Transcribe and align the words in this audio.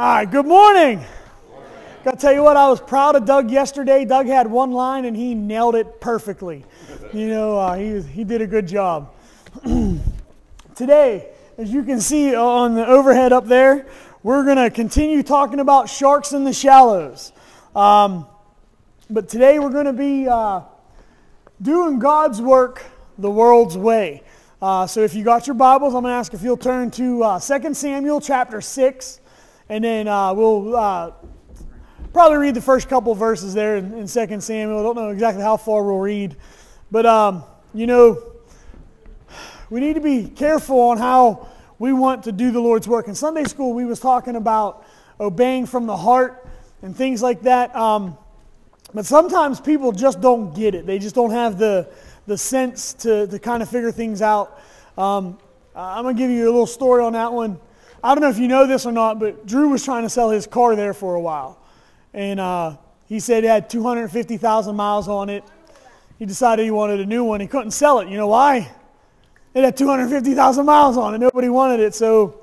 All 0.00 0.06
right, 0.06 0.30
good 0.30 0.46
morning. 0.46 1.04
Got 2.04 2.12
to 2.12 2.16
tell 2.16 2.32
you 2.32 2.42
what, 2.42 2.56
I 2.56 2.70
was 2.70 2.80
proud 2.80 3.16
of 3.16 3.26
Doug 3.26 3.50
yesterday. 3.50 4.06
Doug 4.06 4.24
had 4.24 4.46
one 4.46 4.72
line 4.72 5.04
and 5.04 5.14
he 5.14 5.34
nailed 5.34 5.74
it 5.74 6.00
perfectly. 6.00 6.64
You 7.12 7.28
know, 7.28 7.58
uh, 7.58 7.74
he, 7.74 8.00
he 8.00 8.24
did 8.24 8.40
a 8.40 8.46
good 8.46 8.66
job. 8.66 9.12
Today, 10.74 11.28
as 11.58 11.70
you 11.70 11.84
can 11.84 12.00
see 12.00 12.34
on 12.34 12.76
the 12.76 12.86
overhead 12.86 13.34
up 13.34 13.46
there, 13.46 13.86
we're 14.22 14.42
to 14.56 14.70
continue 14.70 15.22
talking 15.22 15.60
about 15.60 15.90
sharks 15.90 16.32
in 16.32 16.44
the 16.44 16.54
shallows. 16.54 17.34
Um, 17.76 18.26
but 19.10 19.28
today 19.28 19.58
we're 19.58 19.68
to 19.84 19.92
be 19.92 20.26
uh, 20.26 20.62
doing 21.60 21.98
God's 21.98 22.40
work 22.40 22.82
the 23.18 23.30
world's 23.30 23.76
way. 23.76 24.22
Uh, 24.62 24.86
so 24.86 25.02
if 25.02 25.12
you 25.12 25.24
got 25.24 25.46
your 25.46 25.52
Bibles, 25.52 25.94
I'm 25.94 26.04
to 26.04 26.16
ask 26.16 26.32
if 26.32 26.40
you'll 26.40 26.56
turn 26.56 26.90
to 26.92 27.22
uh, 27.22 27.38
2 27.38 27.74
Samuel 27.74 28.22
chapter 28.22 28.62
6, 28.62 29.20
and 29.70 29.84
then 29.84 30.08
uh, 30.08 30.34
we'll 30.34 30.76
uh, 30.76 31.12
probably 32.12 32.38
read 32.38 32.56
the 32.56 32.60
first 32.60 32.88
couple 32.88 33.14
verses 33.14 33.54
there 33.54 33.76
in, 33.76 33.94
in 33.94 34.08
2 34.08 34.40
Samuel. 34.40 34.80
I 34.80 34.82
don't 34.82 34.96
know 34.96 35.10
exactly 35.10 35.44
how 35.44 35.56
far 35.56 35.84
we'll 35.84 35.98
read. 36.00 36.34
But, 36.90 37.06
um, 37.06 37.44
you 37.72 37.86
know, 37.86 38.20
we 39.70 39.78
need 39.78 39.94
to 39.94 40.00
be 40.00 40.26
careful 40.26 40.80
on 40.80 40.98
how 40.98 41.46
we 41.78 41.92
want 41.92 42.24
to 42.24 42.32
do 42.32 42.50
the 42.50 42.58
Lord's 42.58 42.88
work. 42.88 43.06
In 43.06 43.14
Sunday 43.14 43.44
school, 43.44 43.72
we 43.72 43.84
was 43.84 44.00
talking 44.00 44.34
about 44.34 44.84
obeying 45.20 45.66
from 45.66 45.86
the 45.86 45.96
heart 45.96 46.48
and 46.82 46.96
things 46.96 47.22
like 47.22 47.42
that. 47.42 47.74
Um, 47.76 48.18
but 48.92 49.06
sometimes 49.06 49.60
people 49.60 49.92
just 49.92 50.20
don't 50.20 50.52
get 50.52 50.74
it. 50.74 50.84
They 50.84 50.98
just 50.98 51.14
don't 51.14 51.30
have 51.30 51.58
the 51.58 51.88
the 52.26 52.36
sense 52.36 52.92
to, 52.94 53.26
to 53.28 53.38
kind 53.38 53.62
of 53.62 53.68
figure 53.68 53.92
things 53.92 54.20
out. 54.20 54.60
Um, 54.98 55.38
I'm 55.74 56.02
going 56.04 56.16
to 56.16 56.20
give 56.20 56.30
you 56.30 56.44
a 56.44 56.52
little 56.52 56.66
story 56.66 57.02
on 57.02 57.12
that 57.14 57.32
one. 57.32 57.58
I 58.02 58.14
don't 58.14 58.22
know 58.22 58.30
if 58.30 58.38
you 58.38 58.48
know 58.48 58.66
this 58.66 58.86
or 58.86 58.92
not, 58.92 59.18
but 59.18 59.46
Drew 59.46 59.68
was 59.68 59.84
trying 59.84 60.04
to 60.04 60.08
sell 60.08 60.30
his 60.30 60.46
car 60.46 60.74
there 60.74 60.94
for 60.94 61.14
a 61.14 61.20
while. 61.20 61.58
And 62.14 62.40
uh, 62.40 62.76
he 63.06 63.20
said 63.20 63.44
it 63.44 63.48
had 63.48 63.68
250,000 63.68 64.74
miles 64.74 65.06
on 65.06 65.28
it. 65.28 65.44
He 66.18 66.26
decided 66.26 66.64
he 66.64 66.70
wanted 66.70 67.00
a 67.00 67.06
new 67.06 67.24
one. 67.24 67.40
He 67.40 67.46
couldn't 67.46 67.72
sell 67.72 67.98
it. 68.00 68.08
You 68.08 68.16
know 68.16 68.28
why? 68.28 68.70
It 69.52 69.64
had 69.64 69.76
250,000 69.76 70.64
miles 70.64 70.96
on 70.96 71.14
it. 71.14 71.18
Nobody 71.18 71.48
wanted 71.48 71.80
it. 71.80 71.94
So 71.94 72.40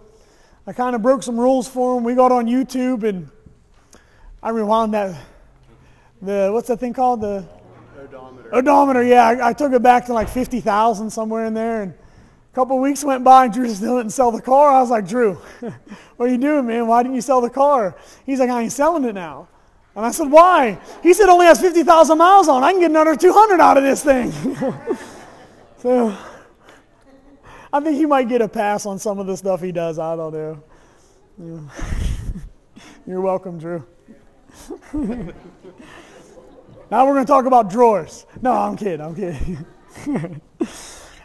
I 0.66 0.74
kind 0.74 0.96
of 0.96 1.02
broke 1.02 1.24
some 1.24 1.40
rules 1.40 1.68
for 1.68 1.98
him. 1.98 2.04
We 2.04 2.14
got 2.14 2.32
on 2.32 2.46
YouTube 2.46 3.04
and 3.04 3.30
I 4.44 4.50
rewound 4.50 4.94
that. 4.94 5.20
The 6.22 6.50
what's 6.52 6.68
that 6.68 6.80
thing 6.80 6.94
called? 6.94 7.22
The 7.22 7.48
Odometer. 8.00 8.56
odometer. 8.56 9.04
Yeah, 9.04 9.28
I, 9.28 9.50
I 9.50 9.54
took 9.54 9.72
it 9.74 9.82
back 9.82 10.06
to 10.08 10.14
like 10.14 10.30
50,000 10.30 11.10
somewhere 11.10 11.46
in 11.46 11.54
there. 11.54 11.84
And 11.84 11.94
couple 12.58 12.80
weeks 12.80 13.04
went 13.04 13.24
by 13.24 13.46
and 13.46 13.54
Drew 13.54 13.70
still 13.70 13.98
didn't 13.98 14.14
sell 14.14 14.32
the 14.32 14.42
car. 14.42 14.74
I 14.74 14.82
was 14.82 14.90
like, 14.90 15.08
Drew, 15.08 15.34
what 16.16 16.28
are 16.28 16.32
you 16.32 16.40
doing, 16.40 16.66
man? 16.66 16.88
Why 16.88 17.04
didn't 17.04 17.14
you 17.14 17.22
sell 17.22 17.40
the 17.40 17.52
car? 17.52 17.96
He's 18.26 18.40
like, 18.40 18.50
I 18.50 18.64
ain't 18.64 18.72
selling 18.72 19.04
it 19.04 19.14
now. 19.14 19.48
And 19.96 20.04
I 20.04 20.10
said, 20.10 20.32
why? 20.32 20.80
He 21.04 21.14
said, 21.14 21.30
only 21.30 21.46
has 21.46 21.62
50,000 21.62 22.18
miles 22.18 22.48
on. 22.48 22.64
I 22.64 22.72
can 22.72 22.80
get 22.80 22.90
another 22.90 23.16
200 23.16 23.62
out 23.62 23.78
of 23.78 23.84
this 23.84 24.04
thing. 24.04 24.32
so 25.78 26.18
I 27.72 27.80
think 27.80 27.96
he 27.96 28.08
might 28.08 28.28
get 28.28 28.42
a 28.42 28.48
pass 28.48 28.88
on 28.88 28.98
some 28.98 29.20
of 29.20 29.28
the 29.28 29.38
stuff 29.38 29.62
he 29.62 29.72
does. 29.72 30.00
I 30.00 30.16
don't 30.16 30.64
know. 31.38 31.38
You're 33.06 33.22
welcome, 33.22 33.60
Drew. 33.60 33.86
now 34.96 37.06
we're 37.06 37.14
going 37.14 37.24
to 37.24 37.32
talk 37.32 37.46
about 37.46 37.70
drawers. 37.70 38.26
No, 38.42 38.52
I'm 38.52 38.76
kidding. 38.76 39.02
I'm 39.02 39.14
kidding. 39.14 40.42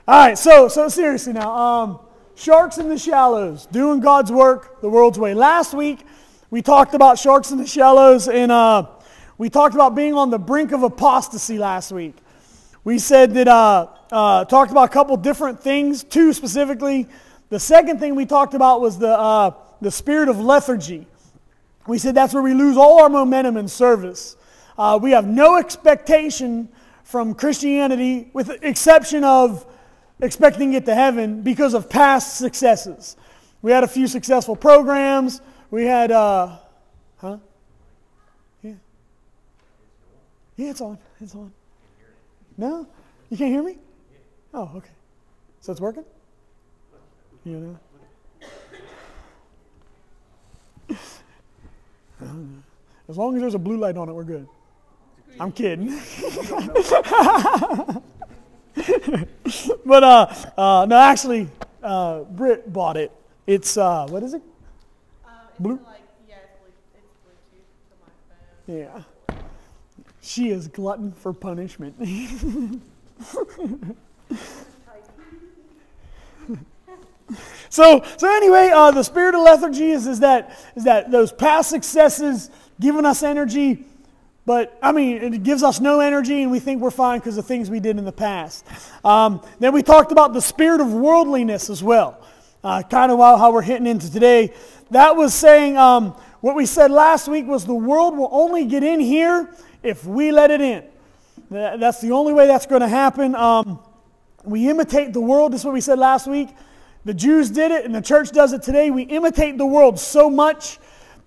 All 0.08 0.18
right, 0.18 0.36
so 0.36 0.66
so 0.66 0.88
seriously 0.88 1.32
now, 1.32 1.56
um, 1.56 2.00
sharks 2.34 2.78
in 2.78 2.88
the 2.88 2.98
shallows, 2.98 3.66
doing 3.66 4.00
God's 4.00 4.32
work 4.32 4.80
the 4.80 4.88
world's 4.88 5.16
way. 5.16 5.32
Last 5.32 5.74
week 5.74 6.04
we 6.50 6.60
talked 6.60 6.94
about 6.94 7.20
sharks 7.20 7.52
in 7.52 7.58
the 7.58 7.68
shallows, 7.68 8.26
and 8.26 8.50
uh, 8.50 8.86
we 9.38 9.48
talked 9.48 9.76
about 9.76 9.94
being 9.94 10.14
on 10.14 10.28
the 10.28 10.40
brink 10.40 10.72
of 10.72 10.82
apostasy 10.82 11.56
last 11.56 11.92
week. 11.92 12.16
We 12.82 12.98
said 12.98 13.32
that 13.34 13.46
uh, 13.46 13.90
uh, 14.10 14.44
talked 14.46 14.72
about 14.72 14.86
a 14.86 14.92
couple 14.92 15.16
different 15.18 15.62
things, 15.62 16.02
two 16.02 16.32
specifically. 16.32 17.06
The 17.50 17.60
second 17.60 18.00
thing 18.00 18.16
we 18.16 18.26
talked 18.26 18.54
about 18.54 18.80
was 18.80 18.98
the 18.98 19.16
uh, 19.16 19.52
the 19.80 19.92
spirit 19.92 20.28
of 20.28 20.40
lethargy. 20.40 21.06
We 21.86 21.98
said 21.98 22.16
that's 22.16 22.34
where 22.34 22.42
we 22.42 22.54
lose 22.54 22.76
all 22.76 23.00
our 23.00 23.08
momentum 23.08 23.56
in 23.56 23.68
service. 23.68 24.34
Uh, 24.76 24.98
we 25.00 25.12
have 25.12 25.28
no 25.28 25.58
expectation 25.58 26.70
from 27.04 27.36
Christianity, 27.36 28.30
with 28.32 28.48
the 28.48 28.66
exception 28.66 29.22
of 29.22 29.64
expecting 30.22 30.72
it 30.72 30.86
to 30.86 30.94
heaven 30.94 31.42
because 31.42 31.74
of 31.74 31.90
past 31.90 32.36
successes. 32.36 33.16
We 33.60 33.72
had 33.72 33.84
a 33.84 33.88
few 33.88 34.06
successful 34.06 34.56
programs. 34.56 35.42
We 35.70 35.84
had, 35.84 36.10
uh, 36.10 36.56
huh? 37.18 37.38
Yeah. 38.62 38.74
Yeah, 40.56 40.70
it's 40.70 40.80
on. 40.80 40.98
It's 41.20 41.34
on. 41.34 41.52
No? 42.56 42.86
You 43.28 43.36
can't 43.36 43.50
hear 43.50 43.62
me? 43.62 43.78
Oh, 44.54 44.70
okay. 44.76 44.90
So 45.60 45.72
it's 45.72 45.80
working? 45.80 46.04
You 47.44 47.78
know? 50.88 50.96
As 53.08 53.18
long 53.18 53.34
as 53.34 53.40
there's 53.40 53.54
a 53.54 53.58
blue 53.58 53.76
light 53.76 53.96
on 53.96 54.08
it, 54.08 54.12
we're 54.12 54.22
good. 54.24 54.46
I'm 55.40 55.50
kidding. 55.50 55.98
but 59.84 60.02
uh, 60.02 60.34
uh, 60.56 60.86
no, 60.88 60.96
actually, 60.96 61.48
uh, 61.82 62.20
Britt 62.20 62.72
bought 62.72 62.96
it. 62.96 63.12
It's 63.46 63.76
uh, 63.76 64.06
what 64.08 64.22
is 64.22 64.34
it? 64.34 64.42
Uh, 65.26 65.30
Blue- 65.58 65.80
like, 65.84 66.00
yeah, 66.28 66.36
it's 66.36 66.52
Bluetooth, 66.58 67.02
it's 67.04 67.12
Bluetooth 67.26 67.66
to 67.90 67.96
my 68.00 68.08
phone. 68.28 68.78
Yeah. 68.78 69.02
She 70.22 70.50
is 70.50 70.68
glutton 70.68 71.12
for 71.12 71.32
punishment. 71.32 71.96
so, 77.68 78.02
so 78.16 78.36
anyway, 78.36 78.70
uh, 78.72 78.92
the 78.92 79.02
spirit 79.02 79.34
of 79.34 79.42
lethargy 79.42 79.90
is, 79.90 80.06
is 80.06 80.20
that 80.20 80.56
is 80.76 80.84
that 80.84 81.10
those 81.10 81.32
past 81.32 81.70
successes 81.70 82.50
giving 82.80 83.04
us 83.04 83.22
energy, 83.22 83.84
but 84.44 84.78
I 84.82 84.92
mean 84.92 85.16
it 85.34 85.42
gives 85.42 85.62
us 85.62 85.80
no 85.80 86.00
energy, 86.00 86.42
and 86.42 86.50
we 86.50 86.58
think 86.58 86.80
we're 86.80 86.90
fine 86.90 87.20
because 87.20 87.38
of 87.38 87.46
things 87.46 87.70
we 87.70 87.80
did 87.80 87.98
in 87.98 88.04
the 88.04 88.12
past. 88.12 88.66
Um, 89.04 89.42
then 89.60 89.72
we 89.72 89.82
talked 89.82 90.12
about 90.12 90.32
the 90.32 90.40
spirit 90.40 90.80
of 90.80 90.92
worldliness 90.92 91.70
as 91.70 91.82
well, 91.82 92.20
uh, 92.64 92.82
kind 92.82 93.12
of 93.12 93.18
how, 93.18 93.52
we're 93.52 93.62
hitting 93.62 93.86
into 93.86 94.10
today. 94.10 94.52
That 94.90 95.16
was 95.16 95.32
saying 95.32 95.76
um, 95.76 96.10
what 96.40 96.56
we 96.56 96.66
said 96.66 96.90
last 96.90 97.28
week 97.28 97.46
was 97.46 97.64
the 97.64 97.74
world 97.74 98.16
will 98.16 98.30
only 98.32 98.66
get 98.66 98.82
in 98.82 99.00
here 99.00 99.54
if 99.82 100.04
we 100.04 100.32
let 100.32 100.50
it 100.50 100.60
in. 100.60 100.84
That's 101.50 102.00
the 102.00 102.12
only 102.12 102.32
way 102.32 102.46
that's 102.46 102.66
going 102.66 102.80
to 102.80 102.88
happen. 102.88 103.34
Um, 103.34 103.78
we 104.44 104.68
imitate 104.68 105.12
the 105.12 105.20
world. 105.20 105.52
This 105.52 105.60
is 105.60 105.64
what 105.64 105.74
we 105.74 105.80
said 105.80 105.98
last 105.98 106.26
week. 106.26 106.48
The 107.04 107.14
Jews 107.14 107.50
did 107.50 107.70
it, 107.70 107.84
and 107.84 107.94
the 107.94 108.00
church 108.00 108.30
does 108.30 108.52
it 108.52 108.62
today. 108.62 108.90
We 108.90 109.02
imitate 109.02 109.58
the 109.58 109.66
world 109.66 109.98
so 109.98 110.30
much 110.30 110.78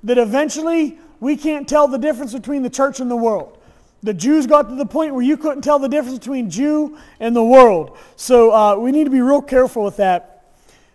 that 0.03 0.17
eventually 0.17 0.99
we 1.25 1.35
can't 1.35 1.67
tell 1.67 1.87
the 1.87 1.97
difference 1.97 2.33
between 2.33 2.61
the 2.61 2.69
church 2.69 2.99
and 2.99 3.09
the 3.09 3.15
world. 3.15 3.57
The 4.03 4.13
Jews 4.13 4.45
got 4.45 4.69
to 4.69 4.75
the 4.75 4.85
point 4.85 5.15
where 5.15 5.23
you 5.23 5.37
couldn't 5.37 5.63
tell 5.63 5.79
the 5.79 5.89
difference 5.89 6.19
between 6.19 6.51
Jew 6.51 6.99
and 7.19 7.35
the 7.35 7.43
world. 7.43 7.97
So 8.15 8.51
uh, 8.51 8.75
we 8.75 8.91
need 8.91 9.05
to 9.05 9.09
be 9.09 9.21
real 9.21 9.41
careful 9.41 9.83
with 9.83 9.97
that. 9.97 10.53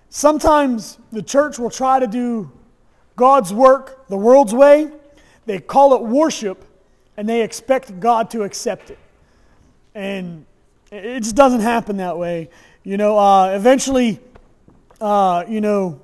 Sometimes 0.08 0.98
the 1.10 1.20
church 1.20 1.58
will 1.58 1.68
try 1.68 1.98
to 1.98 2.06
do 2.06 2.48
God's 3.16 3.52
work 3.52 4.06
the 4.06 4.16
world's 4.16 4.54
way. 4.54 4.92
They 5.46 5.58
call 5.58 5.96
it 5.96 6.02
worship, 6.02 6.64
and 7.16 7.28
they 7.28 7.42
expect 7.42 7.98
God 7.98 8.30
to 8.30 8.44
accept 8.44 8.91
it. 8.91 8.98
And 9.97 10.47
it 10.92 11.24
just 11.24 11.34
doesn't 11.34 11.62
happen 11.62 11.97
that 11.97 12.16
way. 12.16 12.50
You 12.84 12.98
know, 12.98 13.18
uh, 13.18 13.48
eventually, 13.48 14.20
uh, 15.00 15.42
you 15.48 15.60
know, 15.60 16.00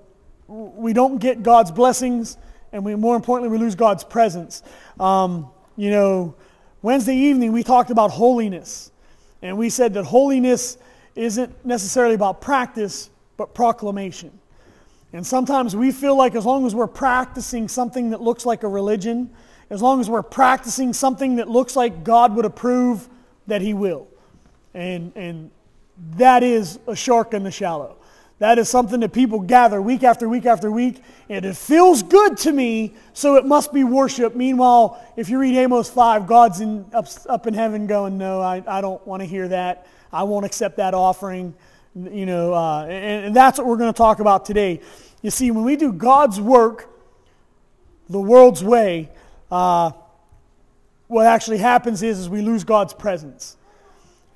we 0.49 0.93
don't 0.93 1.19
get 1.19 1.45
God's 1.45 1.71
blessings, 1.71 2.37
and 2.77 2.85
we, 2.85 2.95
more 2.95 3.17
importantly, 3.17 3.49
we 3.49 3.57
lose 3.57 3.75
God's 3.75 4.05
presence. 4.05 4.63
Um, 5.01 5.49
you 5.79 5.91
know, 5.91 6.35
Wednesday 6.83 7.17
evening 7.17 7.53
we 7.53 7.63
talked 7.63 7.91
about 7.91 8.11
holiness, 8.11 8.93
and 9.41 9.57
we 9.57 9.71
said 9.71 9.95
that 9.95 10.05
holiness 10.05 10.77
isn't 11.15 11.65
necessarily 11.65 12.15
about 12.15 12.43
practice, 12.43 13.09
but 13.39 13.55
proclamation. 13.55 14.39
And 15.15 15.27
sometimes 15.27 15.75
we 15.75 15.91
feel 15.91 16.17
like 16.17 16.35
as 16.35 16.45
long 16.45 16.67
as 16.67 16.75
we're 16.75 16.87
practicing 16.87 17.67
something 17.67 18.11
that 18.11 18.21
looks 18.21 18.45
like 18.45 18.63
a 18.63 18.69
religion, 18.69 19.31
as 19.71 19.81
long 19.81 19.99
as 19.99 20.11
we're 20.11 20.23
practicing 20.23 20.93
something 20.93 21.37
that 21.37 21.49
looks 21.49 21.77
like 21.77 22.05
God 22.05 22.37
would 22.37 22.45
approve, 22.45 23.09
that 23.47 23.63
He 23.63 23.73
will. 23.73 24.07
And, 24.75 25.13
and 25.17 25.51
that 26.17 26.43
is 26.43 26.79
a 26.87 26.95
shark 26.95 27.33
in 27.33 27.43
the 27.43 27.51
shallow. 27.51 27.96
That 28.39 28.59
is 28.59 28.69
something 28.69 29.01
that 29.01 29.13
people 29.13 29.41
gather 29.41 29.81
week 29.81 30.03
after 30.03 30.29
week 30.29 30.45
after 30.45 30.71
week, 30.71 31.03
and 31.31 31.45
it 31.45 31.57
feels 31.57 32.03
good 32.03 32.37
to 32.39 32.53
me, 32.53 32.95
so 33.15 33.37
it 33.37 33.47
must 33.47 33.73
be 33.73 33.83
worship. 33.83 34.35
Meanwhile, 34.35 35.03
if 35.17 35.31
you 35.31 35.39
read 35.39 35.57
Amos 35.57 35.89
5, 35.89 36.27
God's 36.27 36.61
in, 36.61 36.85
up, 36.93 37.07
up 37.29 37.47
in 37.47 37.55
heaven 37.55 37.87
going, 37.87 38.19
No, 38.19 38.43
I, 38.43 38.63
I 38.67 38.83
don't 38.83 39.05
want 39.07 39.23
to 39.23 39.27
hear 39.27 39.49
that. 39.49 39.87
I 40.13 40.25
won't 40.25 40.45
accept 40.45 40.77
that 40.77 40.93
offering. 40.93 41.55
You 41.95 42.27
know, 42.27 42.53
uh, 42.53 42.85
and, 42.85 43.27
and 43.27 43.37
that's 43.37 43.57
what 43.57 43.67
we're 43.67 43.79
going 43.79 43.93
to 43.93 43.97
talk 43.97 44.21
about 44.21 44.45
today. 44.45 44.83
You 45.23 45.31
see, 45.31 45.51
when 45.51 45.65
we 45.65 45.77
do 45.77 45.91
God's 45.91 46.39
work, 46.39 46.91
the 48.11 48.21
world's 48.21 48.63
way, 48.63 49.09
uh, 49.51 49.93
what 51.07 51.27
actually 51.27 51.59
happens 51.59 52.03
is, 52.03 52.19
is 52.19 52.29
we 52.29 52.43
lose 52.43 52.65
God's 52.65 52.93
presence. 52.93 53.56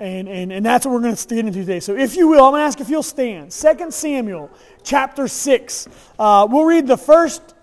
And, 0.01 0.31
and, 0.31 0.51
and 0.51 0.65
that's 0.65 0.87
what 0.87 0.95
we're 0.95 1.03
going 1.03 1.15
to 1.15 1.29
get 1.29 1.45
into 1.45 1.61
today. 1.61 1.79
So 1.79 1.95
if 1.95 2.17
you 2.17 2.27
will, 2.27 2.43
I'm 2.43 2.53
going 2.53 2.61
to 2.61 2.65
ask 2.65 2.81
if 2.81 2.89
you'll 2.89 3.03
stand. 3.03 3.51
2 3.51 3.91
Samuel 3.91 4.51
chapter 4.83 5.29
6. 5.29 5.89
Uh, 6.19 6.49
we'll 6.51 6.65
read 6.65 6.87
the 6.87 6.97
first, 6.97 7.55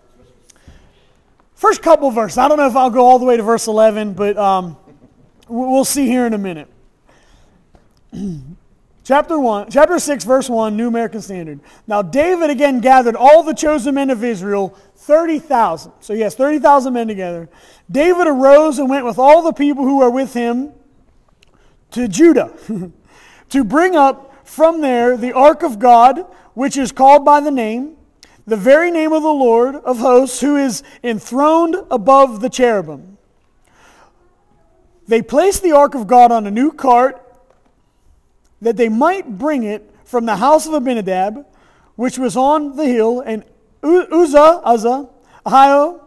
first 1.56 1.82
couple 1.82 2.12
verses. 2.12 2.38
I 2.38 2.48
don't 2.48 2.58
know 2.58 2.68
if 2.68 2.76
I'll 2.76 2.92
go 2.92 3.04
all 3.04 3.18
the 3.18 3.26
way 3.26 3.38
to 3.38 3.44
verse 3.44 3.66
11, 3.66 4.14
but 4.14 4.38
um, 4.38 4.78
we'll 5.48 5.84
see 5.84 6.06
here 6.06 6.28
in 6.28 6.36
a 6.36 6.38
minute. 6.38 6.68
chapter 9.04 9.40
1, 9.40 9.72
chapter 9.72 9.98
6, 9.98 10.24
verse 10.24 10.48
1, 10.48 10.78
New 10.78 10.90
American 10.90 11.24
Standard. 11.24 11.60
Now 11.88 12.04
David 12.04 12.52
again 12.52 12.82
gathered 12.82 13.16
all 13.16 13.42
the 13.42 13.56
chosen 13.56 13.96
men 13.96 14.12
of 14.12 14.24
Israel 14.24 14.78
30,000. 14.98 15.92
So 16.02 16.16
has 16.18 16.36
30,000 16.36 16.94
men 16.94 17.08
together. 17.08 17.50
David 17.90 18.28
arose 18.28 18.78
and 18.78 18.92
went 18.92 19.06
with 19.06 19.18
all 19.18 19.42
the 19.42 19.54
people 19.54 19.86
who 19.86 19.98
were 19.98 20.12
with 20.12 20.36
him 20.36 20.74
to 21.92 22.08
Judah 22.08 22.54
to 23.50 23.64
bring 23.64 23.96
up 23.96 24.48
from 24.48 24.82
there 24.82 25.18
the 25.18 25.34
ark 25.34 25.64
of 25.64 25.80
God, 25.80 26.26
which 26.54 26.78
is 26.78 26.92
called 26.92 27.26
by 27.26 27.40
the 27.40 27.52
name, 27.52 27.96
the 28.46 28.58
very 28.58 28.92
name 28.92 29.12
of 29.12 29.24
the 29.24 29.30
Lord 29.30 29.76
of 29.76 30.00
hosts, 30.00 30.40
who 30.40 30.56
is 30.56 30.84
enthroned 31.04 31.76
above 31.92 32.42
the 32.42 32.50
cherubim. 32.50 33.18
They 35.08 35.22
placed 35.22 35.64
the 35.64 35.72
ark 35.72 35.96
of 35.96 36.08
God 36.08 36.32
on 36.32 36.48
a 36.48 36.52
new 36.52 36.72
cart 36.72 37.24
that 38.62 38.78
they 38.78 38.90
might 38.90 39.38
bring 39.38 39.64
it 39.64 39.90
from 40.04 40.26
the 40.26 40.38
house 40.38 40.66
of 40.66 40.74
Abinadab, 40.74 41.46
which 41.96 42.18
was 42.18 42.36
on 42.36 42.76
the 42.76 42.86
hill, 42.86 43.22
and 43.22 43.44
Uzzah, 43.84 44.62
Uzzah, 44.64 45.10
Ahio, 45.46 46.02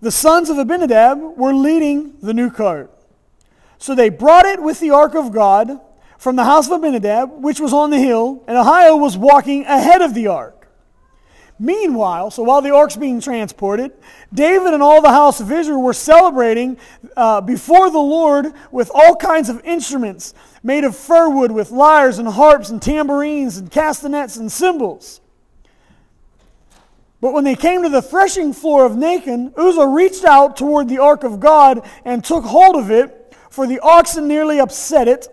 the 0.00 0.10
sons 0.10 0.50
of 0.50 0.58
Abinadab, 0.58 1.18
were 1.36 1.54
leading 1.54 2.14
the 2.20 2.34
new 2.34 2.50
cart. 2.50 2.90
So 3.84 3.94
they 3.94 4.08
brought 4.08 4.46
it 4.46 4.62
with 4.62 4.80
the 4.80 4.92
ark 4.92 5.14
of 5.14 5.30
God 5.30 5.78
from 6.16 6.36
the 6.36 6.44
house 6.44 6.68
of 6.68 6.72
Abinadab, 6.72 7.42
which 7.44 7.60
was 7.60 7.74
on 7.74 7.90
the 7.90 7.98
hill, 7.98 8.42
and 8.48 8.56
Ahio 8.56 8.98
was 8.98 9.18
walking 9.18 9.66
ahead 9.66 10.00
of 10.00 10.14
the 10.14 10.28
ark. 10.28 10.68
Meanwhile, 11.58 12.30
so 12.30 12.42
while 12.44 12.62
the 12.62 12.74
ark's 12.74 12.96
being 12.96 13.20
transported, 13.20 13.92
David 14.32 14.72
and 14.72 14.82
all 14.82 15.02
the 15.02 15.10
house 15.10 15.38
of 15.38 15.52
Israel 15.52 15.82
were 15.82 15.92
celebrating 15.92 16.78
uh, 17.14 17.42
before 17.42 17.90
the 17.90 17.98
Lord 17.98 18.54
with 18.72 18.90
all 18.94 19.16
kinds 19.16 19.50
of 19.50 19.62
instruments 19.66 20.32
made 20.62 20.84
of 20.84 20.96
fir 20.96 21.28
wood, 21.28 21.52
with 21.52 21.70
lyres 21.70 22.18
and 22.18 22.26
harps 22.26 22.70
and 22.70 22.80
tambourines 22.80 23.58
and 23.58 23.70
castanets 23.70 24.38
and 24.38 24.50
cymbals. 24.50 25.20
But 27.20 27.34
when 27.34 27.44
they 27.44 27.54
came 27.54 27.82
to 27.82 27.90
the 27.90 28.00
threshing 28.00 28.54
floor 28.54 28.86
of 28.86 28.92
Nacon, 28.92 29.52
Uzzah 29.58 29.86
reached 29.88 30.24
out 30.24 30.56
toward 30.56 30.88
the 30.88 31.00
ark 31.00 31.22
of 31.22 31.38
God 31.38 31.86
and 32.06 32.24
took 32.24 32.44
hold 32.44 32.76
of 32.76 32.90
it, 32.90 33.23
for 33.54 33.68
the 33.68 33.78
oxen 33.80 34.26
nearly 34.26 34.58
upset 34.58 35.06
it. 35.06 35.28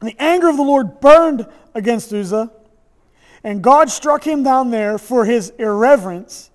And 0.00 0.10
the 0.10 0.16
anger 0.18 0.48
of 0.48 0.56
the 0.56 0.62
Lord 0.62 1.00
burned 1.00 1.46
against 1.72 2.12
Uzzah, 2.12 2.50
and 3.44 3.62
God 3.62 3.90
struck 3.90 4.26
him 4.26 4.42
down 4.42 4.70
there 4.70 4.98
for 4.98 5.24
his 5.24 5.50
irreverence, 5.50 6.50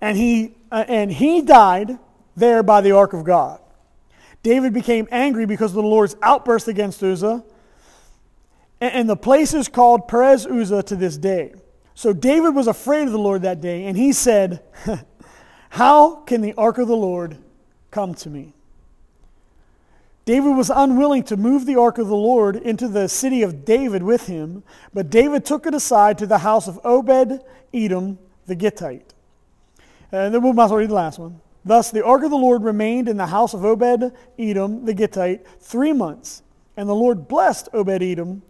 and 0.00 0.16
he, 0.16 0.56
uh, 0.70 0.84
and 0.88 1.12
he 1.12 1.42
died 1.42 1.98
there 2.36 2.62
by 2.62 2.80
the 2.80 2.92
ark 2.92 3.12
of 3.12 3.24
God. 3.24 3.60
David 4.42 4.72
became 4.72 5.06
angry 5.10 5.46
because 5.46 5.70
of 5.70 5.76
the 5.76 5.82
Lord's 5.82 6.16
outburst 6.22 6.66
against 6.66 7.02
Uzzah, 7.02 7.44
and, 8.80 8.94
and 8.94 9.08
the 9.08 9.16
place 9.16 9.54
is 9.54 9.68
called 9.68 10.08
Perez 10.08 10.46
Uzzah 10.46 10.82
to 10.84 10.96
this 10.96 11.16
day. 11.16 11.54
So 11.94 12.12
David 12.12 12.54
was 12.54 12.66
afraid 12.66 13.06
of 13.06 13.12
the 13.12 13.18
Lord 13.18 13.42
that 13.42 13.60
day, 13.60 13.86
and 13.86 13.96
he 13.96 14.12
said, 14.12 14.62
How 15.70 16.16
can 16.16 16.40
the 16.40 16.54
ark 16.54 16.78
of 16.78 16.88
the 16.88 16.96
Lord 16.96 17.38
come 17.90 18.14
to 18.16 18.30
me? 18.30 18.54
David 20.24 20.50
was 20.50 20.70
unwilling 20.70 21.24
to 21.24 21.36
move 21.36 21.66
the 21.66 21.76
ark 21.76 21.98
of 21.98 22.06
the 22.06 22.16
Lord 22.16 22.56
into 22.56 22.86
the 22.86 23.08
city 23.08 23.42
of 23.42 23.64
David 23.64 24.02
with 24.02 24.28
him, 24.28 24.62
but 24.94 25.10
David 25.10 25.44
took 25.44 25.66
it 25.66 25.74
aside 25.74 26.16
to 26.18 26.26
the 26.26 26.38
house 26.38 26.68
of 26.68 26.78
Obed 26.84 27.40
Edom 27.74 28.18
the 28.46 28.54
Gittite. 28.54 29.14
And 30.12 30.32
then 30.32 30.42
we'll 30.42 30.52
might 30.52 30.70
read 30.70 30.90
the 30.90 30.94
last 30.94 31.18
one. 31.18 31.40
Thus 31.64 31.90
the 31.90 32.04
ark 32.04 32.22
of 32.22 32.30
the 32.30 32.36
Lord 32.36 32.62
remained 32.62 33.08
in 33.08 33.16
the 33.16 33.26
house 33.26 33.54
of 33.54 33.64
Obed 33.64 34.12
Edom 34.38 34.84
the 34.84 34.94
Gittite 34.94 35.44
three 35.60 35.92
months, 35.92 36.42
and 36.76 36.88
the 36.88 36.94
Lord 36.94 37.26
blessed 37.26 37.68
Obed 37.72 38.02
Edom 38.02 38.42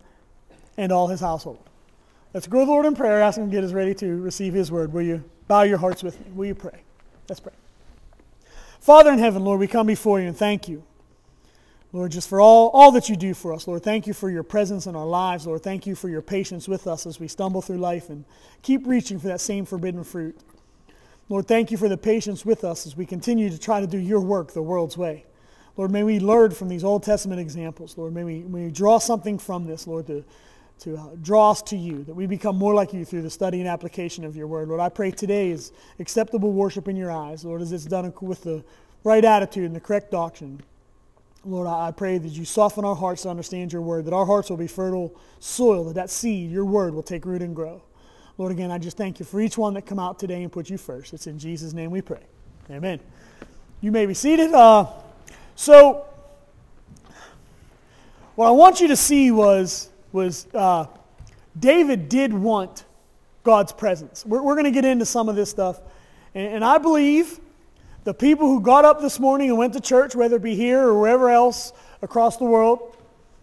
and 0.77 0.93
all 0.93 1.09
his 1.09 1.21
household. 1.21 1.59
Let's 2.35 2.47
go 2.47 2.61
to 2.61 2.65
the 2.67 2.71
Lord 2.71 2.87
in 2.87 2.95
prayer, 2.95 3.23
ask 3.23 3.39
him 3.39 3.51
to 3.51 3.51
get 3.51 3.65
us 3.65 3.73
ready 3.73 3.95
to 3.95 4.21
receive 4.21 4.53
his 4.53 4.71
word. 4.71 4.93
Will 4.93 5.03
you 5.03 5.25
bow 5.49 5.63
your 5.63 5.79
hearts 5.79 6.03
with 6.03 6.19
me? 6.21 6.27
Will 6.35 6.47
you 6.47 6.55
pray? 6.55 6.83
Let's 7.29 7.41
pray. 7.41 7.53
Father 8.81 9.13
in 9.13 9.19
heaven, 9.19 9.45
Lord, 9.45 9.61
we 9.61 9.67
come 9.67 9.87
before 9.87 10.21
you 10.21 10.29
and 10.29 10.37
thank 10.37 10.69
you. 10.69 10.83
Lord, 11.95 12.11
just 12.11 12.29
for 12.29 12.41
all, 12.41 12.69
all 12.69 12.91
that 12.93 13.11
you 13.11 13.17
do 13.17 13.35
for 13.35 13.53
us. 13.53 13.69
Lord, 13.69 13.83
thank 13.83 14.07
you 14.07 14.15
for 14.15 14.31
your 14.31 14.43
presence 14.43 14.87
in 14.87 14.97
our 14.97 15.07
lives. 15.07 15.47
Lord, 15.47 15.63
thank 15.63 15.87
you 15.87 15.95
for 15.95 16.09
your 16.09 16.23
patience 16.23 16.67
with 16.67 16.87
us 16.87 17.07
as 17.07 17.21
we 17.21 17.29
stumble 17.29 17.61
through 17.61 17.79
life 17.79 18.09
and 18.09 18.25
keep 18.63 18.87
reaching 18.87 19.19
for 19.19 19.29
that 19.29 19.43
same 19.43 19.67
forbidden 19.67 20.03
fruit. 20.03 20.39
Lord, 21.29 21.47
thank 21.47 21.71
you 21.71 21.77
for 21.77 21.91
the 21.91 21.99
patience 21.99 22.47
with 22.47 22.65
us 22.65 22.87
as 22.87 22.97
we 22.97 23.05
continue 23.05 23.51
to 23.51 23.59
try 23.59 23.81
to 23.81 23.87
do 23.87 23.99
your 23.99 24.21
work 24.21 24.53
the 24.53 24.63
world's 24.63 24.97
way. 24.97 25.27
Lord, 25.77 25.91
may 25.91 26.03
we 26.03 26.19
learn 26.19 26.51
from 26.51 26.69
these 26.69 26.85
Old 26.85 27.03
Testament 27.03 27.41
examples. 27.41 27.97
Lord, 27.97 28.15
may 28.15 28.25
we, 28.25 28.41
may 28.41 28.67
we 28.67 28.71
draw 28.71 28.99
something 28.99 29.39
from 29.39 29.67
this, 29.67 29.87
Lord, 29.87 30.07
to, 30.07 30.25
to 30.81 30.97
uh, 30.97 31.09
draw 31.21 31.51
us 31.51 31.63
to 31.63 31.77
you, 31.77 32.05
that 32.05 32.15
we 32.15 32.27
become 32.27 32.57
more 32.57 32.75
like 32.75 32.93
you 32.93 33.05
through 33.05 33.23
the 33.23 33.31
study 33.31 33.61
and 33.61 33.69
application 33.69 34.25
of 34.25 34.35
your 34.35 34.47
word. 34.47 34.69
Lord, 34.69 34.81
I 34.81 34.89
pray 34.89 35.11
today 35.11 35.51
is 35.51 35.73
acceptable 35.99 36.53
worship 36.53 36.89
in 36.89 36.97
your 36.97 37.11
eyes, 37.11 37.45
Lord, 37.45 37.63
as 37.63 37.73
it's 37.73 37.85
done 37.85 38.13
with 38.21 38.43
the 38.45 38.65
right 39.05 39.25
attitude 39.25 39.65
and 39.65 39.77
the 39.77 39.81
correct 39.81 40.11
doctrine. 40.11 40.63
Lord, 41.45 41.67
I 41.67 41.91
pray 41.91 42.19
that 42.19 42.29
you 42.29 42.45
soften 42.45 42.85
our 42.85 42.95
hearts 42.95 43.23
to 43.23 43.29
understand 43.29 43.73
your 43.73 43.83
word, 43.83 44.05
that 44.05 44.15
our 44.15 44.27
hearts 44.27 44.49
will 44.49 44.57
be 44.57 44.69
fertile 44.69 45.15
soil, 45.41 45.85
that 45.85 45.95
that 45.95 46.11
seed, 46.11 46.51
your 46.51 46.65
word, 46.65 46.95
will 46.95 47.03
take 47.03 47.27
root 47.27 47.43
and 47.43 47.55
grow. 47.55 47.83
Lord, 48.39 48.53
again, 48.53 48.71
I 48.71 48.79
just 48.79 48.97
thank 48.97 49.19
you 49.19 49.27
for 49.27 49.41
each 49.41 49.59
one 49.59 49.75
that 49.75 49.83
come 49.83 49.99
out 49.99 50.19
today 50.19 50.43
and 50.43 50.53
put 50.53 50.71
you 50.71 50.79
first. 50.79 51.13
It's 51.13 51.27
in 51.27 51.39
Jesus' 51.39 51.73
name 51.73 51.91
we 51.91 52.01
pray. 52.01 52.23
Amen. 52.71 53.01
You 53.81 53.91
may 53.91 54.07
be 54.07 54.15
seated. 54.15 54.53
Uh, 54.53 54.87
so, 55.57 56.07
what 58.37 58.47
I 58.47 58.51
want 58.53 58.81
you 58.81 58.89
to 58.89 58.97
see 58.97 59.31
was 59.31 59.91
was 60.13 60.47
uh, 60.55 60.87
David 61.59 62.09
did 62.09 62.33
want 62.33 62.85
God's 63.43 63.73
presence. 63.73 64.25
We're, 64.25 64.43
we're 64.43 64.55
going 64.55 64.65
to 64.65 64.71
get 64.71 64.85
into 64.85 65.05
some 65.05 65.29
of 65.29 65.37
this 65.37 65.51
stuff. 65.51 65.81
And, 66.35 66.55
and 66.55 66.65
I 66.65 66.79
believe 66.79 67.41
the 68.05 68.15
people 68.15 68.49
who 68.49 68.61
got 68.61 68.85
up 68.85 69.01
this 69.01 69.21
morning 69.21 69.49
and 69.49 69.59
went 69.59 69.73
to 69.75 69.81
church, 69.81 70.15
whether 70.15 70.37
it 70.37 70.43
be 70.43 70.55
here 70.55 70.81
or 70.81 70.99
wherever 71.01 71.31
else 71.31 71.73
across 72.01 72.37
the 72.37 72.45
world, 72.45 72.97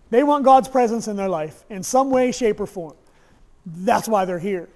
they 0.10 0.24
want 0.24 0.44
God's 0.44 0.68
presence 0.68 1.08
in 1.08 1.16
their 1.16 1.30
life 1.30 1.64
in 1.70 1.84
some 1.84 2.10
way, 2.10 2.32
shape, 2.32 2.60
or 2.60 2.66
form. 2.66 2.96
That's 3.66 4.08
why 4.08 4.26
they're 4.26 4.40
here. 4.40 4.70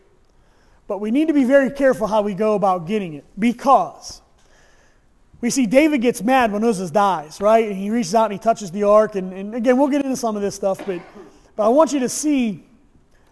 But 0.87 0.99
we 0.99 1.11
need 1.11 1.27
to 1.27 1.33
be 1.33 1.43
very 1.43 1.71
careful 1.71 2.07
how 2.07 2.21
we 2.21 2.33
go 2.33 2.55
about 2.55 2.87
getting 2.87 3.13
it 3.13 3.25
because 3.37 4.21
we 5.41 5.49
see 5.49 5.65
David 5.65 6.01
gets 6.01 6.21
mad 6.21 6.51
when 6.51 6.63
Uzzah 6.63 6.91
dies, 6.91 7.41
right? 7.41 7.67
And 7.67 7.75
he 7.75 7.89
reaches 7.89 8.15
out 8.15 8.25
and 8.25 8.33
he 8.33 8.39
touches 8.39 8.71
the 8.71 8.83
ark. 8.83 9.15
And, 9.15 9.33
and 9.33 9.55
again, 9.55 9.77
we'll 9.77 9.89
get 9.89 10.03
into 10.03 10.17
some 10.17 10.35
of 10.35 10.41
this 10.41 10.55
stuff, 10.55 10.85
but 10.85 11.01
but 11.55 11.65
I 11.65 11.69
want 11.69 11.93
you 11.93 11.99
to 11.99 12.09
see 12.09 12.63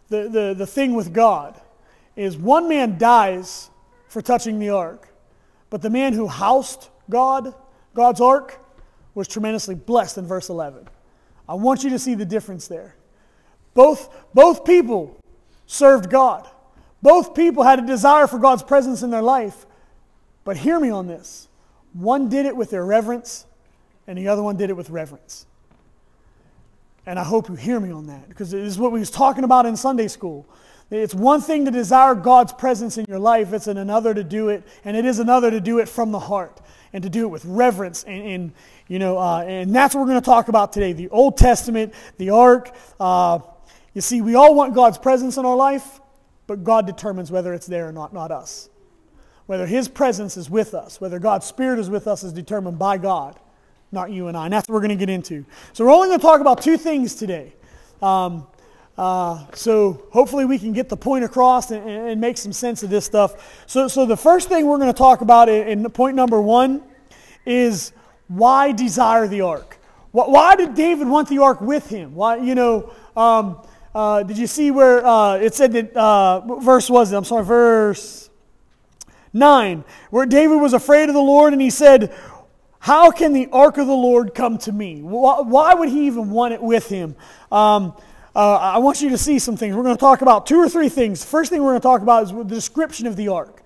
the, 0.10 0.30
the, 0.30 0.56
the 0.58 0.68
thing 0.68 0.94
with 0.94 1.14
God 1.14 1.60
is 2.16 2.38
one 2.38 2.70
man 2.70 2.98
dies 2.98 3.70
for 4.08 4.22
touching 4.22 4.60
the 4.60 4.70
ark, 4.70 5.08
but 5.72 5.82
the 5.82 5.90
man 5.90 6.14
who 6.14 6.28
housed 6.28 6.90
God, 7.10 7.56
God's 7.96 8.22
ark, 8.22 8.60
was 9.16 9.28
tremendously 9.28 9.74
blessed 9.74 10.20
in 10.20 10.28
verse 10.28 10.50
11. 10.50 10.88
I 11.50 11.56
want 11.56 11.84
you 11.84 11.90
to 11.90 12.00
see 12.00 12.14
the 12.14 12.26
difference 12.26 12.68
there. 12.68 12.96
Both, 13.74 14.14
both 14.34 14.64
people 14.66 15.18
served 15.66 16.10
God. 16.10 16.48
Both 17.02 17.34
people 17.34 17.64
had 17.64 17.80
a 17.80 17.88
desire 17.88 18.28
for 18.28 18.38
God's 18.38 18.64
presence 18.64 19.02
in 19.02 19.10
their 19.10 19.22
life. 19.22 19.66
But 20.44 20.58
hear 20.58 20.80
me 20.80 20.90
on 20.90 21.08
this. 21.08 21.48
One 21.94 22.30
did 22.30 22.46
it 22.46 22.56
with 22.56 22.74
irreverence, 22.74 23.46
and 24.08 24.18
the 24.18 24.28
other 24.28 24.44
one 24.44 24.58
did 24.58 24.70
it 24.70 24.78
with 24.78 24.90
reverence. 24.90 25.46
And 27.06 27.18
I 27.18 27.24
hope 27.24 27.50
you 27.50 27.56
hear 27.56 27.80
me 27.80 27.92
on 27.92 28.08
that 28.08 28.28
because 28.30 28.54
it 28.54 28.62
is 28.62 28.78
what 28.78 28.92
we 28.92 29.00
was 29.00 29.10
talking 29.10 29.44
about 29.44 29.66
in 29.66 29.76
Sunday 29.76 30.08
school. 30.08 30.46
It's 30.92 31.16
one 31.16 31.40
thing 31.40 31.66
to 31.66 31.72
desire 31.72 32.14
God's 32.16 32.52
presence 32.52 32.98
in 32.98 33.06
your 33.08 33.20
life, 33.20 33.54
it's 33.54 33.68
another 33.68 34.14
to 34.14 34.24
do 34.24 34.50
it, 34.50 34.68
and 34.84 34.98
it 34.98 35.06
is 35.06 35.20
another 35.20 35.50
to 35.50 35.62
do 35.62 35.80
it 35.80 35.88
from 35.88 36.12
the 36.12 36.20
heart 36.20 36.60
and 36.92 37.02
to 37.04 37.10
do 37.10 37.24
it 37.24 37.30
with 37.30 37.46
reverence. 37.46 38.04
And, 38.04 38.28
and 38.28 38.54
you 38.88 39.00
know, 39.00 39.18
uh, 39.18 39.44
and 39.44 39.74
that's 39.74 39.96
what 39.96 40.02
we're 40.02 40.08
going 40.08 40.22
to 40.22 40.26
talk 40.26 40.50
about 40.50 40.74
today 40.74 40.92
the 40.92 41.10
Old 41.10 41.38
Testament, 41.38 41.94
the 42.18 42.32
Ark. 42.32 42.76
Uh, 43.00 43.40
you 43.94 44.02
see, 44.02 44.22
we 44.22 44.36
all 44.36 44.54
want 44.54 44.76
God's 44.76 44.98
presence 44.98 45.38
in 45.38 45.46
our 45.46 45.56
life, 45.56 46.02
but 46.46 46.64
God 46.64 46.86
determines 46.86 47.32
whether 47.32 47.54
it's 47.54 47.68
there 47.68 47.88
or 47.88 47.94
not, 47.94 48.14
not 48.14 48.32
us. 48.32 48.70
Whether 49.46 49.66
His 49.66 49.88
presence 49.88 50.36
is 50.36 50.50
with 50.50 50.74
us, 50.74 51.00
whether 51.00 51.20
God's 51.20 51.46
Spirit 51.46 51.80
is 51.80 51.90
with 51.90 52.08
us, 52.08 52.24
is 52.24 52.34
determined 52.34 52.78
by 52.78 52.98
God 52.98 53.40
not 53.92 54.12
you 54.12 54.28
and 54.28 54.38
I. 54.38 54.46
And 54.46 54.54
that's 54.54 54.68
what 54.68 54.76
we're 54.76 54.82
going 54.82 54.98
to 54.98 55.06
get 55.06 55.10
into. 55.10 55.46
So 55.74 55.86
we're 55.86 55.92
only 55.92 56.08
going 56.08 56.20
to 56.20 56.26
talk 56.26 56.42
about 56.42 56.62
two 56.62 56.78
things 56.78 57.16
today. 57.16 57.54
Um, 58.02 58.48
Uh, 58.98 59.46
so 59.54 60.06
hopefully 60.12 60.46
we 60.46 60.60
can 60.60 60.74
get 60.74 60.90
the 60.90 60.98
point 60.98 61.24
across 61.24 61.72
and, 61.72 61.88
and, 61.90 62.22
make 62.22 62.38
some 62.38 62.52
sense 62.52 62.84
of 62.84 62.90
this 62.90 63.06
stuff. 63.06 63.64
So, 63.66 63.88
so 63.88 64.06
the 64.06 64.18
first 64.18 64.50
thing 64.50 64.68
we're 64.68 64.78
going 64.78 64.94
to 64.94 64.98
talk 64.98 65.22
about 65.22 65.50
in, 65.50 65.68
in 65.68 65.90
point 65.90 66.16
number 66.16 66.42
one 66.42 66.84
is 67.46 67.94
why 68.28 68.74
desire 68.74 69.28
the 69.28 69.42
ark? 69.42 69.78
Why 70.12 70.56
did 70.58 70.76
David 70.76 71.08
want 71.08 71.30
the 71.30 71.38
ark 71.38 71.62
with 71.62 71.88
him? 71.88 72.16
Why, 72.16 72.36
you 72.38 72.54
know, 72.54 72.94
um, 73.16 73.62
uh, 73.96 74.24
did 74.24 74.38
you 74.38 74.48
see 74.48 74.70
where 74.70 75.06
uh, 75.06 75.36
it 75.36 75.54
said 75.54 75.72
that, 75.72 75.96
uh, 75.96 76.60
verse 76.60 76.90
was 76.90 77.12
it? 77.12 77.16
I'm 77.16 77.24
sorry, 77.24 77.46
verse 77.46 78.30
9, 79.34 79.84
where 80.10 80.26
David 80.26 80.58
was 80.58 80.74
afraid 80.74 81.08
of 81.08 81.16
the 81.16 81.22
Lord 81.22 81.54
and 81.54 81.62
he 81.62 81.70
said, 81.70 82.14
How 82.80 83.12
can 83.12 83.32
the 83.32 83.48
ark 83.54 83.78
of 83.78 83.88
the 83.88 83.94
Lord 83.94 84.34
come 84.36 84.58
to 84.60 84.72
me? 84.72 85.02
Why, 85.02 85.42
why 85.42 85.74
would 85.74 85.90
he 85.90 86.08
even 86.08 86.30
want 86.30 86.54
it 86.54 86.62
with 86.62 86.90
him? 86.90 87.16
Um, 87.52 87.96
uh, 88.36 88.56
I 88.56 88.78
want 88.78 89.02
you 89.02 89.10
to 89.10 89.18
see 89.18 89.40
some 89.40 89.58
things. 89.58 89.76
We're 89.76 89.84
going 89.84 89.96
to 89.96 90.00
talk 90.00 90.22
about 90.22 90.46
two 90.46 90.58
or 90.58 90.70
three 90.70 90.90
things. 90.90 91.24
First 91.24 91.50
thing 91.52 91.62
we're 91.62 91.72
going 91.72 91.82
to 91.82 91.88
talk 91.88 92.02
about 92.02 92.24
is 92.24 92.32
the 92.32 92.44
description 92.44 93.08
of 93.08 93.16
the 93.16 93.28
ark. 93.28 93.62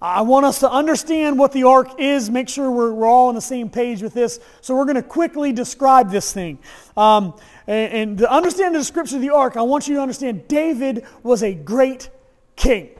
I 0.00 0.22
want 0.22 0.44
us 0.44 0.60
to 0.60 0.70
understand 0.70 1.38
what 1.38 1.52
the 1.52 1.64
ark 1.64 1.98
is, 1.98 2.28
make 2.28 2.50
sure 2.50 2.70
we're, 2.70 2.92
we're 2.92 3.06
all 3.06 3.28
on 3.28 3.34
the 3.34 3.40
same 3.40 3.70
page 3.70 4.02
with 4.02 4.12
this. 4.12 4.40
So 4.60 4.76
we're 4.76 4.84
going 4.84 4.96
to 4.96 5.02
quickly 5.02 5.52
describe 5.52 6.10
this 6.10 6.32
thing. 6.32 6.58
Um, 6.96 7.34
and, 7.66 7.92
and 7.92 8.18
to 8.18 8.30
understand 8.30 8.74
the 8.74 8.78
description 8.78 9.16
of 9.16 9.22
the 9.22 9.30
ark, 9.30 9.56
I 9.56 9.62
want 9.62 9.88
you 9.88 9.94
to 9.96 10.02
understand 10.02 10.48
David 10.48 11.06
was 11.22 11.42
a 11.42 11.54
great 11.54 12.10
king. 12.56 12.90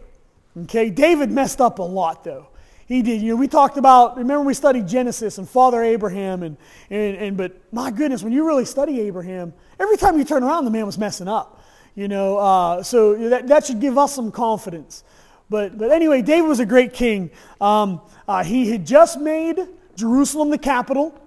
Okay, 0.65 0.89
David 0.89 1.31
messed 1.31 1.61
up 1.61 1.79
a 1.79 1.83
lot 1.83 2.25
though. 2.25 2.49
He 2.87 3.03
did. 3.03 3.21
You 3.21 3.31
know, 3.31 3.37
we 3.37 3.49
talked 3.49 3.79
about, 3.79 4.17
remember 4.17 4.45
we 4.45 4.55
studied 4.55 4.87
Genesis 4.87 5.39
and 5.39 5.49
Father 5.49 5.83
Abraham, 5.83 6.43
and, 6.43 6.57
and, 6.89 7.17
and 7.17 7.37
but 7.37 7.61
my 7.73 7.91
goodness, 7.91 8.23
when 8.23 8.33
you 8.33 8.47
really 8.47 8.65
study 8.65 9.01
Abraham, 9.01 9.53
every 9.79 9.97
time 9.97 10.19
you 10.19 10.25
turn 10.25 10.45
around, 10.45 10.65
the 10.65 10.71
man 10.71 10.87
was 10.87 10.97
messing 10.97 11.29
up. 11.29 11.65
You 11.97 12.09
know, 12.09 12.39
uh, 12.39 12.83
so 12.83 13.17
that, 13.31 13.49
that 13.49 13.67
should 13.67 13.81
give 13.81 13.99
us 13.99 14.15
some 14.15 14.31
confidence. 14.31 15.03
But, 15.49 15.79
but 15.79 15.91
anyway, 15.91 16.23
David 16.23 16.47
was 16.47 16.61
a 16.61 16.67
great 16.67 16.93
king. 16.93 17.31
Um, 17.61 18.01
uh, 18.29 18.45
he 18.45 18.71
had 18.71 18.87
just 18.87 19.19
made 19.19 19.59
Jerusalem 19.97 20.51
the 20.51 20.59
capital. 20.59 21.19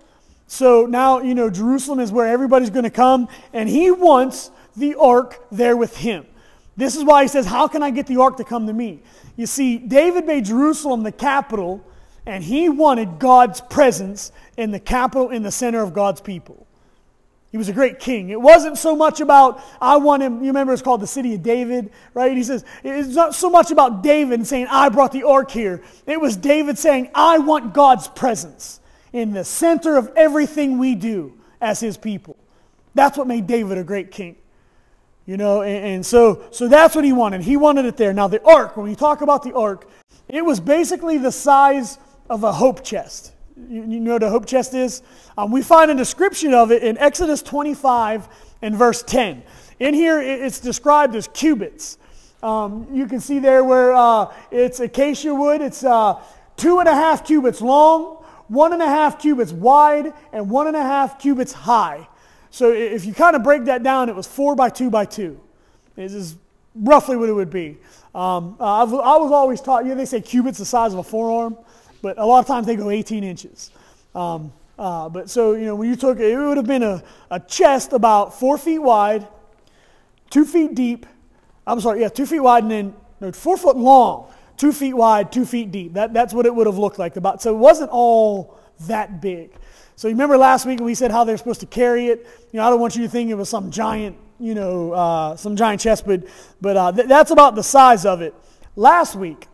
So 0.47 0.85
now, 0.85 1.21
you 1.21 1.35
know, 1.35 1.49
Jerusalem 1.49 1.99
is 1.99 2.11
where 2.11 2.27
everybody's 2.27 2.69
going 2.69 2.83
to 2.83 2.89
come, 2.89 3.27
and 3.51 3.67
he 3.67 3.91
wants 3.91 4.51
the 4.75 4.95
ark 4.95 5.43
there 5.51 5.75
with 5.75 5.97
him. 5.97 6.25
This 6.79 6.95
is 6.95 7.03
why 7.03 7.23
he 7.23 7.27
says, 7.27 7.45
How 7.45 7.67
can 7.67 7.83
I 7.83 7.91
get 7.91 8.07
the 8.07 8.21
ark 8.21 8.37
to 8.37 8.45
come 8.45 8.65
to 8.67 8.73
me? 8.73 9.01
You 9.35 9.47
see, 9.47 9.77
David 9.77 10.25
made 10.25 10.45
Jerusalem 10.45 11.03
the 11.03 11.11
capital, 11.11 11.83
and 12.25 12.41
he 12.41 12.69
wanted 12.69 13.19
God's 13.19 13.59
presence 13.59 14.31
in 14.55 14.71
the 14.71 14.79
capital, 14.79 15.29
in 15.29 15.43
the 15.43 15.51
center 15.51 15.81
of 15.81 15.93
God's 15.93 16.21
people. 16.21 16.65
He 17.51 17.57
was 17.57 17.67
a 17.67 17.73
great 17.73 17.99
king. 17.99 18.29
It 18.29 18.39
wasn't 18.39 18.77
so 18.77 18.95
much 18.95 19.19
about, 19.19 19.61
I 19.81 19.97
want 19.97 20.23
him, 20.23 20.39
you 20.39 20.47
remember 20.47 20.71
it's 20.71 20.81
called 20.81 21.01
the 21.01 21.07
city 21.07 21.33
of 21.33 21.43
David, 21.43 21.91
right? 22.13 22.37
He 22.37 22.43
says, 22.43 22.63
it's 22.83 23.15
not 23.15 23.35
so 23.35 23.49
much 23.49 23.71
about 23.71 24.01
David 24.01 24.47
saying, 24.47 24.67
I 24.69 24.87
brought 24.87 25.11
the 25.11 25.23
ark 25.23 25.51
here. 25.51 25.83
It 26.05 26.21
was 26.21 26.37
David 26.37 26.77
saying, 26.77 27.09
I 27.13 27.39
want 27.39 27.73
God's 27.73 28.07
presence 28.07 28.79
in 29.11 29.33
the 29.33 29.43
center 29.43 29.97
of 29.97 30.13
everything 30.15 30.77
we 30.77 30.95
do 30.95 31.33
as 31.59 31.81
his 31.81 31.97
people. 31.97 32.37
That's 32.93 33.17
what 33.17 33.27
made 33.27 33.47
David 33.47 33.77
a 33.79 33.83
great 33.83 34.11
king. 34.11 34.37
You 35.29 35.37
know, 35.37 35.61
and, 35.61 35.85
and 35.85 36.03
so, 36.03 36.41
so 36.49 36.67
that's 36.67 36.95
what 36.95 37.05
he 37.05 37.13
wanted. 37.13 37.41
He 37.41 37.55
wanted 37.55 37.85
it 37.85 37.97
there. 37.97 38.13
Now, 38.13 38.27
the 38.27 38.43
ark, 38.43 38.75
when 38.75 38.87
we 38.87 38.95
talk 38.95 39.21
about 39.21 39.43
the 39.43 39.53
ark, 39.53 39.87
it 40.27 40.43
was 40.43 40.59
basically 40.59 41.19
the 41.19 41.31
size 41.31 41.99
of 42.31 42.43
a 42.43 42.51
hope 42.51 42.83
chest. 42.83 43.33
You, 43.55 43.83
you 43.83 43.99
know 43.99 44.13
what 44.13 44.23
a 44.23 44.29
hope 44.31 44.47
chest 44.47 44.73
is? 44.73 45.03
Um, 45.37 45.51
we 45.51 45.61
find 45.61 45.91
a 45.91 45.93
description 45.93 46.55
of 46.55 46.71
it 46.71 46.81
in 46.81 46.97
Exodus 46.97 47.43
25 47.43 48.27
and 48.63 48.75
verse 48.75 49.03
10. 49.03 49.43
In 49.79 49.93
here, 49.93 50.19
it's 50.19 50.59
described 50.59 51.13
as 51.15 51.27
cubits. 51.27 51.99
Um, 52.41 52.87
you 52.91 53.05
can 53.05 53.19
see 53.19 53.37
there 53.37 53.63
where 53.63 53.93
uh, 53.93 54.33
it's 54.49 54.79
acacia 54.79 55.35
wood. 55.35 55.61
It's 55.61 55.83
uh, 55.83 56.19
two 56.57 56.79
and 56.79 56.89
a 56.89 56.95
half 56.95 57.23
cubits 57.23 57.61
long, 57.61 58.15
one 58.47 58.73
and 58.73 58.81
a 58.81 58.87
half 58.87 59.19
cubits 59.19 59.53
wide, 59.53 60.11
and 60.33 60.49
one 60.49 60.65
and 60.65 60.75
a 60.75 60.81
half 60.81 61.19
cubits 61.19 61.53
high. 61.53 62.07
So 62.51 62.71
if 62.71 63.05
you 63.05 63.13
kind 63.13 63.35
of 63.35 63.43
break 63.43 63.65
that 63.65 63.83
down, 63.83 64.09
it 64.09 64.15
was 64.15 64.27
four 64.27 64.55
by 64.55 64.69
two 64.69 64.89
by 64.89 65.05
two. 65.05 65.39
This 65.95 66.13
is 66.13 66.35
roughly 66.75 67.15
what 67.15 67.29
it 67.29 67.33
would 67.33 67.51
be. 67.51 67.77
Um, 68.15 68.55
uh, 68.59 68.81
i 68.81 68.83
was 68.83 69.31
always 69.31 69.61
taught, 69.61 69.83
you 69.83 69.89
know, 69.89 69.95
they 69.95 70.05
say 70.05 70.19
cubits 70.21 70.57
the 70.57 70.65
size 70.65 70.93
of 70.93 70.99
a 70.99 71.03
forearm 71.03 71.57
but 72.01 72.17
a 72.17 72.25
lot 72.25 72.39
of 72.39 72.47
times 72.47 72.67
they 72.67 72.75
go 72.75 72.89
18 72.89 73.23
inches. 73.23 73.71
Um, 74.15 74.53
uh, 74.77 75.09
but 75.09 75.29
so, 75.29 75.53
you 75.53 75.65
know, 75.65 75.75
when 75.75 75.89
you 75.89 75.95
took 75.95 76.19
it, 76.19 76.31
it 76.31 76.37
would 76.37 76.57
have 76.57 76.67
been 76.67 76.83
a, 76.83 77.03
a 77.29 77.39
chest 77.39 77.93
about 77.93 78.39
four 78.39 78.57
feet 78.57 78.79
wide, 78.79 79.27
two 80.29 80.45
feet 80.45 80.73
deep. 80.75 81.05
I'm 81.67 81.81
sorry, 81.81 82.01
yeah, 82.01 82.09
two 82.09 82.25
feet 82.25 82.39
wide 82.39 82.63
and 82.63 82.71
then 82.71 82.95
no, 83.19 83.31
four 83.31 83.57
foot 83.57 83.75
long, 83.75 84.31
two 84.55 84.71
feet 84.71 84.93
wide, 84.93 85.31
two 85.31 85.45
feet 85.45 85.71
deep. 85.71 85.93
That, 85.93 86.13
that's 86.13 86.33
what 86.33 86.45
it 86.45 86.55
would 86.55 86.67
have 86.67 86.77
looked 86.77 86.97
like. 86.97 87.17
About, 87.17 87.41
so 87.41 87.53
it 87.53 87.57
wasn't 87.57 87.91
all 87.91 88.57
that 88.81 89.21
big. 89.21 89.51
So 89.99 90.07
you 90.07 90.13
remember 90.13 90.37
last 90.37 90.65
week 90.65 90.79
we 90.79 90.95
said 90.95 91.11
how 91.11 91.25
they're 91.25 91.35
supposed 91.35 91.59
to 91.59 91.65
carry 91.65 92.07
it? 92.07 92.25
You 92.53 92.59
know, 92.61 92.65
I 92.65 92.69
don't 92.69 92.79
want 92.79 92.95
you 92.95 93.01
to 93.01 93.09
think 93.09 93.29
it 93.29 93.33
was 93.33 93.49
some 93.49 93.69
giant, 93.69 94.15
you 94.39 94.55
know, 94.55 94.93
uh, 94.93 95.35
some 95.35 95.57
giant 95.57 95.81
chest, 95.81 96.07
but, 96.07 96.23
but 96.61 96.77
uh, 96.77 96.91
th- 96.93 97.09
that's 97.09 97.31
about 97.31 97.55
the 97.55 97.63
size 97.63 98.05
of 98.05 98.21
it. 98.21 98.33
Last 98.77 99.17
week, 99.17 99.47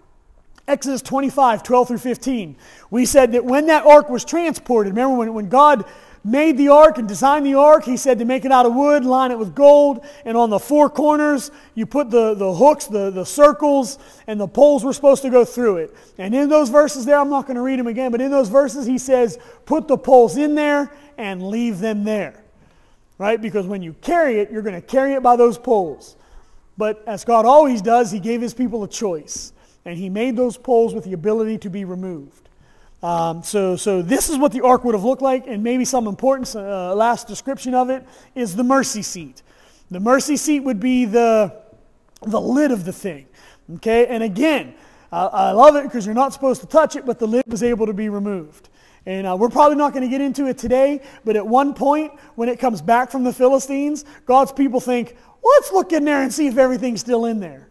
Exodus 0.67 1.01
25, 1.01 1.63
12 1.63 1.87
through 1.87 1.97
15. 1.97 2.57
We 2.91 3.07
said 3.07 3.31
that 3.31 3.43
when 3.43 3.65
that 3.65 3.87
ark 3.87 4.07
was 4.07 4.23
transported, 4.23 4.93
remember 4.93 5.17
when, 5.17 5.33
when 5.33 5.49
God 5.49 5.83
made 6.25 6.57
the 6.57 6.69
ark 6.69 6.97
and 6.97 7.07
designed 7.07 7.45
the 7.45 7.53
ark, 7.53 7.85
he 7.85 7.95
said 7.95 8.17
to 8.17 8.25
make 8.25 8.45
it 8.45 8.51
out 8.51 8.65
of 8.65 8.73
wood, 8.73 9.05
line 9.05 9.31
it 9.31 9.37
with 9.37 9.53
gold, 9.53 10.03
and 10.25 10.35
on 10.35 10.49
the 10.49 10.57
four 10.57 10.89
corners 10.89 11.51
you 11.75 11.85
put 11.85 12.09
the, 12.09 12.33
the 12.33 12.51
hooks, 12.51 12.87
the, 12.87 13.11
the 13.11 13.23
circles, 13.23 13.99
and 14.25 14.39
the 14.39 14.47
poles 14.47 14.83
were 14.83 14.91
supposed 14.91 15.21
to 15.21 15.29
go 15.29 15.45
through 15.45 15.77
it. 15.77 15.95
And 16.17 16.33
in 16.33 16.49
those 16.49 16.69
verses 16.69 17.05
there, 17.05 17.19
I'm 17.19 17.29
not 17.29 17.45
going 17.45 17.55
to 17.55 17.61
read 17.61 17.77
them 17.77 17.85
again, 17.85 18.11
but 18.11 18.21
in 18.21 18.31
those 18.31 18.49
verses 18.49 18.87
he 18.87 18.97
says, 18.97 19.37
put 19.65 19.87
the 19.87 19.97
poles 19.97 20.35
in 20.35 20.55
there 20.55 20.91
and 21.17 21.47
leave 21.47 21.77
them 21.77 22.03
there. 22.03 22.43
Right? 23.19 23.39
Because 23.39 23.67
when 23.67 23.83
you 23.83 23.93
carry 24.01 24.39
it, 24.39 24.51
you're 24.51 24.63
going 24.63 24.75
to 24.75 24.85
carry 24.85 25.13
it 25.13 25.21
by 25.21 25.35
those 25.35 25.57
poles. 25.59 26.17
But 26.75 27.03
as 27.07 27.23
God 27.23 27.45
always 27.45 27.81
does, 27.81 28.11
he 28.11 28.19
gave 28.19 28.41
his 28.41 28.53
people 28.53 28.83
a 28.83 28.89
choice 28.89 29.53
and 29.85 29.95
he 29.97 30.09
made 30.09 30.35
those 30.35 30.57
poles 30.57 30.95
with 30.95 31.03
the 31.03 31.13
ability 31.13 31.59
to 31.59 31.69
be 31.69 31.85
removed. 31.85 32.44
Um, 33.05 33.43
so, 33.43 33.75
so 33.75 34.01
this 34.01 34.31
is 34.31 34.37
what 34.39 34.51
the 34.51 34.61
ark 34.61 34.83
would 34.83 34.95
have 34.95 35.03
looked 35.03 35.21
like, 35.21 35.45
and 35.45 35.61
maybe 35.61 35.85
some 35.85 36.07
important 36.07 36.55
uh, 36.55 36.95
last 36.95 37.27
description 37.27 37.75
of 37.75 37.91
it 37.91 38.03
is 38.33 38.55
the 38.55 38.63
mercy 38.63 39.03
seat. 39.03 39.43
The 39.91 39.99
mercy 39.99 40.37
seat 40.37 40.61
would 40.61 40.79
be 40.79 41.05
the, 41.05 41.55
the 42.23 42.41
lid 42.41 42.71
of 42.71 42.83
the 42.83 42.91
thing. 42.91 43.27
Okay, 43.75 44.07
and 44.07 44.23
again, 44.23 44.73
I, 45.11 45.25
I 45.25 45.51
love 45.51 45.75
it 45.75 45.83
because 45.83 46.07
you're 46.07 46.15
not 46.15 46.33
supposed 46.33 46.61
to 46.61 46.67
touch 46.67 46.95
it, 46.95 47.05
but 47.05 47.19
the 47.19 47.27
lid 47.27 47.43
was 47.45 47.61
able 47.61 47.85
to 47.85 47.93
be 47.93 48.09
removed. 48.09 48.69
And 49.05 49.27
uh, 49.27 49.37
we're 49.39 49.49
probably 49.49 49.77
not 49.77 49.93
going 49.93 50.01
to 50.01 50.09
get 50.09 50.21
into 50.21 50.47
it 50.47 50.57
today, 50.57 51.03
but 51.23 51.35
at 51.35 51.45
one 51.45 51.75
point, 51.75 52.11
when 52.33 52.49
it 52.49 52.57
comes 52.57 52.81
back 52.81 53.11
from 53.11 53.23
the 53.23 53.33
Philistines, 53.33 54.03
God's 54.25 54.51
people 54.51 54.79
think, 54.79 55.15
let's 55.43 55.71
look 55.71 55.93
in 55.93 56.05
there 56.05 56.23
and 56.23 56.33
see 56.33 56.47
if 56.47 56.57
everything's 56.57 57.01
still 57.01 57.25
in 57.25 57.39
there. 57.39 57.69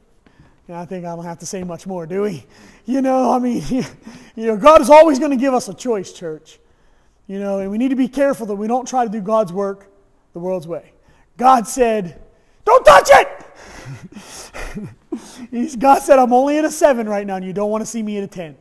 And 0.69 0.77
I 0.77 0.85
think 0.85 1.05
I 1.05 1.17
don't 1.17 1.25
have 1.25 1.41
to 1.41 1.47
say 1.47 1.65
much 1.65 1.89
more, 1.89 2.07
do 2.07 2.23
we? 2.23 2.47
You 2.87 3.01
know, 3.01 3.33
I 3.33 3.39
mean, 3.39 3.63
you 4.37 4.47
know, 4.47 4.57
God 4.57 4.81
is 4.81 4.91
always 4.91 5.19
going 5.19 5.31
to 5.31 5.37
give 5.37 5.55
us 5.55 5.69
a 5.69 5.75
choice, 5.75 6.13
church. 6.13 6.59
You 7.27 7.39
know, 7.39 7.61
and 7.61 7.71
we 7.71 7.79
need 7.79 7.89
to 7.89 7.97
be 7.97 8.09
careful 8.09 8.47
that 8.47 8.57
we 8.57 8.67
don't 8.67 8.87
try 8.87 9.05
to 9.05 9.11
do 9.11 9.21
God's 9.21 9.53
work 9.53 9.91
the 10.35 10.39
world's 10.39 10.69
way. 10.69 10.93
God 11.37 11.67
said, 11.67 12.21
don't 12.65 12.85
touch 12.85 13.09
it! 13.13 13.29
God 15.79 16.01
said, 16.01 16.19
I'm 16.19 16.33
only 16.33 16.59
at 16.59 16.65
a 16.65 16.71
seven 16.71 17.09
right 17.09 17.27
now, 17.27 17.37
and 17.37 17.45
you 17.45 17.53
don't 17.53 17.71
want 17.71 17.83
to 17.83 17.87
see 17.87 18.03
me 18.03 18.19
at 18.19 18.25
a 18.25 18.27
10. 18.27 18.57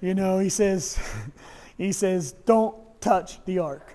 You 0.00 0.14
know, 0.14 0.38
he 0.38 0.48
says, 0.48 0.98
he 1.78 1.92
says, 1.92 2.32
don't 2.44 2.76
touch 3.00 3.44
the 3.44 3.60
ark. 3.60 3.94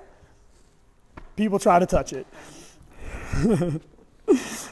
People 1.35 1.59
try 1.59 1.79
to 1.79 1.85
touch 1.85 2.13
it. 2.13 2.25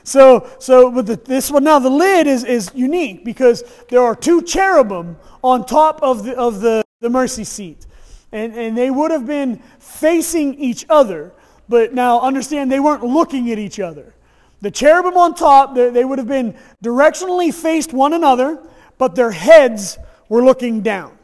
So, 0.06 0.48
so 0.60 0.90
with 0.90 1.08
the, 1.08 1.16
this 1.16 1.50
one 1.50 1.64
now, 1.64 1.80
the 1.80 1.90
lid 1.90 2.28
is, 2.28 2.44
is 2.44 2.72
unique 2.76 3.26
because 3.26 3.64
there 3.90 4.02
are 4.02 4.16
two 4.16 4.44
cherubim 4.44 5.18
on 5.44 5.66
top 5.66 6.02
of 6.04 6.24
the, 6.24 6.38
of 6.38 6.62
the, 6.62 6.84
the 7.02 7.10
mercy 7.10 7.44
seat. 7.44 7.88
And, 8.32 8.54
and 8.54 8.78
they 8.78 8.92
would 8.92 9.10
have 9.10 9.26
been 9.26 9.58
facing 9.80 10.56
each 10.56 10.86
other, 10.90 11.34
but 11.68 11.94
now 11.94 12.22
understand 12.22 12.72
they 12.72 12.80
weren't 12.80 13.04
looking 13.04 13.50
at 13.52 13.58
each 13.58 13.80
other. 13.80 14.14
The 14.62 14.70
cherubim 14.70 15.18
on 15.18 15.34
top, 15.34 15.74
they, 15.74 15.90
they 15.90 16.06
would 16.06 16.20
have 16.20 16.28
been 16.28 16.56
directionally 16.84 17.54
faced 17.54 17.92
one 17.92 18.14
another, 18.14 18.60
but 19.00 19.16
their 19.16 19.32
heads 19.32 19.98
were 20.30 20.44
looking 20.44 20.82
down. 20.82 21.18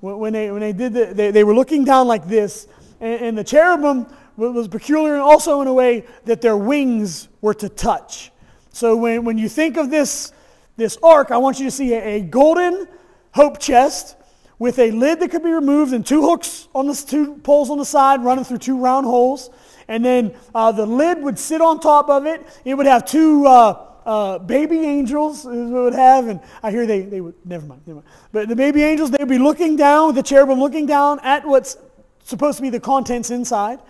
When 0.00 0.32
they, 0.34 0.50
when 0.50 0.60
they 0.60 0.72
did 0.72 0.92
the, 0.92 1.06
they, 1.06 1.30
they 1.30 1.44
were 1.44 1.54
looking 1.54 1.84
down 1.84 2.06
like 2.06 2.28
this, 2.28 2.68
and, 3.00 3.22
and 3.22 3.38
the 3.38 3.44
cherubim 3.44 4.06
was 4.36 4.68
peculiar 4.68 5.16
also 5.16 5.60
in 5.60 5.68
a 5.68 5.74
way 5.74 6.04
that 6.24 6.40
their 6.40 6.56
wings 6.56 7.28
were 7.40 7.54
to 7.54 7.68
touch. 7.68 8.32
So 8.70 8.96
when, 8.96 9.24
when 9.24 9.38
you 9.38 9.48
think 9.48 9.76
of 9.76 9.90
this, 9.90 10.32
this 10.76 10.98
ark, 11.02 11.30
I 11.30 11.38
want 11.38 11.58
you 11.58 11.66
to 11.66 11.70
see 11.70 11.94
a, 11.94 12.16
a 12.16 12.20
golden 12.20 12.88
hope 13.32 13.60
chest 13.60 14.16
with 14.58 14.78
a 14.78 14.90
lid 14.90 15.20
that 15.20 15.30
could 15.30 15.42
be 15.42 15.52
removed 15.52 15.92
and 15.92 16.06
two 16.06 16.22
hooks 16.22 16.68
on 16.74 16.86
the 16.86 16.94
two 16.94 17.36
poles 17.38 17.70
on 17.70 17.78
the 17.78 17.84
side 17.84 18.24
running 18.24 18.44
through 18.44 18.58
two 18.58 18.80
round 18.80 19.06
holes. 19.06 19.50
And 19.88 20.04
then 20.04 20.34
uh, 20.54 20.72
the 20.72 20.86
lid 20.86 21.22
would 21.22 21.38
sit 21.38 21.60
on 21.60 21.80
top 21.80 22.08
of 22.08 22.26
it. 22.26 22.44
It 22.64 22.74
would 22.74 22.86
have 22.86 23.04
two 23.04 23.46
uh, 23.46 23.86
uh, 24.06 24.38
baby 24.38 24.78
angels, 24.78 25.40
is 25.40 25.70
what 25.70 25.78
it 25.78 25.82
would 25.82 25.94
have. 25.94 26.28
And 26.28 26.40
I 26.62 26.70
hear 26.70 26.86
they, 26.86 27.02
they 27.02 27.20
would, 27.20 27.34
never 27.44 27.66
mind, 27.66 27.82
never 27.86 28.00
mind. 28.00 28.08
But 28.32 28.48
the 28.48 28.56
baby 28.56 28.82
angels, 28.82 29.10
they 29.10 29.18
would 29.18 29.28
be 29.28 29.38
looking 29.38 29.76
down, 29.76 30.14
the 30.14 30.22
cherubim 30.22 30.58
looking 30.58 30.86
down 30.86 31.20
at 31.20 31.46
what's 31.46 31.76
supposed 32.24 32.56
to 32.56 32.62
be 32.62 32.70
the 32.70 32.80
contents 32.80 33.30
inside, 33.30 33.80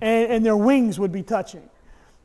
and, 0.00 0.32
and 0.32 0.46
their 0.46 0.56
wings 0.56 0.98
would 0.98 1.12
be 1.12 1.22
touching. 1.22 1.68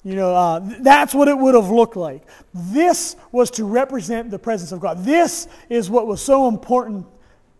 You 0.03 0.15
know, 0.15 0.35
uh, 0.35 0.59
that's 0.81 1.15
what 1.15 1.27
it 1.27 1.37
would 1.37 1.55
have 1.55 1.69
looked 1.69 1.95
like. 1.95 2.21
This 2.53 3.15
was 3.31 3.49
to 3.51 3.65
represent 3.65 4.29
the 4.29 4.37
presence 4.37 4.71
of 4.71 4.79
God. 4.79 5.03
This 5.03 5.47
is 5.67 5.89
what 5.89 6.05
was 6.05 6.21
so 6.21 6.47
important 6.47 7.07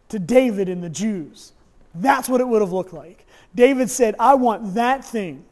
to 0.10 0.20
David 0.20 0.70
and 0.70 0.84
the 0.84 0.90
Jews. 0.90 1.54
That's 1.96 2.30
what 2.30 2.42
it 2.42 2.48
would 2.48 2.62
have 2.62 2.72
looked 2.72 2.94
like. 2.94 3.26
David 3.56 3.90
said, 3.90 4.16
I 4.20 4.36
want 4.36 4.76
that 4.76 5.04
thing 5.04 5.44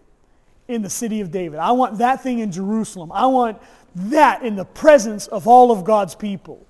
in 0.68 0.82
the 0.82 0.90
city 0.90 1.22
of 1.22 1.32
David. 1.32 1.60
I 1.60 1.72
want 1.72 1.98
that 1.98 2.22
thing 2.22 2.40
in 2.40 2.52
Jerusalem. 2.52 3.12
I 3.12 3.26
want 3.26 3.60
that 3.96 4.44
in 4.44 4.56
the 4.56 4.66
presence 4.66 5.28
of 5.28 5.48
all 5.48 5.72
of 5.72 5.84
God's 5.84 6.14
people. 6.14 6.66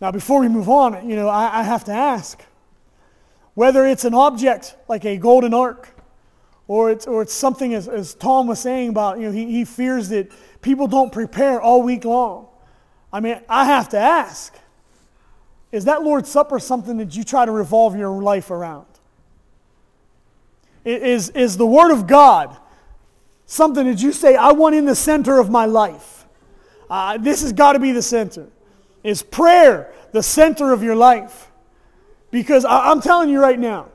Now, 0.00 0.12
before 0.12 0.40
we 0.40 0.48
move 0.48 0.68
on, 0.68 1.08
you 1.08 1.16
know, 1.16 1.28
I, 1.28 1.60
I 1.60 1.62
have 1.62 1.84
to 1.84 1.92
ask 1.92 2.42
whether 3.54 3.86
it's 3.86 4.04
an 4.04 4.14
object 4.14 4.76
like 4.88 5.04
a 5.04 5.16
golden 5.16 5.54
ark 5.54 5.93
or 6.66 6.90
it's, 6.90 7.06
or 7.06 7.22
it's 7.22 7.32
something, 7.32 7.74
as, 7.74 7.88
as 7.88 8.14
Tom 8.14 8.46
was 8.46 8.60
saying 8.60 8.88
about, 8.88 9.18
you 9.18 9.26
know, 9.26 9.32
he, 9.32 9.50
he 9.50 9.64
fears 9.64 10.08
that 10.08 10.30
people 10.62 10.86
don't 10.86 11.12
prepare 11.12 11.60
all 11.60 11.82
week 11.82 12.04
long. 12.04 12.48
I 13.12 13.20
mean, 13.20 13.40
I 13.48 13.66
have 13.66 13.90
to 13.90 13.98
ask 13.98 14.54
is 15.74 15.86
that 15.86 16.04
Lord's 16.04 16.28
Supper 16.28 16.60
something 16.60 16.98
that 16.98 17.16
you 17.16 17.24
try 17.24 17.44
to 17.44 17.50
revolve 17.50 17.96
your 17.96 18.22
life 18.22 18.52
around? 18.52 18.86
Is, 20.84 21.30
is 21.30 21.56
the 21.56 21.66
Word 21.66 21.90
of 21.90 22.06
God 22.06 22.56
something 23.46 23.84
that 23.88 24.00
you 24.00 24.12
say, 24.12 24.36
I 24.36 24.52
want 24.52 24.76
in 24.76 24.84
the 24.84 24.94
center 24.94 25.40
of 25.40 25.50
my 25.50 25.66
life? 25.66 26.26
Uh, 26.88 27.18
this 27.18 27.42
has 27.42 27.52
got 27.52 27.72
to 27.72 27.80
be 27.80 27.90
the 27.90 28.02
center. 28.02 28.46
Is 29.02 29.20
prayer 29.20 29.92
the 30.12 30.22
center 30.22 30.72
of 30.72 30.84
your 30.84 30.94
life? 30.94 31.50
Because 32.30 32.64
I, 32.64 32.90
I'm 32.90 33.00
telling 33.00 33.28
you 33.28 33.40
right 33.40 33.58
now, 33.58 33.88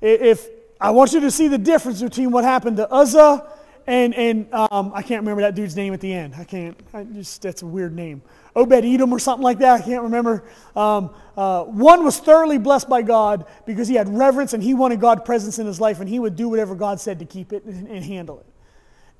if, 0.00 0.46
I 0.80 0.90
want 0.90 1.12
you 1.12 1.20
to 1.20 1.30
see 1.30 1.48
the 1.48 1.58
difference 1.58 2.02
between 2.02 2.30
what 2.30 2.44
happened 2.44 2.78
to 2.78 2.90
Uzzah 2.90 3.46
and, 3.86 4.14
and 4.14 4.54
um, 4.54 4.92
I 4.94 5.02
can't 5.02 5.22
remember 5.22 5.42
that 5.42 5.54
dude's 5.54 5.74
name 5.74 5.92
at 5.92 6.00
the 6.00 6.12
end. 6.12 6.34
I 6.38 6.44
can't, 6.44 6.78
I 6.94 7.04
just, 7.04 7.42
that's 7.42 7.62
a 7.62 7.66
weird 7.66 7.94
name. 7.94 8.22
Obed 8.54 8.84
Edom 8.84 9.12
or 9.12 9.18
something 9.18 9.42
like 9.42 9.58
that. 9.58 9.80
I 9.80 9.84
can't 9.84 10.02
remember. 10.04 10.44
Um, 10.76 11.10
uh, 11.36 11.64
one 11.64 12.04
was 12.04 12.18
thoroughly 12.18 12.58
blessed 12.58 12.88
by 12.88 13.02
God 13.02 13.46
because 13.66 13.88
he 13.88 13.94
had 13.94 14.08
reverence 14.08 14.52
and 14.52 14.62
he 14.62 14.74
wanted 14.74 15.00
God's 15.00 15.22
presence 15.24 15.58
in 15.58 15.66
his 15.66 15.80
life 15.80 16.00
and 16.00 16.08
he 16.08 16.18
would 16.18 16.36
do 16.36 16.48
whatever 16.48 16.74
God 16.74 17.00
said 17.00 17.18
to 17.18 17.24
keep 17.24 17.52
it 17.52 17.64
and, 17.64 17.88
and 17.88 18.04
handle 18.04 18.38
it. 18.38 18.46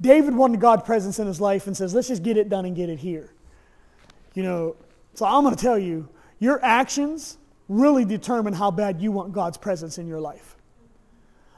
David 0.00 0.35
wanted 0.35 0.61
God's 0.61 0.83
presence 0.83 1.19
in 1.19 1.26
his 1.26 1.40
life 1.40 1.67
and 1.67 1.76
says, 1.76 1.95
let's 1.95 2.09
just 2.09 2.23
get 2.23 2.37
it 2.37 2.49
done 2.49 2.64
and 2.64 2.76
get 2.76 2.88
it 2.88 2.99
here. 2.99 3.33
You 4.35 4.43
know, 4.43 4.76
so 5.14 5.26
I'm 5.26 5.43
going 5.43 5.55
to 5.57 5.61
tell 5.61 5.79
you, 5.79 6.09
your 6.38 6.64
actions 6.64 7.38
really 7.69 8.05
determine 8.05 8.52
how 8.55 8.71
bad 8.71 9.02
you 9.02 9.11
want 9.11 9.33
God's 9.33 9.59
presence 9.59 9.99
in 9.99 10.07
your 10.07 10.21
life. 10.21 10.57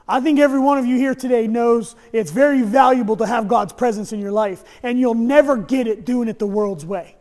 I 0.07 0.19
think 0.19 0.39
every 0.39 0.59
one 0.59 0.77
of 0.77 0.85
you 0.85 0.97
here 0.97 1.15
today 1.15 1.47
knows 1.47 1.95
it's 2.11 2.31
very 2.31 2.61
valuable 2.61 3.15
to 3.17 3.25
have 3.25 3.47
God's 3.47 3.71
presence 3.71 4.11
in 4.11 4.19
your 4.19 4.31
life, 4.31 4.63
and 4.83 4.99
you'll 4.99 5.13
never 5.13 5.55
get 5.55 5.87
it 5.87 6.05
doing 6.05 6.27
it 6.27 6.39
the 6.39 6.47
world's 6.47 6.85
way. 6.85 7.15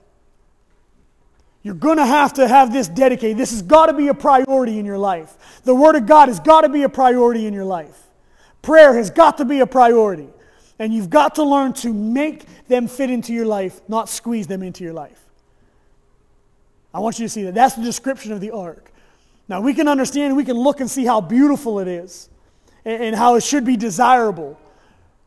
You're 1.62 1.74
going 1.74 1.98
to 1.98 2.06
have 2.06 2.32
to 2.34 2.48
have 2.48 2.72
this 2.72 2.88
dedicated. 2.88 3.38
This 3.38 3.52
has 3.52 3.62
got 3.62 3.86
to 3.86 3.92
be 3.92 4.08
a 4.08 4.14
priority 4.14 4.80
in 4.80 4.84
your 4.84 4.98
life. 4.98 5.60
The 5.62 5.74
Word 5.74 5.94
of 5.94 6.06
God 6.06 6.28
has 6.28 6.40
got 6.40 6.62
to 6.62 6.68
be 6.68 6.82
a 6.82 6.88
priority 6.88 7.46
in 7.46 7.54
your 7.54 7.64
life. 7.64 7.96
Prayer 8.62 8.94
has 8.94 9.10
got 9.10 9.38
to 9.38 9.44
be 9.44 9.60
a 9.60 9.66
priority. 9.66 10.28
And 10.80 10.92
you've 10.92 11.10
got 11.10 11.36
to 11.36 11.44
learn 11.44 11.74
to 11.74 11.92
make 11.92 12.46
them 12.66 12.88
fit 12.88 13.10
into 13.10 13.32
your 13.32 13.46
life, 13.46 13.80
not 13.88 14.08
squeeze 14.08 14.48
them 14.48 14.64
into 14.64 14.82
your 14.82 14.92
life. 14.92 15.24
I 16.92 16.98
want 16.98 17.20
you 17.20 17.26
to 17.26 17.28
see 17.28 17.44
that. 17.44 17.54
That's 17.54 17.76
the 17.76 17.82
description 17.82 18.32
of 18.32 18.40
the 18.40 18.50
ark. 18.50 18.90
Now, 19.46 19.60
we 19.60 19.72
can 19.72 19.86
understand, 19.86 20.36
we 20.36 20.44
can 20.44 20.56
look 20.56 20.80
and 20.80 20.90
see 20.90 21.04
how 21.04 21.20
beautiful 21.20 21.78
it 21.78 21.86
is 21.86 22.28
and, 22.84 23.14
how 23.14 23.36
it 23.36 23.42
should 23.42 23.64
be 23.64 23.76
desirable. 23.76 24.58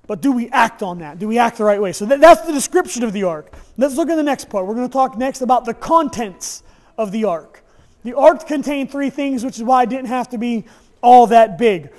But 0.08 0.22
do 0.22 0.32
we 0.32 0.50
act 0.50 0.84
on 0.84 1.00
that? 1.00 1.20
Do 1.20 1.28
we 1.28 1.38
act 1.38 1.58
the 1.58 1.64
right 1.64 1.82
way? 1.82 1.92
So 1.92 2.06
that's 2.06 2.42
the 2.42 2.54
description 2.54 3.04
of 3.04 3.14
the 3.14 3.24
ark. 3.24 3.52
Let's 3.78 3.96
look 3.96 4.10
at 4.10 4.16
the 4.16 4.24
next 4.24 4.50
part. 4.50 4.68
We're 4.68 4.76
going 4.76 4.88
to 4.88 4.94
talk 4.94 5.18
next 5.18 5.42
about 5.42 5.66
the 5.66 5.74
contents 5.74 6.64
of 6.98 7.12
the 7.12 7.26
ark. 7.26 7.64
The 8.04 8.14
ark 8.16 8.46
contained 8.46 8.92
three 8.92 9.10
things, 9.10 9.44
which 9.44 9.58
is 9.58 9.64
why 9.64 9.84
it 9.84 9.90
didn't 9.90 10.08
have 10.08 10.30
to 10.30 10.38
be 10.38 10.66
all 11.02 11.28
that 11.28 11.58
big. 11.58 11.92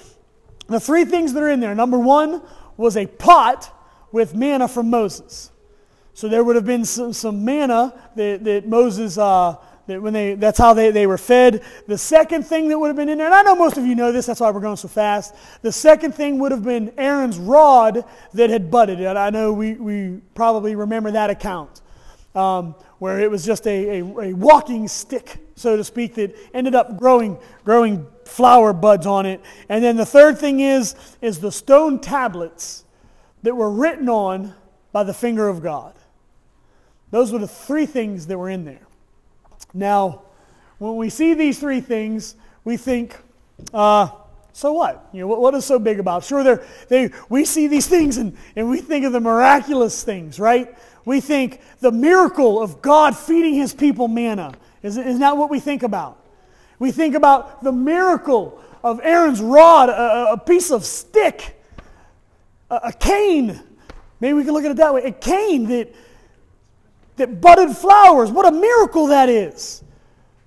The 0.68 0.80
three 0.80 1.04
things 1.04 1.32
that 1.32 1.42
are 1.42 1.48
in 1.48 1.60
there 1.60 1.74
number 1.74 1.98
one 1.98 2.42
was 2.76 2.96
a 2.96 3.06
pot 3.06 3.72
with 4.12 4.34
manna 4.34 4.68
from 4.68 4.90
Moses. 4.90 5.50
So 6.14 6.28
there 6.28 6.42
would 6.42 6.56
have 6.56 6.64
been 6.64 6.84
some, 6.84 7.12
some 7.12 7.44
manna 7.44 7.92
that, 8.14 8.44
that 8.44 8.66
Moses 8.66 9.18
uh, 9.18 9.56
when 9.86 10.12
they, 10.12 10.34
that's 10.34 10.58
how 10.58 10.74
they, 10.74 10.90
they 10.90 11.06
were 11.06 11.18
fed. 11.18 11.62
The 11.86 11.96
second 11.96 12.44
thing 12.44 12.68
that 12.68 12.78
would 12.78 12.88
have 12.88 12.96
been 12.96 13.08
in 13.08 13.18
there, 13.18 13.26
and 13.26 13.34
I 13.34 13.42
know 13.42 13.54
most 13.54 13.76
of 13.76 13.86
you 13.86 13.94
know 13.94 14.10
this, 14.10 14.26
that's 14.26 14.40
why 14.40 14.50
we're 14.50 14.60
going 14.60 14.76
so 14.76 14.88
fast. 14.88 15.34
The 15.62 15.70
second 15.70 16.12
thing 16.12 16.38
would 16.40 16.52
have 16.52 16.64
been 16.64 16.92
Aaron's 16.98 17.38
rod 17.38 18.04
that 18.34 18.50
had 18.50 18.70
budded. 18.70 19.00
And 19.00 19.18
I 19.18 19.30
know 19.30 19.52
we, 19.52 19.74
we 19.74 20.20
probably 20.34 20.74
remember 20.74 21.12
that 21.12 21.30
account, 21.30 21.82
um, 22.34 22.74
where 22.98 23.20
it 23.20 23.30
was 23.30 23.44
just 23.44 23.66
a, 23.66 24.00
a, 24.00 24.04
a 24.04 24.32
walking 24.32 24.88
stick, 24.88 25.38
so 25.54 25.76
to 25.76 25.84
speak, 25.84 26.14
that 26.16 26.34
ended 26.52 26.74
up 26.74 26.98
growing, 26.98 27.38
growing 27.64 28.06
flower 28.24 28.72
buds 28.72 29.06
on 29.06 29.24
it. 29.24 29.40
And 29.68 29.84
then 29.84 29.96
the 29.96 30.06
third 30.06 30.38
thing 30.38 30.60
is, 30.60 30.96
is 31.22 31.38
the 31.38 31.52
stone 31.52 32.00
tablets 32.00 32.84
that 33.42 33.54
were 33.54 33.70
written 33.70 34.08
on 34.08 34.54
by 34.90 35.04
the 35.04 35.14
finger 35.14 35.48
of 35.48 35.62
God. 35.62 35.94
Those 37.12 37.30
were 37.30 37.38
the 37.38 37.46
three 37.46 37.86
things 37.86 38.26
that 38.26 38.36
were 38.36 38.50
in 38.50 38.64
there. 38.64 38.85
Now, 39.76 40.22
when 40.78 40.96
we 40.96 41.10
see 41.10 41.34
these 41.34 41.58
three 41.60 41.80
things, 41.80 42.34
we 42.64 42.78
think, 42.78 43.14
uh, 43.74 44.08
so 44.54 44.72
what? 44.72 45.08
You 45.12 45.20
know, 45.20 45.26
what, 45.26 45.40
what 45.40 45.54
is 45.54 45.66
so 45.66 45.78
big 45.78 46.00
about? 46.00 46.24
Sure, 46.24 46.62
they, 46.88 47.10
we 47.28 47.44
see 47.44 47.66
these 47.66 47.86
things 47.86 48.16
and, 48.16 48.36
and 48.56 48.70
we 48.70 48.80
think 48.80 49.04
of 49.04 49.12
the 49.12 49.20
miraculous 49.20 50.02
things, 50.02 50.40
right? 50.40 50.74
We 51.04 51.20
think 51.20 51.60
the 51.80 51.92
miracle 51.92 52.60
of 52.60 52.80
God 52.80 53.16
feeding 53.16 53.54
his 53.54 53.74
people 53.74 54.08
manna. 54.08 54.54
Is, 54.82 54.96
is 54.96 55.18
that 55.18 55.36
what 55.36 55.50
we 55.50 55.60
think 55.60 55.82
about? 55.82 56.24
We 56.78 56.90
think 56.90 57.14
about 57.14 57.62
the 57.62 57.72
miracle 57.72 58.62
of 58.82 59.00
Aaron's 59.02 59.42
rod, 59.42 59.90
a, 59.90 60.32
a 60.32 60.38
piece 60.38 60.70
of 60.70 60.86
stick, 60.86 61.60
a, 62.70 62.80
a 62.84 62.92
cane. 62.92 63.60
Maybe 64.20 64.32
we 64.32 64.44
can 64.44 64.54
look 64.54 64.64
at 64.64 64.70
it 64.70 64.78
that 64.78 64.94
way. 64.94 65.04
A 65.04 65.12
cane 65.12 65.66
that, 65.68 65.94
that 67.16 67.40
budded 67.40 67.76
flowers. 67.76 68.30
What 68.30 68.46
a 68.46 68.52
miracle 68.52 69.08
that 69.08 69.28
is. 69.28 69.82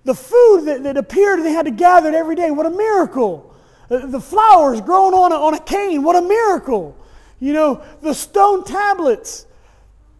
The 0.06 0.16
food 0.16 0.66
that, 0.66 0.84
that 0.84 0.98
appeared 0.98 1.40
and 1.40 1.46
they 1.46 1.52
had 1.52 1.66
to 1.66 1.72
gather 1.72 2.10
it 2.10 2.16
every 2.16 2.36
day. 2.36 2.52
What 2.52 2.66
a 2.66 2.72
miracle. 2.72 3.56
The, 3.90 4.00
the 4.00 4.22
flowers 4.22 4.82
growing 4.82 5.14
on 5.14 5.32
a, 5.32 5.36
on 5.36 5.54
a 5.54 5.60
cane. 5.60 6.04
What 6.04 6.16
a 6.16 6.22
miracle. 6.22 6.96
You 7.40 7.54
know, 7.54 7.84
the 8.02 8.14
stone 8.14 8.64
tablets 8.64 9.46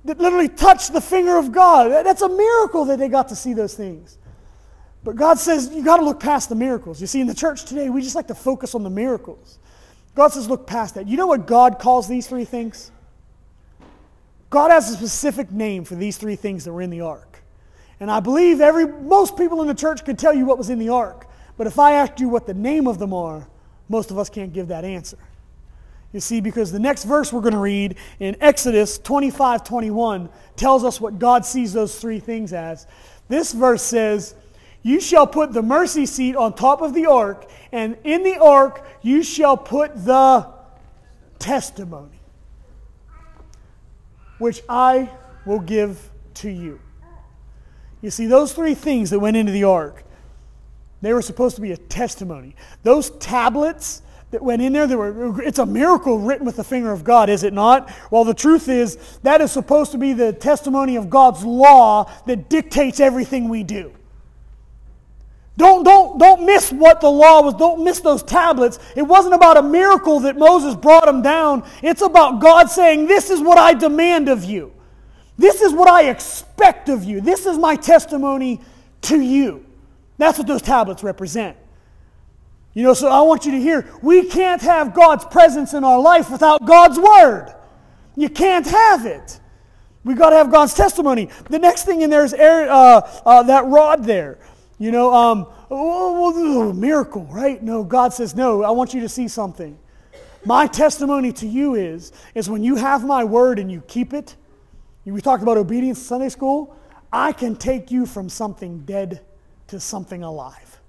that 0.06 0.18
literally 0.18 0.48
touched 0.48 0.94
the 0.94 1.02
finger 1.02 1.38
of 1.38 1.52
God. 1.52 1.90
That's 2.06 2.22
a 2.22 2.30
miracle 2.30 2.86
that 2.86 3.00
they 3.00 3.10
got 3.10 3.30
to 3.30 3.36
see 3.36 3.54
those 3.54 3.74
things. 3.74 4.18
But 5.04 5.16
God 5.16 5.40
says 5.40 5.70
you 5.74 5.84
got 5.84 5.98
to 5.98 6.04
look 6.04 6.20
past 6.20 6.50
the 6.50 6.56
miracles. 6.56 7.00
You 7.00 7.08
see, 7.08 7.22
in 7.22 7.28
the 7.28 7.36
church 7.36 7.66
today, 7.66 7.90
we 7.90 8.02
just 8.02 8.16
like 8.16 8.28
to 8.28 8.36
focus 8.36 8.76
on 8.76 8.84
the 8.84 8.90
miracles. 8.90 9.60
God 10.16 10.30
says 10.30 10.50
look 10.50 10.68
past 10.68 10.96
that. 10.96 11.08
You 11.08 11.18
know 11.18 11.28
what 11.28 11.48
God 11.48 11.80
calls 11.80 12.08
these 12.08 12.28
three 12.28 12.46
things? 12.46 12.92
God 14.50 14.72
has 14.72 14.90
a 14.90 14.96
specific 14.96 15.52
name 15.52 15.84
for 15.84 15.96
these 15.96 16.18
three 16.18 16.36
things 16.36 16.66
that 16.66 16.74
were 16.74 16.82
in 16.82 16.90
the 16.90 17.02
ark. 17.02 17.44
And 18.00 18.10
I 18.10 18.20
believe 18.20 18.62
every, 18.62 18.88
most 18.88 19.38
people 19.38 19.62
in 19.62 19.68
the 19.68 19.76
church 19.76 20.06
could 20.06 20.18
tell 20.18 20.34
you 20.34 20.46
what 20.46 20.58
was 20.58 20.70
in 20.70 20.80
the 20.80 20.90
ark. 20.90 21.28
But 21.58 21.68
if 21.68 21.78
I 21.78 21.94
asked 21.94 22.20
you 22.20 22.30
what 22.30 22.48
the 22.48 22.54
name 22.54 22.88
of 22.88 22.98
them 22.98 23.14
are, 23.14 23.48
most 23.90 24.12
of 24.12 24.18
us 24.18 24.30
can't 24.30 24.54
give 24.54 24.70
that 24.70 24.86
answer. 24.86 25.18
You 26.14 26.20
see, 26.20 26.42
because 26.42 26.72
the 26.72 26.80
next 26.80 27.04
verse 27.04 27.32
we're 27.32 27.42
going 27.42 27.54
to 27.54 27.60
read 27.60 27.96
in 28.20 28.36
Exodus 28.42 28.98
25 28.98 29.64
21 29.64 30.30
tells 30.56 30.84
us 30.84 31.00
what 31.00 31.20
God 31.20 31.46
sees 31.46 31.74
those 31.74 32.00
three 32.00 32.20
things 32.20 32.54
as. 32.54 32.88
This 33.28 33.52
verse 33.52 33.84
says, 33.84 34.34
You 34.82 35.00
shall 35.00 35.28
put 35.28 35.54
the 35.54 35.62
mercy 35.62 36.08
seat 36.08 36.36
on 36.36 36.54
top 36.54 36.82
of 36.82 36.96
the 36.96 37.06
ark, 37.06 37.48
and 37.72 37.96
in 38.04 38.24
the 38.24 38.40
ark 38.40 38.88
you 39.04 39.22
shall 39.22 39.56
put 39.56 40.04
the 40.04 40.48
testimony 41.38 42.19
which 44.40 44.62
I 44.68 45.10
will 45.46 45.60
give 45.60 46.10
to 46.36 46.50
you. 46.50 46.80
You 48.02 48.10
see, 48.10 48.28
those 48.28 48.54
three 48.54 48.74
things 48.74 49.10
that 49.10 49.20
went 49.20 49.38
into 49.38 49.52
the 49.52 49.66
ark, 49.66 50.04
they 51.02 51.14
were 51.14 51.22
supposed 51.22 51.56
to 51.58 51.62
be 51.62 51.72
a 51.72 51.78
testimony. 51.78 52.56
Those 52.84 53.10
tablets 53.12 54.02
that 54.32 54.42
went 54.44 54.62
in 54.62 54.74
there, 54.74 54.98
were, 54.98 55.42
it's 55.42 55.60
a 55.60 55.66
miracle 55.66 56.20
written 56.20 56.46
with 56.46 56.56
the 56.56 56.64
finger 56.64 56.92
of 56.92 57.04
God, 57.04 57.30
is 57.30 57.44
it 57.44 57.54
not? 57.54 57.92
Well, 58.12 58.24
the 58.24 58.34
truth 58.34 58.70
is, 58.70 58.98
that 59.24 59.42
is 59.42 59.52
supposed 59.52 59.92
to 59.92 59.98
be 59.98 60.14
the 60.14 60.34
testimony 60.34 60.96
of 60.96 61.10
God's 61.10 61.44
law 61.44 62.12
that 62.28 62.50
dictates 62.50 63.00
everything 63.00 63.50
we 63.50 63.64
do. 63.64 63.92
Don't, 65.60 65.84
don't, 65.84 66.18
don't 66.18 66.46
miss 66.46 66.72
what 66.72 67.02
the 67.02 67.10
law 67.10 67.42
was. 67.42 67.54
Don't 67.56 67.84
miss 67.84 68.00
those 68.00 68.24
tablets. 68.24 68.80
It 68.96 69.02
wasn't 69.02 69.34
about 69.34 69.58
a 69.58 69.62
miracle 69.62 70.22
that 70.22 70.38
Moses 70.38 70.74
brought 70.74 71.06
them 71.06 71.22
down. 71.22 71.70
It's 71.84 72.02
about 72.02 72.40
God 72.40 72.70
saying, 72.70 73.08
This 73.08 73.30
is 73.30 73.42
what 73.42 73.58
I 73.58 73.74
demand 73.74 74.30
of 74.30 74.46
you. 74.46 74.72
This 75.38 75.60
is 75.60 75.74
what 75.74 75.90
I 75.90 76.10
expect 76.10 76.88
of 76.88 77.04
you. 77.04 77.20
This 77.20 77.46
is 77.46 77.58
my 77.58 77.76
testimony 77.76 78.62
to 79.02 79.20
you. 79.20 79.66
That's 80.18 80.38
what 80.38 80.48
those 80.48 80.62
tablets 80.62 81.04
represent. 81.04 81.58
You 82.74 82.84
know, 82.84 82.94
so 82.94 83.10
I 83.10 83.20
want 83.24 83.46
you 83.46 83.52
to 83.52 83.60
hear 83.60 83.86
we 84.02 84.28
can't 84.28 84.62
have 84.62 84.94
God's 84.94 85.26
presence 85.26 85.74
in 85.74 85.84
our 85.84 86.00
life 86.00 86.32
without 86.32 86.66
God's 86.66 86.98
word. 86.98 87.54
You 88.16 88.30
can't 88.30 88.66
have 88.66 89.06
it. 89.06 89.42
We 90.06 90.14
got 90.14 90.30
to 90.30 90.38
have 90.38 90.52
God's 90.52 90.74
testimony. 90.74 91.30
The 91.50 91.60
next 91.60 91.84
thing 91.84 92.02
in 92.02 92.10
there 92.10 92.24
is 92.24 92.34
uh, 92.34 93.22
uh, 93.26 93.44
that 93.44 93.66
rod 93.66 94.06
there. 94.06 94.38
You 94.80 94.92
know, 94.92 95.14
um, 95.14 95.46
oh, 95.70 96.34
oh, 96.36 96.74
miracle, 96.74 97.26
right? 97.26 97.62
No, 97.62 97.84
God 97.84 98.14
says, 98.14 98.34
no, 98.34 98.64
I 98.64 98.72
want 98.72 98.94
you 98.94 99.02
to 99.02 99.10
see 99.10 99.28
something. 99.28 99.78
My 100.46 100.68
testimony 100.68 101.34
to 101.34 101.48
you 101.48 101.76
is, 101.76 102.14
is 102.34 102.50
when 102.50 102.64
you 102.64 102.78
have 102.78 103.06
my 103.06 103.26
word 103.26 103.60
and 103.60 103.70
you 103.70 103.82
keep 103.82 104.14
it, 104.14 104.36
we 105.06 105.22
talked 105.22 105.44
about 105.44 105.58
obedience 105.58 106.02
Sunday 106.02 106.30
school, 106.30 106.76
I 107.12 107.32
can 107.32 107.56
take 107.56 107.92
you 107.92 108.06
from 108.06 108.30
something 108.30 108.80
dead 108.80 109.22
to 109.68 109.80
something 109.80 110.24
alive. 110.24 110.80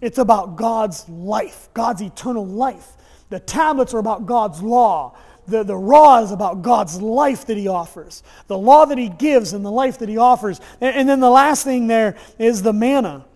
It's 0.00 0.18
about 0.18 0.56
God's 0.56 1.08
life, 1.08 1.68
God's 1.74 2.02
eternal 2.02 2.46
life. 2.46 2.92
The 3.30 3.40
tablets 3.40 3.94
are 3.94 3.98
about 3.98 4.26
God's 4.26 4.62
law. 4.62 5.16
The, 5.46 5.62
the 5.62 5.76
raw 5.76 6.22
is 6.22 6.30
about 6.32 6.62
God's 6.62 7.00
life 7.00 7.46
that 7.46 7.56
He 7.56 7.68
offers, 7.68 8.22
the 8.46 8.56
law 8.56 8.86
that 8.86 8.98
He 8.98 9.08
gives, 9.08 9.52
and 9.52 9.64
the 9.64 9.70
life 9.70 9.98
that 9.98 10.08
He 10.08 10.16
offers. 10.16 10.60
And, 10.80 10.96
and 10.96 11.08
then 11.08 11.20
the 11.20 11.30
last 11.30 11.64
thing 11.64 11.86
there 11.86 12.16
is 12.38 12.62
the 12.62 12.72
manna, 12.72 13.26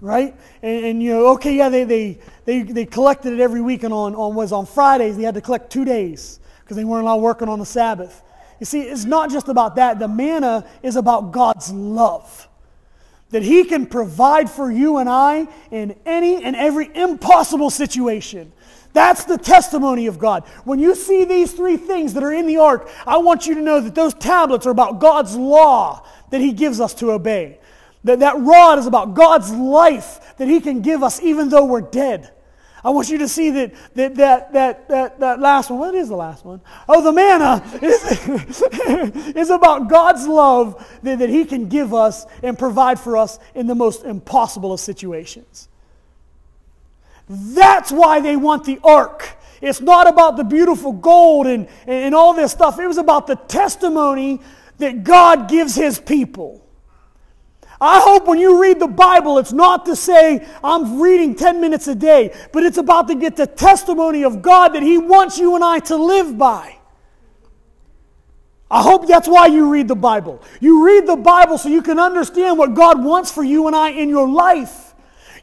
right? 0.00 0.34
And, 0.62 0.84
and, 0.84 1.02
you 1.02 1.10
know, 1.10 1.32
okay, 1.34 1.54
yeah, 1.54 1.68
they, 1.68 1.84
they, 1.84 2.18
they, 2.46 2.62
they 2.62 2.86
collected 2.86 3.34
it 3.34 3.40
every 3.40 3.60
week, 3.60 3.82
and 3.82 3.92
on, 3.92 4.14
on 4.14 4.34
was 4.34 4.52
on 4.52 4.64
Fridays 4.64 5.16
they 5.16 5.24
had 5.24 5.34
to 5.34 5.42
collect 5.42 5.70
two 5.70 5.84
days 5.84 6.40
because 6.60 6.76
they 6.76 6.84
weren't 6.84 7.02
allowed 7.02 7.20
working 7.20 7.48
on 7.48 7.58
the 7.58 7.66
Sabbath. 7.66 8.22
You 8.60 8.66
see, 8.66 8.80
it's 8.82 9.04
not 9.04 9.30
just 9.30 9.48
about 9.48 9.76
that. 9.76 9.98
The 9.98 10.08
manna 10.08 10.64
is 10.82 10.96
about 10.96 11.32
God's 11.32 11.70
love. 11.70 12.48
That 13.30 13.42
He 13.42 13.64
can 13.64 13.86
provide 13.86 14.50
for 14.50 14.70
you 14.70 14.98
and 14.98 15.08
I 15.08 15.48
in 15.70 15.96
any 16.06 16.42
and 16.42 16.54
every 16.56 16.88
impossible 16.94 17.68
situation. 17.68 18.52
That's 18.94 19.24
the 19.24 19.36
testimony 19.36 20.06
of 20.06 20.20
God. 20.20 20.44
When 20.62 20.78
you 20.78 20.94
see 20.94 21.24
these 21.24 21.52
three 21.52 21.76
things 21.76 22.14
that 22.14 22.22
are 22.22 22.32
in 22.32 22.46
the 22.46 22.58
ark, 22.58 22.88
I 23.04 23.18
want 23.18 23.44
you 23.44 23.56
to 23.56 23.60
know 23.60 23.80
that 23.80 23.94
those 23.94 24.14
tablets 24.14 24.66
are 24.66 24.70
about 24.70 25.00
God's 25.00 25.36
law 25.36 26.06
that 26.30 26.40
He 26.40 26.52
gives 26.52 26.80
us 26.80 26.94
to 26.94 27.10
obey. 27.10 27.58
That, 28.04 28.20
that 28.20 28.38
rod 28.38 28.78
is 28.78 28.86
about 28.86 29.14
God's 29.14 29.50
life 29.50 30.36
that 30.36 30.46
He 30.46 30.60
can 30.60 30.80
give 30.80 31.02
us 31.02 31.20
even 31.20 31.48
though 31.48 31.64
we're 31.64 31.80
dead. 31.80 32.30
I 32.84 32.90
want 32.90 33.08
you 33.08 33.18
to 33.18 33.28
see 33.28 33.50
that 33.50 33.74
that, 33.94 34.14
that, 34.14 34.52
that, 34.52 34.88
that, 34.88 35.18
that 35.18 35.40
last 35.40 35.70
one. 35.70 35.80
What 35.80 35.94
is 35.96 36.08
the 36.08 36.16
last 36.16 36.44
one? 36.44 36.60
Oh, 36.88 37.02
the 37.02 37.12
manna 37.12 37.64
is, 37.82 38.62
is 39.34 39.50
about 39.50 39.88
God's 39.88 40.28
love 40.28 40.86
that, 41.02 41.18
that 41.18 41.30
He 41.30 41.46
can 41.46 41.68
give 41.68 41.92
us 41.92 42.26
and 42.44 42.56
provide 42.56 43.00
for 43.00 43.16
us 43.16 43.40
in 43.56 43.66
the 43.66 43.74
most 43.74 44.04
impossible 44.04 44.72
of 44.72 44.78
situations. 44.78 45.68
That's 47.28 47.90
why 47.90 48.20
they 48.20 48.36
want 48.36 48.64
the 48.64 48.78
ark. 48.84 49.36
It's 49.60 49.80
not 49.80 50.06
about 50.06 50.36
the 50.36 50.44
beautiful 50.44 50.92
gold 50.92 51.46
and, 51.46 51.68
and 51.86 52.14
all 52.14 52.34
this 52.34 52.52
stuff. 52.52 52.78
It 52.78 52.86
was 52.86 52.98
about 52.98 53.26
the 53.26 53.36
testimony 53.36 54.40
that 54.78 55.04
God 55.04 55.48
gives 55.48 55.74
his 55.74 55.98
people. 55.98 56.64
I 57.80 58.00
hope 58.00 58.26
when 58.26 58.38
you 58.38 58.62
read 58.62 58.78
the 58.78 58.86
Bible, 58.86 59.38
it's 59.38 59.52
not 59.52 59.86
to 59.86 59.96
say, 59.96 60.46
I'm 60.62 61.00
reading 61.00 61.34
10 61.34 61.60
minutes 61.60 61.88
a 61.88 61.94
day, 61.94 62.34
but 62.52 62.62
it's 62.62 62.78
about 62.78 63.08
to 63.08 63.14
get 63.14 63.36
the 63.36 63.46
testimony 63.46 64.24
of 64.24 64.42
God 64.42 64.74
that 64.74 64.82
He 64.82 64.96
wants 64.96 65.38
you 65.38 65.54
and 65.54 65.64
I 65.64 65.80
to 65.80 65.96
live 65.96 66.38
by. 66.38 66.78
I 68.70 68.82
hope 68.82 69.06
that's 69.06 69.28
why 69.28 69.46
you 69.48 69.70
read 69.70 69.88
the 69.88 69.94
Bible. 69.94 70.42
You 70.60 70.84
read 70.84 71.06
the 71.06 71.16
Bible 71.16 71.58
so 71.58 71.68
you 71.68 71.82
can 71.82 71.98
understand 71.98 72.58
what 72.58 72.74
God 72.74 73.04
wants 73.04 73.30
for 73.30 73.44
you 73.44 73.66
and 73.66 73.76
I 73.76 73.90
in 73.90 74.08
your 74.08 74.28
life. 74.28 74.93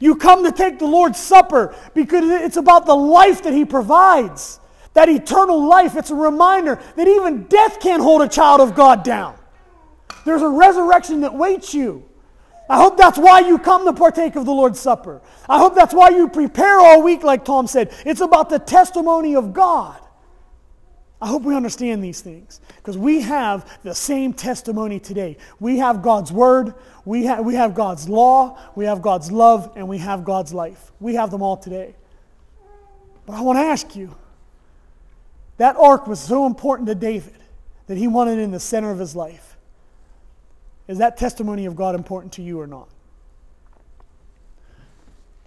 You 0.02 0.16
come 0.16 0.44
to 0.44 0.52
take 0.52 0.80
the 0.80 0.88
Lord's 0.88 1.20
Supper 1.20 1.74
because 1.94 2.30
it's 2.30 2.58
about 2.58 2.86
the 2.86 2.96
life 2.96 3.44
that 3.44 3.54
He 3.54 3.64
provides. 3.64 4.60
That 4.94 5.08
eternal 5.08 5.66
life. 5.66 5.96
It's 5.96 6.10
a 6.10 6.16
reminder 6.16 6.82
that 6.98 7.08
even 7.08 7.44
death 7.44 7.80
can't 7.80 8.02
hold 8.02 8.22
a 8.22 8.28
child 8.28 8.60
of 8.60 8.76
God 8.76 9.04
down. 9.04 9.38
There's 10.26 10.42
a 10.42 10.50
resurrection 10.50 11.22
that 11.22 11.34
waits 11.34 11.74
you. 11.74 12.04
I 12.68 12.78
hope 12.78 12.98
that's 12.98 13.18
why 13.18 13.40
you 13.42 13.58
come 13.60 13.86
to 13.86 13.94
partake 13.94 14.36
of 14.36 14.46
the 14.46 14.52
Lord's 14.52 14.80
Supper. 14.80 15.22
I 15.48 15.60
hope 15.60 15.76
that's 15.76 15.94
why 15.94 16.10
you 16.10 16.28
prepare 16.28 16.80
all 16.80 17.04
week, 17.04 17.24
like 17.24 17.46
Tom 17.46 17.68
said. 17.68 17.94
It's 18.06 18.22
about 18.22 18.50
the 18.50 18.60
testimony 18.60 19.36
of 19.36 19.54
God. 19.54 20.01
I 21.22 21.28
hope 21.28 21.44
we 21.44 21.56
understand 21.56 22.04
these 22.04 22.22
things 22.22 22.62
because 22.78 22.98
we 22.98 23.22
have 23.22 23.80
the 23.84 23.94
same 23.94 24.34
testimony 24.34 25.00
today. 25.00 25.38
We 25.60 25.78
have 25.78 26.02
God's 26.02 26.32
Word, 26.32 26.74
we, 27.06 27.28
ha- 27.28 27.42
we 27.42 27.54
have 27.54 27.76
God's 27.76 28.10
law, 28.10 28.58
we 28.76 28.86
have 28.86 29.04
God's 29.04 29.32
love, 29.32 29.72
and 29.76 29.88
we 29.88 30.00
have 30.00 30.26
God's 30.26 30.52
life. 30.52 30.92
We 31.00 31.14
have 31.16 31.30
them 31.30 31.44
all 31.44 31.58
today. 31.58 31.94
But 33.28 33.36
I 33.36 33.42
want 33.42 33.58
to 33.58 33.64
ask 33.64 33.96
you 33.96 34.16
that 35.58 35.76
ark 35.76 36.08
was 36.08 36.20
so 36.20 36.48
important 36.48 36.88
to 36.88 36.96
David 36.96 37.36
that 37.86 37.98
he 37.98 38.08
wanted 38.08 38.40
it 38.40 38.42
in 38.42 38.50
the 38.50 38.60
center 38.60 38.90
of 38.90 38.98
his 38.98 39.16
life. 39.16 39.58
Is 40.88 40.98
that 40.98 41.18
testimony 41.18 41.68
of 41.68 41.76
God 41.76 41.94
important 41.94 42.34
to 42.34 42.42
you 42.42 42.60
or 42.60 42.66
not? 42.66 42.90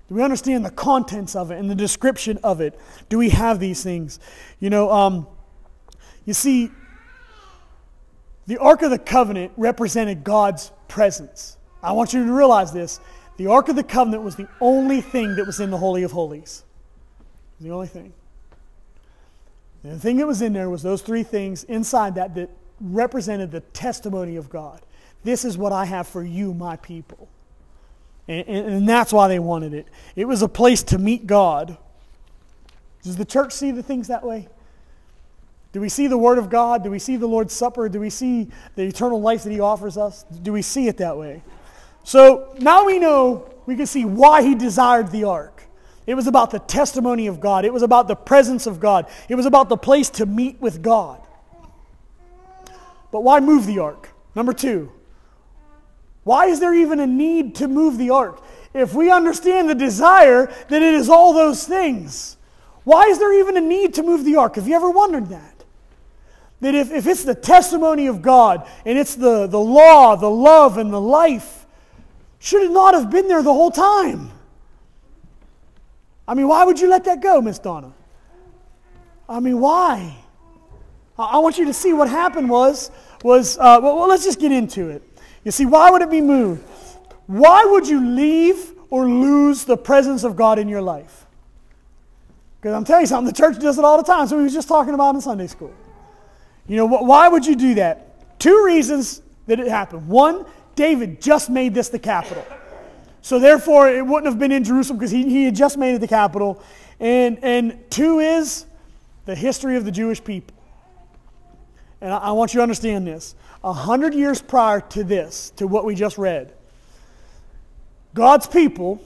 Do 0.08 0.14
we 0.14 0.22
understand 0.22 0.64
the 0.64 0.70
contents 0.70 1.34
of 1.34 1.50
it 1.50 1.58
and 1.58 1.68
the 1.68 1.74
description 1.74 2.38
of 2.44 2.60
it? 2.60 2.78
Do 3.08 3.18
we 3.18 3.30
have 3.30 3.58
these 3.58 3.82
things? 3.82 4.20
You 4.60 4.70
know, 4.70 4.92
um, 4.92 5.26
you 6.24 6.34
see, 6.34 6.70
the 8.46 8.58
Ark 8.58 8.82
of 8.82 8.90
the 8.90 8.98
Covenant 8.98 9.52
represented 9.56 10.24
God's 10.24 10.70
presence. 10.88 11.56
I 11.82 11.92
want 11.92 12.12
you 12.12 12.24
to 12.24 12.32
realize 12.32 12.72
this. 12.72 13.00
The 13.36 13.46
Ark 13.48 13.68
of 13.68 13.76
the 13.76 13.82
Covenant 13.82 14.22
was 14.22 14.36
the 14.36 14.48
only 14.60 15.00
thing 15.00 15.36
that 15.36 15.46
was 15.46 15.60
in 15.60 15.70
the 15.70 15.78
Holy 15.78 16.02
of 16.02 16.12
Holies. 16.12 16.64
The 17.60 17.70
only 17.70 17.88
thing. 17.88 18.12
And 19.82 19.92
the 19.92 20.00
thing 20.00 20.16
that 20.16 20.26
was 20.26 20.40
in 20.40 20.52
there 20.52 20.70
was 20.70 20.82
those 20.82 21.02
three 21.02 21.22
things 21.22 21.64
inside 21.64 22.14
that 22.14 22.34
that 22.34 22.50
represented 22.80 23.50
the 23.50 23.60
testimony 23.60 24.36
of 24.36 24.48
God. 24.48 24.80
This 25.22 25.44
is 25.44 25.56
what 25.56 25.72
I 25.72 25.84
have 25.84 26.06
for 26.06 26.22
you, 26.22 26.54
my 26.54 26.76
people. 26.76 27.28
And, 28.28 28.46
and, 28.48 28.66
and 28.66 28.88
that's 28.88 29.12
why 29.12 29.28
they 29.28 29.38
wanted 29.38 29.74
it. 29.74 29.86
It 30.16 30.26
was 30.26 30.42
a 30.42 30.48
place 30.48 30.82
to 30.84 30.98
meet 30.98 31.26
God. 31.26 31.76
Does 33.02 33.16
the 33.16 33.24
church 33.24 33.52
see 33.52 33.70
the 33.70 33.82
things 33.82 34.08
that 34.08 34.24
way? 34.24 34.48
Do 35.74 35.80
we 35.80 35.88
see 35.88 36.06
the 36.06 36.16
Word 36.16 36.38
of 36.38 36.50
God? 36.50 36.84
Do 36.84 36.90
we 36.90 37.00
see 37.00 37.16
the 37.16 37.26
Lord's 37.26 37.52
Supper? 37.52 37.88
Do 37.88 37.98
we 37.98 38.08
see 38.08 38.46
the 38.76 38.84
eternal 38.84 39.20
life 39.20 39.42
that 39.42 39.50
He 39.50 39.58
offers 39.58 39.96
us? 39.96 40.22
Do 40.22 40.52
we 40.52 40.62
see 40.62 40.86
it 40.86 40.98
that 40.98 41.18
way? 41.18 41.42
So 42.04 42.54
now 42.60 42.86
we 42.86 43.00
know, 43.00 43.52
we 43.66 43.74
can 43.74 43.86
see 43.86 44.04
why 44.04 44.42
He 44.42 44.54
desired 44.54 45.10
the 45.10 45.24
ark. 45.24 45.64
It 46.06 46.14
was 46.14 46.28
about 46.28 46.52
the 46.52 46.60
testimony 46.60 47.26
of 47.26 47.40
God, 47.40 47.64
it 47.64 47.72
was 47.72 47.82
about 47.82 48.06
the 48.06 48.14
presence 48.14 48.68
of 48.68 48.78
God, 48.78 49.10
it 49.28 49.34
was 49.34 49.46
about 49.46 49.68
the 49.68 49.76
place 49.76 50.10
to 50.10 50.26
meet 50.26 50.60
with 50.60 50.80
God. 50.80 51.20
But 53.10 53.24
why 53.24 53.40
move 53.40 53.66
the 53.66 53.80
ark? 53.80 54.10
Number 54.36 54.52
two, 54.52 54.92
why 56.22 56.46
is 56.46 56.60
there 56.60 56.72
even 56.72 57.00
a 57.00 57.06
need 57.06 57.56
to 57.56 57.66
move 57.66 57.98
the 57.98 58.10
ark? 58.10 58.40
If 58.74 58.94
we 58.94 59.10
understand 59.10 59.68
the 59.68 59.74
desire 59.74 60.46
that 60.68 60.82
it 60.82 60.94
is 60.94 61.08
all 61.08 61.32
those 61.32 61.66
things, 61.66 62.36
why 62.84 63.06
is 63.06 63.18
there 63.18 63.32
even 63.32 63.56
a 63.56 63.60
need 63.60 63.94
to 63.94 64.04
move 64.04 64.24
the 64.24 64.36
ark? 64.36 64.54
Have 64.54 64.68
you 64.68 64.76
ever 64.76 64.90
wondered 64.90 65.30
that? 65.30 65.53
That 66.60 66.74
if, 66.74 66.92
if 66.92 67.06
it's 67.06 67.24
the 67.24 67.34
testimony 67.34 68.06
of 68.06 68.22
God 68.22 68.66
and 68.86 68.98
it's 68.98 69.14
the, 69.14 69.46
the 69.46 69.58
law, 69.58 70.16
the 70.16 70.30
love, 70.30 70.78
and 70.78 70.92
the 70.92 71.00
life, 71.00 71.66
should 72.38 72.62
it 72.62 72.70
not 72.70 72.94
have 72.94 73.10
been 73.10 73.28
there 73.28 73.42
the 73.42 73.52
whole 73.52 73.70
time? 73.70 74.30
I 76.26 76.34
mean, 76.34 76.48
why 76.48 76.64
would 76.64 76.80
you 76.80 76.88
let 76.88 77.04
that 77.04 77.20
go, 77.20 77.40
Miss 77.40 77.58
Donna? 77.58 77.92
I 79.28 79.40
mean, 79.40 79.60
why? 79.60 80.16
I 81.18 81.38
want 81.38 81.58
you 81.58 81.66
to 81.66 81.72
see 81.72 81.92
what 81.92 82.08
happened 82.08 82.48
was, 82.48 82.90
was 83.22 83.58
uh, 83.58 83.78
well, 83.82 83.96
well, 83.96 84.08
let's 84.08 84.24
just 84.24 84.40
get 84.40 84.52
into 84.52 84.88
it. 84.88 85.02
You 85.44 85.50
see, 85.50 85.66
why 85.66 85.90
would 85.90 86.02
it 86.02 86.10
be 86.10 86.20
moved? 86.20 86.62
Why 87.26 87.64
would 87.64 87.86
you 87.86 88.04
leave 88.04 88.72
or 88.90 89.08
lose 89.08 89.64
the 89.64 89.76
presence 89.76 90.24
of 90.24 90.36
God 90.36 90.58
in 90.58 90.68
your 90.68 90.82
life? 90.82 91.26
Because 92.60 92.74
I'm 92.74 92.84
telling 92.84 93.02
you 93.02 93.06
something, 93.06 93.32
the 93.32 93.36
church 93.36 93.58
does 93.58 93.78
it 93.78 93.84
all 93.84 93.98
the 93.98 94.04
time. 94.04 94.26
So 94.26 94.36
we 94.36 94.42
was 94.42 94.54
just 94.54 94.68
talking 94.68 94.94
about 94.94 95.14
in 95.14 95.20
Sunday 95.20 95.46
school. 95.46 95.72
You 96.66 96.76
know, 96.76 96.86
why 96.86 97.28
would 97.28 97.44
you 97.44 97.56
do 97.56 97.74
that? 97.74 98.38
Two 98.38 98.64
reasons 98.64 99.22
that 99.46 99.60
it 99.60 99.68
happened. 99.68 100.08
One, 100.08 100.46
David 100.74 101.20
just 101.20 101.50
made 101.50 101.74
this 101.74 101.88
the 101.88 101.98
capital. 101.98 102.44
So 103.20 103.38
therefore, 103.38 103.88
it 103.88 104.04
wouldn't 104.04 104.26
have 104.26 104.38
been 104.38 104.52
in 104.52 104.64
Jerusalem 104.64 104.98
because 104.98 105.10
he, 105.10 105.28
he 105.28 105.44
had 105.44 105.54
just 105.54 105.78
made 105.78 105.94
it 105.94 106.00
the 106.00 106.08
capital. 106.08 106.62
And, 107.00 107.38
and 107.42 107.78
two 107.90 108.18
is 108.18 108.66
the 109.24 109.34
history 109.34 109.76
of 109.76 109.84
the 109.84 109.90
Jewish 109.90 110.22
people. 110.22 110.56
And 112.00 112.12
I, 112.12 112.18
I 112.18 112.30
want 112.32 112.52
you 112.52 112.58
to 112.58 112.62
understand 112.62 113.06
this. 113.06 113.34
A 113.62 113.72
hundred 113.72 114.14
years 114.14 114.42
prior 114.42 114.80
to 114.80 115.04
this, 115.04 115.50
to 115.56 115.66
what 115.66 115.84
we 115.86 115.94
just 115.94 116.18
read, 116.18 116.52
God's 118.12 118.46
people 118.46 119.02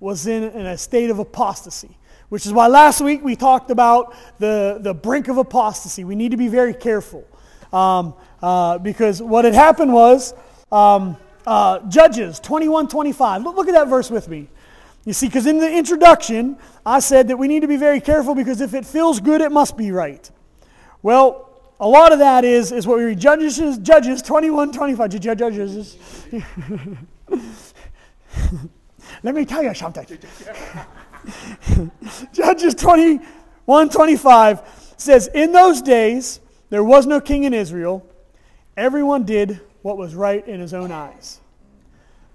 was 0.00 0.26
in, 0.26 0.42
in 0.42 0.66
a 0.66 0.76
state 0.76 1.10
of 1.10 1.18
apostasy, 1.18 1.96
which 2.32 2.46
is 2.46 2.52
why 2.54 2.66
last 2.66 3.02
week 3.02 3.22
we 3.22 3.36
talked 3.36 3.70
about 3.70 4.16
the, 4.38 4.78
the 4.80 4.94
brink 4.94 5.28
of 5.28 5.36
apostasy. 5.36 6.02
We 6.02 6.14
need 6.14 6.30
to 6.30 6.38
be 6.38 6.48
very 6.48 6.72
careful 6.72 7.28
um, 7.74 8.14
uh, 8.40 8.78
because 8.78 9.20
what 9.20 9.44
had 9.44 9.52
happened 9.52 9.92
was 9.92 10.32
um, 10.72 11.18
uh, 11.46 11.80
Judges 11.90 12.40
21 12.40 12.88
25. 12.88 13.42
Look, 13.42 13.54
look 13.56 13.68
at 13.68 13.74
that 13.74 13.88
verse 13.88 14.10
with 14.10 14.28
me. 14.28 14.48
You 15.04 15.12
see, 15.12 15.26
because 15.26 15.44
in 15.44 15.58
the 15.58 15.70
introduction, 15.70 16.56
I 16.86 17.00
said 17.00 17.28
that 17.28 17.36
we 17.36 17.48
need 17.48 17.60
to 17.60 17.68
be 17.68 17.76
very 17.76 18.00
careful 18.00 18.34
because 18.34 18.62
if 18.62 18.72
it 18.72 18.86
feels 18.86 19.20
good, 19.20 19.42
it 19.42 19.52
must 19.52 19.76
be 19.76 19.92
right. 19.92 20.30
Well, 21.02 21.50
a 21.80 21.86
lot 21.86 22.14
of 22.14 22.18
that 22.20 22.46
is, 22.46 22.72
is 22.72 22.86
what 22.86 22.96
we 22.96 23.04
read. 23.04 23.20
Judges, 23.20 23.76
Judges 23.76 24.22
21, 24.22 24.72
25. 24.72 25.20
Judges. 25.20 25.98
Let 29.22 29.34
me 29.34 29.44
tell 29.44 29.62
you 29.62 29.74
something. 29.74 30.06
Judges 32.32 32.74
21, 32.74 33.90
25 33.90 34.94
says, 34.96 35.28
In 35.28 35.52
those 35.52 35.82
days, 35.82 36.40
there 36.70 36.84
was 36.84 37.06
no 37.06 37.20
king 37.20 37.44
in 37.44 37.54
Israel. 37.54 38.06
Everyone 38.76 39.24
did 39.24 39.60
what 39.82 39.96
was 39.96 40.14
right 40.14 40.46
in 40.46 40.60
his 40.60 40.74
own 40.74 40.90
eyes. 40.90 41.40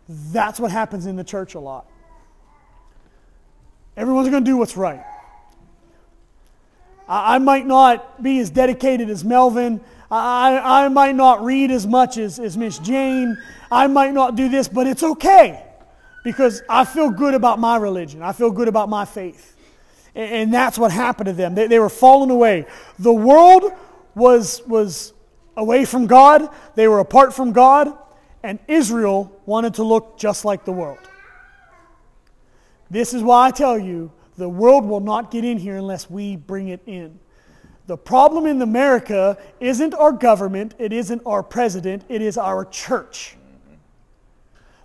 That's 0.07 0.59
what 0.59 0.71
happens 0.71 1.05
in 1.05 1.15
the 1.15 1.23
church 1.23 1.55
a 1.55 1.59
lot. 1.59 1.85
Everyone's 3.95 4.29
going 4.29 4.43
to 4.43 4.49
do 4.49 4.57
what's 4.57 4.77
right. 4.77 5.03
I, 7.07 7.35
I, 7.35 7.39
might 7.39 7.65
not 7.65 8.21
be 8.21 8.39
as 8.39 8.49
dedicated 8.49 9.09
as 9.09 9.25
Melvin. 9.25 9.81
I, 10.11 10.85
I 10.85 10.89
might 10.89 11.15
not 11.15 11.43
read 11.43 11.71
as 11.71 11.87
much 11.87 12.17
as, 12.17 12.39
as 12.39 12.55
Miss 12.57 12.77
Jane. 12.77 13.37
I 13.71 13.87
might 13.87 14.13
not 14.13 14.35
do 14.35 14.49
this, 14.49 14.67
but 14.67 14.87
it's 14.87 15.03
okay 15.03 15.66
because 16.27 16.61
I 16.67 16.83
feel 16.83 17.09
good 17.09 17.33
about 17.35 17.57
my 17.57 17.77
religion. 17.77 18.21
I 18.21 18.33
feel 18.33 18.51
good 18.51 18.67
about 18.67 18.89
my 18.89 19.05
faith. 19.05 19.55
And, 20.13 20.29
and 20.29 20.53
that's 20.53 20.77
what 20.77 20.91
happened 20.91 21.27
to 21.27 21.31
them. 21.31 21.55
They, 21.55 21.67
they 21.67 21.79
were 21.79 21.87
falling 21.87 22.31
away. 22.31 22.65
The 22.99 23.13
world 23.13 23.71
was, 24.13 24.61
was 24.67 25.13
away 25.55 25.85
from 25.85 26.05
God, 26.05 26.49
they 26.75 26.89
were 26.89 26.99
apart 26.99 27.33
from 27.33 27.53
God, 27.53 27.97
and 28.43 28.59
Israel 28.67 29.39
wanted 29.45 29.75
to 29.75 29.83
look 29.83 30.17
just 30.19 30.43
like 30.43 30.65
the 30.65 30.73
world. 30.73 30.99
This 32.91 33.13
is 33.13 33.23
why 33.23 33.47
I 33.47 33.51
tell 33.51 33.79
you 33.79 34.11
the 34.35 34.49
world 34.49 34.83
will 34.83 34.99
not 34.99 35.31
get 35.31 35.45
in 35.45 35.57
here 35.57 35.77
unless 35.77 36.09
we 36.09 36.35
bring 36.35 36.67
it 36.67 36.81
in. 36.85 37.19
The 37.85 37.95
problem 37.95 38.47
in 38.47 38.61
America 38.61 39.37
isn't 39.61 39.93
our 39.93 40.11
government, 40.11 40.75
it 40.77 40.91
isn't 40.91 41.21
our 41.25 41.41
president, 41.41 42.03
it 42.09 42.21
is 42.21 42.37
our 42.37 42.65
church. 42.65 43.37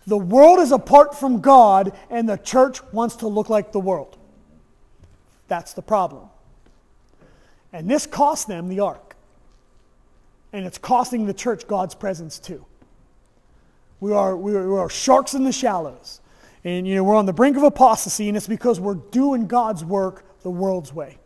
The 0.06 0.18
world 0.18 0.58
is 0.58 0.72
apart 0.72 1.18
from 1.18 1.40
God, 1.40 1.96
and 2.10 2.28
the 2.28 2.36
church 2.36 2.82
wants 2.92 3.16
to 3.16 3.28
look 3.28 3.48
like 3.48 3.72
the 3.72 3.80
world. 3.80 4.16
That's 5.48 5.74
the 5.74 5.82
problem. 5.82 6.28
And 7.72 7.88
this 7.88 8.06
cost 8.06 8.48
them 8.48 8.68
the 8.68 8.80
ark. 8.80 9.16
And 10.52 10.66
it's 10.66 10.78
costing 10.78 11.26
the 11.26 11.34
church 11.34 11.66
God's 11.66 11.94
presence 11.94 12.38
too. 12.38 12.64
We 14.00 14.12
are, 14.12 14.36
we 14.36 14.54
are, 14.54 14.68
we 14.68 14.78
are 14.78 14.90
sharks 14.90 15.34
in 15.34 15.44
the 15.44 15.52
shallows. 15.52 16.20
And 16.64 16.86
you 16.86 16.94
know, 16.94 17.04
we're 17.04 17.16
on 17.16 17.26
the 17.26 17.32
brink 17.32 17.56
of 17.56 17.62
apostasy, 17.62 18.28
and 18.28 18.36
it's 18.36 18.46
because 18.46 18.80
we're 18.80 18.94
doing 18.94 19.46
God's 19.46 19.84
work 19.84 20.24
the 20.42 20.50
world's 20.50 20.92
way. 20.92 21.18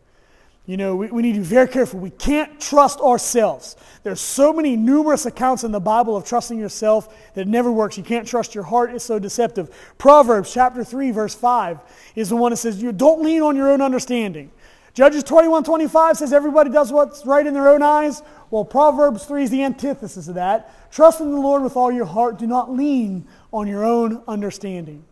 You 0.67 0.75
know, 0.75 0.97
we, 0.97 1.07
we 1.07 1.21
need 1.21 1.33
to 1.33 1.39
be 1.39 1.45
very 1.45 1.67
careful. 1.67 1.99
We 1.99 2.09
can't 2.09 2.59
trust 2.59 2.99
ourselves. 2.99 3.77
There's 4.03 4.19
so 4.19 4.51
many 4.51 4.75
numerous 4.75 5.25
accounts 5.25 5.63
in 5.63 5.71
the 5.71 5.79
Bible 5.79 6.15
of 6.17 6.25
trusting 6.25 6.59
yourself 6.59 7.33
that 7.33 7.41
it 7.41 7.47
never 7.47 7.71
works. 7.71 7.97
You 7.97 8.03
can't 8.03 8.27
trust 8.27 8.53
your 8.53 8.65
heart. 8.65 8.93
It's 8.93 9.05
so 9.05 9.17
deceptive. 9.17 9.73
Proverbs 9.97 10.53
chapter 10.53 10.83
3, 10.83 11.11
verse 11.11 11.33
5 11.33 11.79
is 12.15 12.27
the 12.29 12.35
one 12.35 12.51
that 12.51 12.57
says, 12.57 12.81
you 12.83 12.91
don't 12.91 13.23
lean 13.23 13.41
on 13.41 13.55
your 13.55 13.71
own 13.71 13.81
understanding. 13.81 14.51
Judges 14.93 15.23
21, 15.23 15.63
25 15.63 16.17
says 16.17 16.33
everybody 16.33 16.69
does 16.69 16.91
what's 16.91 17.25
right 17.25 17.47
in 17.47 17.53
their 17.53 17.69
own 17.69 17.81
eyes. 17.81 18.21
Well, 18.51 18.65
Proverbs 18.65 19.23
3 19.23 19.43
is 19.43 19.49
the 19.49 19.63
antithesis 19.63 20.27
of 20.27 20.35
that. 20.35 20.91
Trust 20.91 21.21
in 21.21 21.31
the 21.31 21.39
Lord 21.39 21.63
with 21.63 21.77
all 21.77 21.91
your 21.91 22.05
heart. 22.05 22.39
Do 22.39 22.47
not 22.47 22.71
lean 22.71 23.25
on 23.53 23.67
your 23.67 23.85
own 23.85 24.21
understanding. 24.27 25.05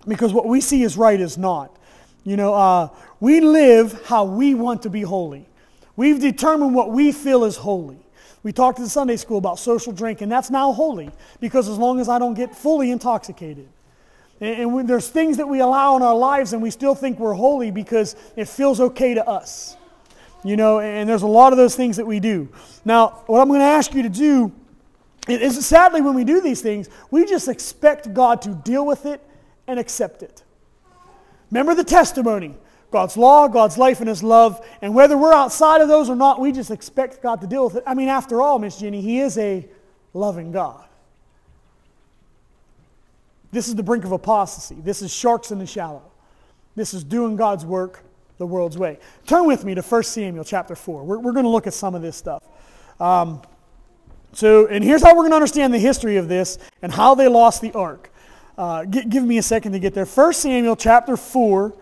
because 0.08 0.34
what 0.34 0.48
we 0.48 0.60
see 0.60 0.84
as 0.84 0.98
right 0.98 1.20
is 1.22 1.38
not. 1.38 1.78
You 2.26 2.36
know, 2.36 2.54
uh, 2.56 2.90
we 3.20 3.40
live 3.40 4.04
how 4.08 4.26
we 4.26 4.56
want 4.56 4.82
to 4.82 4.90
be 4.90 5.04
holy. 5.04 5.48
We've 5.96 6.20
determined 6.20 6.74
what 6.74 6.92
we 6.92 7.12
feel 7.12 7.46
is 7.46 7.56
holy. 7.56 8.00
We 8.42 8.52
talked 8.52 8.80
in 8.80 8.88
Sunday 8.88 9.16
school 9.16 9.38
about 9.38 9.60
social 9.60 9.94
drinking. 9.94 10.30
That's 10.30 10.50
now 10.50 10.74
holy 10.74 11.12
because 11.40 11.70
as 11.70 11.78
long 11.78 12.00
as 12.00 12.10
I 12.10 12.20
don't 12.20 12.34
get 12.34 12.56
fully 12.56 12.92
intoxicated. 12.92 13.70
And, 14.42 14.78
and 14.78 14.90
there's 14.90 15.08
things 15.08 15.38
that 15.38 15.48
we 15.48 15.60
allow 15.62 15.96
in 15.96 16.02
our 16.02 16.16
lives 16.16 16.54
and 16.54 16.62
we 16.62 16.72
still 16.72 16.96
think 16.96 17.20
we're 17.20 17.34
holy 17.34 17.72
because 17.72 18.16
it 18.36 18.48
feels 18.48 18.82
okay 18.82 19.14
to 19.14 19.28
us. 19.28 19.78
You 20.44 20.58
know, 20.58 20.80
and 20.80 21.08
there's 21.08 21.24
a 21.24 21.28
lot 21.28 21.54
of 21.54 21.58
those 21.58 21.76
things 21.76 21.98
that 21.98 22.06
we 22.06 22.20
do. 22.20 22.50
Now, 22.84 23.24
what 23.28 23.40
I'm 23.40 23.48
going 23.48 23.62
to 23.62 23.66
ask 23.66 23.94
you 23.94 24.04
to 24.04 24.10
do 24.10 24.52
is 25.28 25.66
sadly, 25.66 26.02
when 26.02 26.14
we 26.14 26.24
do 26.24 26.42
these 26.42 26.62
things, 26.62 26.90
we 27.10 27.26
just 27.26 27.48
expect 27.48 28.14
God 28.14 28.42
to 28.44 28.50
deal 28.50 28.86
with 28.86 29.06
it 29.06 29.22
and 29.68 29.80
accept 29.80 30.22
it. 30.22 30.44
Remember 31.56 31.74
the 31.74 31.90
testimony 31.90 32.54
God's 32.92 33.16
law, 33.16 33.48
God's 33.48 33.78
life, 33.78 34.02
and 34.02 34.10
His 34.10 34.22
love. 34.22 34.66
And 34.82 34.94
whether 34.94 35.18
we're 35.18 35.34
outside 35.34 35.80
of 35.80 35.88
those 35.88 36.10
or 36.10 36.16
not, 36.16 36.42
we 36.42 36.52
just 36.52 36.70
expect 36.70 37.24
God 37.24 37.40
to 37.40 37.48
deal 37.48 37.64
with 37.64 37.78
it. 37.78 37.84
I 37.88 37.94
mean, 37.94 38.10
after 38.10 38.42
all, 38.42 38.60
Miss 38.60 38.78
Jenny, 38.78 39.00
He 39.00 39.22
is 39.22 39.38
a 39.38 39.66
loving 40.14 40.52
God. 40.52 40.84
This 43.54 43.70
is 43.70 43.76
the 43.76 43.84
brink 43.84 44.04
of 44.04 44.12
apostasy. 44.12 44.76
This 44.76 45.02
is 45.02 45.14
sharks 45.14 45.50
in 45.50 45.60
the 45.60 45.66
shallow. 45.66 46.04
This 46.76 46.94
is 46.94 47.06
doing 47.06 47.38
God's 47.38 47.66
work 47.66 48.04
the 48.38 48.46
world's 48.46 48.78
way. 48.78 49.00
Turn 49.26 49.48
with 49.48 49.64
me 49.64 49.76
to 49.76 49.82
1 49.82 50.04
Samuel 50.04 50.44
chapter 50.44 50.76
4. 50.76 51.06
We're, 51.06 51.20
we're 51.20 51.32
going 51.32 51.46
to 51.46 51.50
look 51.50 51.68
at 51.68 51.74
some 51.74 51.96
of 51.96 52.02
this 52.02 52.18
stuff. 52.18 52.44
Um, 53.00 53.42
so, 54.34 54.68
and 54.68 54.84
here's 54.84 55.02
how 55.02 55.12
we're 55.12 55.22
going 55.22 55.32
to 55.32 55.38
understand 55.38 55.74
the 55.74 55.80
history 55.80 56.18
of 56.18 56.28
this 56.28 56.58
and 56.82 56.92
how 56.92 57.16
they 57.16 57.30
lost 57.30 57.62
the 57.62 57.72
ark. 57.72 58.12
Uh, 58.58 58.86
g- 58.86 59.06
give 59.06 59.24
me 59.24 59.38
a 59.38 59.44
second 59.44 59.74
to 59.74 59.80
get 59.80 59.94
there. 59.94 60.06
1 60.06 60.34
Samuel 60.34 60.76
chapter 60.76 61.18
4, 61.18 61.74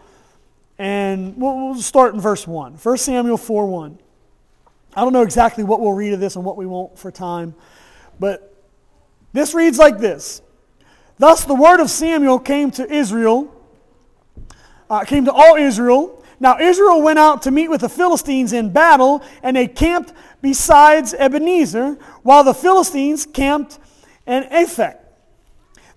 and 0.77 1.37
we'll, 1.37 1.55
we'll 1.55 1.81
start 1.81 2.13
in 2.13 2.21
verse 2.21 2.47
1. 2.47 2.73
1 2.73 2.97
Samuel 2.97 3.37
4 3.37 3.67
1. 3.67 3.99
I 4.95 5.01
don't 5.01 5.13
know 5.13 5.21
exactly 5.21 5.63
what 5.63 5.79
we'll 5.79 5.93
read 5.93 6.13
of 6.13 6.19
this 6.19 6.35
and 6.35 6.45
what 6.45 6.57
we 6.57 6.65
won't 6.65 6.97
for 6.97 7.11
time, 7.11 7.55
but 8.19 8.55
this 9.33 9.53
reads 9.53 9.77
like 9.77 9.99
this 9.99 10.41
Thus 11.17 11.45
the 11.45 11.55
word 11.55 11.79
of 11.79 11.89
Samuel 11.89 12.39
came 12.39 12.71
to 12.71 12.91
Israel, 12.91 13.53
uh, 14.89 15.03
came 15.03 15.25
to 15.25 15.31
all 15.31 15.55
Israel 15.55 16.23
now 16.43 16.59
Israel 16.59 17.01
went 17.01 17.19
out 17.19 17.43
to 17.43 17.51
meet 17.51 17.69
with 17.69 17.79
the 17.79 17.89
Philistines 17.89 18.51
in 18.51 18.69
battle, 18.69 19.23
and 19.41 19.55
they 19.55 19.65
camped 19.65 20.11
besides 20.41 21.13
Ebenezer, 21.13 21.97
while 22.21 22.43
the 22.43 22.53
Philistines 22.53 23.25
camped 23.25 23.79
in 24.27 24.43
Aphek. 24.43 24.97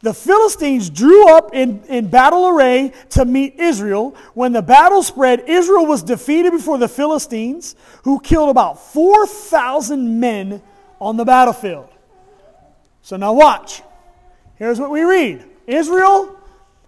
The 0.00 0.12
Philistines 0.12 0.90
drew 0.90 1.28
up 1.30 1.54
in, 1.54 1.82
in 1.88 2.08
battle 2.08 2.48
array 2.48 2.92
to 3.10 3.24
meet 3.24 3.58
Israel. 3.58 4.14
When 4.34 4.52
the 4.52 4.62
battle 4.62 5.02
spread, 5.02 5.44
Israel 5.48 5.86
was 5.86 6.02
defeated 6.02 6.52
before 6.52 6.78
the 6.78 6.88
Philistines, 6.88 7.76
who 8.04 8.20
killed 8.20 8.50
about 8.50 8.92
4,000 8.92 10.20
men 10.20 10.62
on 11.00 11.16
the 11.16 11.24
battlefield. 11.24 11.88
So 13.02 13.16
now 13.16 13.32
watch. 13.32 13.82
Here's 14.56 14.80
what 14.80 14.90
we 14.90 15.02
read 15.02 15.44
Israel 15.66 16.38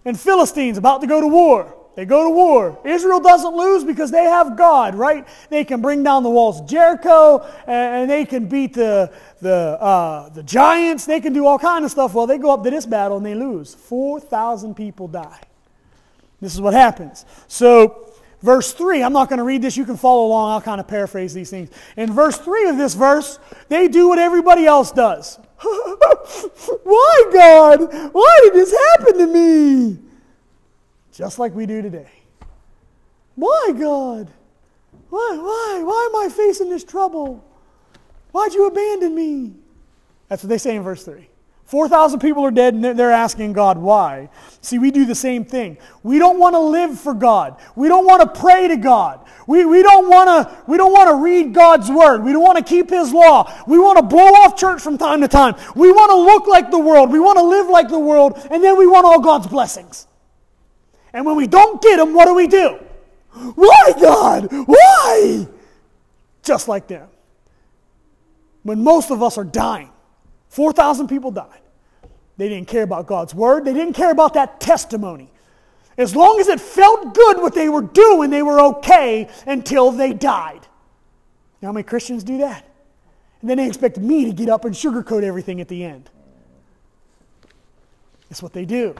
and 0.04 0.18
Philistines 0.18 0.78
about 0.78 1.00
to 1.00 1.06
go 1.06 1.20
to 1.20 1.28
war. 1.28 1.74
They 1.98 2.04
go 2.04 2.22
to 2.22 2.30
war. 2.30 2.78
Israel 2.84 3.18
doesn't 3.18 3.56
lose 3.56 3.82
because 3.82 4.12
they 4.12 4.22
have 4.22 4.56
God, 4.56 4.94
right? 4.94 5.26
They 5.50 5.64
can 5.64 5.82
bring 5.82 6.04
down 6.04 6.22
the 6.22 6.30
walls 6.30 6.60
of 6.60 6.68
Jericho 6.68 7.44
and 7.66 8.08
they 8.08 8.24
can 8.24 8.46
beat 8.46 8.72
the, 8.72 9.12
the, 9.40 9.76
uh, 9.80 10.28
the 10.28 10.44
giants. 10.44 11.06
They 11.06 11.20
can 11.20 11.32
do 11.32 11.44
all 11.44 11.58
kind 11.58 11.84
of 11.84 11.90
stuff. 11.90 12.14
Well, 12.14 12.28
they 12.28 12.38
go 12.38 12.52
up 12.52 12.62
to 12.62 12.70
this 12.70 12.86
battle 12.86 13.16
and 13.16 13.26
they 13.26 13.34
lose. 13.34 13.74
4,000 13.74 14.76
people 14.76 15.08
die. 15.08 15.40
This 16.40 16.54
is 16.54 16.60
what 16.60 16.72
happens. 16.72 17.26
So, 17.48 18.12
verse 18.42 18.72
3, 18.72 19.02
I'm 19.02 19.12
not 19.12 19.28
going 19.28 19.38
to 19.38 19.44
read 19.44 19.62
this. 19.62 19.76
You 19.76 19.84
can 19.84 19.96
follow 19.96 20.26
along. 20.26 20.52
I'll 20.52 20.60
kind 20.60 20.80
of 20.80 20.86
paraphrase 20.86 21.34
these 21.34 21.50
things. 21.50 21.68
In 21.96 22.12
verse 22.12 22.38
3 22.38 22.68
of 22.68 22.78
this 22.78 22.94
verse, 22.94 23.40
they 23.68 23.88
do 23.88 24.08
what 24.08 24.20
everybody 24.20 24.66
else 24.66 24.92
does. 24.92 25.40
Why, 26.84 27.30
God? 27.32 28.12
Why 28.12 28.40
did 28.44 28.52
this 28.54 28.72
happen 28.94 29.18
to 29.18 29.26
me? 29.26 30.07
Just 31.18 31.40
like 31.40 31.52
we 31.52 31.66
do 31.66 31.82
today. 31.82 32.08
Why, 33.34 33.72
God? 33.76 34.30
Why, 35.10 35.36
why? 35.36 35.82
Why 35.84 36.08
am 36.10 36.24
I 36.24 36.32
facing 36.32 36.70
this 36.70 36.84
trouble? 36.84 37.44
Why'd 38.30 38.54
you 38.54 38.68
abandon 38.68 39.16
me? 39.16 39.54
That's 40.28 40.44
what 40.44 40.48
they 40.48 40.58
say 40.58 40.76
in 40.76 40.84
verse 40.84 41.02
3. 41.02 41.28
4,000 41.64 42.20
people 42.20 42.44
are 42.46 42.52
dead 42.52 42.74
and 42.74 42.84
they're 42.84 43.10
asking 43.10 43.52
God 43.52 43.78
why. 43.78 44.30
See, 44.60 44.78
we 44.78 44.92
do 44.92 45.06
the 45.06 45.14
same 45.16 45.44
thing. 45.44 45.78
We 46.04 46.20
don't 46.20 46.38
want 46.38 46.54
to 46.54 46.60
live 46.60 46.98
for 46.98 47.14
God. 47.14 47.60
We 47.74 47.88
don't 47.88 48.06
want 48.06 48.22
to 48.22 48.40
pray 48.40 48.68
to 48.68 48.76
God. 48.76 49.26
We, 49.48 49.64
we 49.64 49.82
don't 49.82 50.08
want 50.08 50.28
to 50.28 50.62
we 50.68 50.76
don't 50.76 50.92
want 50.92 51.10
to 51.10 51.16
read 51.16 51.52
God's 51.52 51.90
word. 51.90 52.22
We 52.22 52.32
don't 52.32 52.44
want 52.44 52.58
to 52.58 52.64
keep 52.64 52.90
his 52.90 53.12
law. 53.12 53.52
We 53.66 53.78
want 53.78 53.98
to 53.98 54.04
blow 54.04 54.22
off 54.22 54.56
church 54.56 54.80
from 54.80 54.96
time 54.96 55.20
to 55.22 55.28
time. 55.28 55.56
We 55.74 55.90
want 55.90 56.10
to 56.10 56.16
look 56.16 56.46
like 56.46 56.70
the 56.70 56.78
world. 56.78 57.10
We 57.10 57.18
want 57.18 57.38
to 57.38 57.44
live 57.44 57.68
like 57.68 57.88
the 57.88 57.98
world 57.98 58.38
and 58.50 58.62
then 58.62 58.78
we 58.78 58.86
want 58.86 59.04
all 59.04 59.20
God's 59.20 59.48
blessings. 59.48 60.07
And 61.12 61.24
when 61.24 61.36
we 61.36 61.46
don't 61.46 61.80
get 61.80 61.96
them, 61.96 62.14
what 62.14 62.26
do 62.26 62.34
we 62.34 62.46
do? 62.46 62.78
Why 63.54 63.92
God? 64.00 64.48
Why? 64.50 65.46
Just 66.42 66.68
like 66.68 66.86
them. 66.86 67.08
When 68.62 68.82
most 68.82 69.10
of 69.10 69.22
us 69.22 69.38
are 69.38 69.44
dying 69.44 69.90
4,000 70.48 71.08
people 71.08 71.30
died. 71.30 71.60
They 72.38 72.48
didn't 72.48 72.68
care 72.68 72.82
about 72.82 73.06
God's 73.06 73.34
word, 73.34 73.64
they 73.64 73.74
didn't 73.74 73.94
care 73.94 74.10
about 74.10 74.34
that 74.34 74.60
testimony. 74.60 75.30
As 75.98 76.14
long 76.14 76.38
as 76.38 76.46
it 76.46 76.60
felt 76.60 77.12
good 77.12 77.38
what 77.38 77.54
they 77.54 77.68
were 77.68 77.82
doing, 77.82 78.30
they 78.30 78.42
were 78.42 78.60
okay 78.60 79.28
until 79.46 79.90
they 79.90 80.12
died. 80.12 80.60
You 80.62 81.66
know 81.66 81.68
how 81.68 81.72
many 81.72 81.82
Christians 81.82 82.22
do 82.22 82.38
that? 82.38 82.64
And 83.40 83.50
then 83.50 83.56
they 83.56 83.66
expect 83.66 83.98
me 83.98 84.24
to 84.24 84.32
get 84.32 84.48
up 84.48 84.64
and 84.64 84.74
sugarcoat 84.74 85.24
everything 85.24 85.60
at 85.60 85.66
the 85.66 85.84
end. 85.84 86.08
That's 88.28 88.42
what 88.42 88.52
they 88.52 88.64
do. 88.64 88.94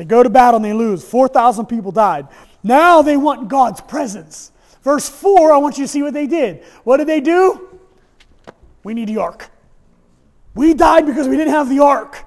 They 0.00 0.06
go 0.06 0.22
to 0.22 0.30
battle 0.30 0.56
and 0.56 0.64
they 0.64 0.72
lose. 0.72 1.04
4,000 1.04 1.66
people 1.66 1.92
died. 1.92 2.26
Now 2.62 3.02
they 3.02 3.18
want 3.18 3.48
God's 3.48 3.82
presence. 3.82 4.50
Verse 4.82 5.06
4, 5.06 5.52
I 5.52 5.58
want 5.58 5.76
you 5.76 5.84
to 5.84 5.88
see 5.88 6.02
what 6.02 6.14
they 6.14 6.26
did. 6.26 6.64
What 6.84 6.96
did 6.96 7.06
they 7.06 7.20
do? 7.20 7.68
We 8.82 8.94
need 8.94 9.08
the 9.08 9.18
ark. 9.18 9.50
We 10.54 10.72
died 10.72 11.04
because 11.04 11.28
we 11.28 11.36
didn't 11.36 11.52
have 11.52 11.68
the 11.68 11.80
ark. 11.80 12.24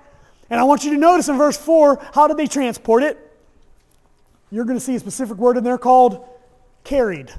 And 0.52 0.60
I 0.60 0.66
want 0.66 0.84
you 0.84 0.92
to 0.92 1.00
notice 1.00 1.30
in 1.30 1.36
verse 1.36 1.58
4 1.58 2.10
how 2.14 2.28
did 2.28 2.38
they 2.38 2.46
transport 2.46 3.02
it? 3.02 3.18
You're 4.52 4.66
going 4.66 4.78
to 4.78 4.86
see 4.86 4.94
a 4.94 5.00
specific 5.00 5.38
word 5.38 5.58
in 5.58 5.64
there 5.64 5.80
called 5.80 6.24
carried. 6.84 7.34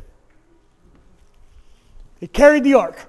They 2.19 2.27
carried 2.27 2.65
the 2.65 2.75
ark. 2.75 3.09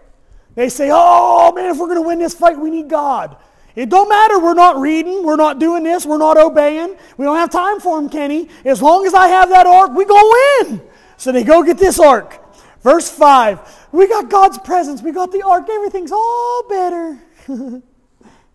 They 0.53 0.69
say, 0.69 0.91
oh 0.93 1.51
man, 1.53 1.71
if 1.71 1.79
we're 1.79 1.87
going 1.87 2.03
to 2.03 2.07
win 2.07 2.19
this 2.19 2.35
fight, 2.35 2.59
we 2.59 2.69
need 2.69 2.87
God. 2.87 3.35
It 3.75 3.89
don't 3.89 4.07
matter. 4.07 4.39
We're 4.39 4.53
not 4.53 4.77
reading. 4.77 5.23
We're 5.23 5.35
not 5.35 5.59
doing 5.59 5.83
this. 5.83 6.05
We're 6.05 6.17
not 6.17 6.37
obeying. 6.37 6.95
We 7.17 7.25
don't 7.25 7.35
have 7.35 7.49
time 7.49 7.79
for 7.79 7.99
him, 7.99 8.09
Kenny. 8.09 8.49
As 8.63 8.81
long 8.81 9.05
as 9.05 9.13
I 9.13 9.27
have 9.27 9.49
that 9.49 9.67
ark, 9.67 9.91
we 9.93 10.05
go 10.05 10.33
in. 10.61 10.81
So 11.17 11.31
they 11.31 11.43
go 11.43 11.63
get 11.63 11.77
this 11.77 11.99
ark. 11.99 12.41
Verse 12.81 13.09
5. 13.09 13.87
We 13.91 14.07
got 14.07 14.29
God's 14.29 14.57
presence. 14.59 15.01
We 15.01 15.11
got 15.11 15.31
the 15.31 15.41
ark. 15.41 15.67
Everything's 15.69 16.11
all 16.11 16.63
better. 16.69 17.17
you 17.47 17.81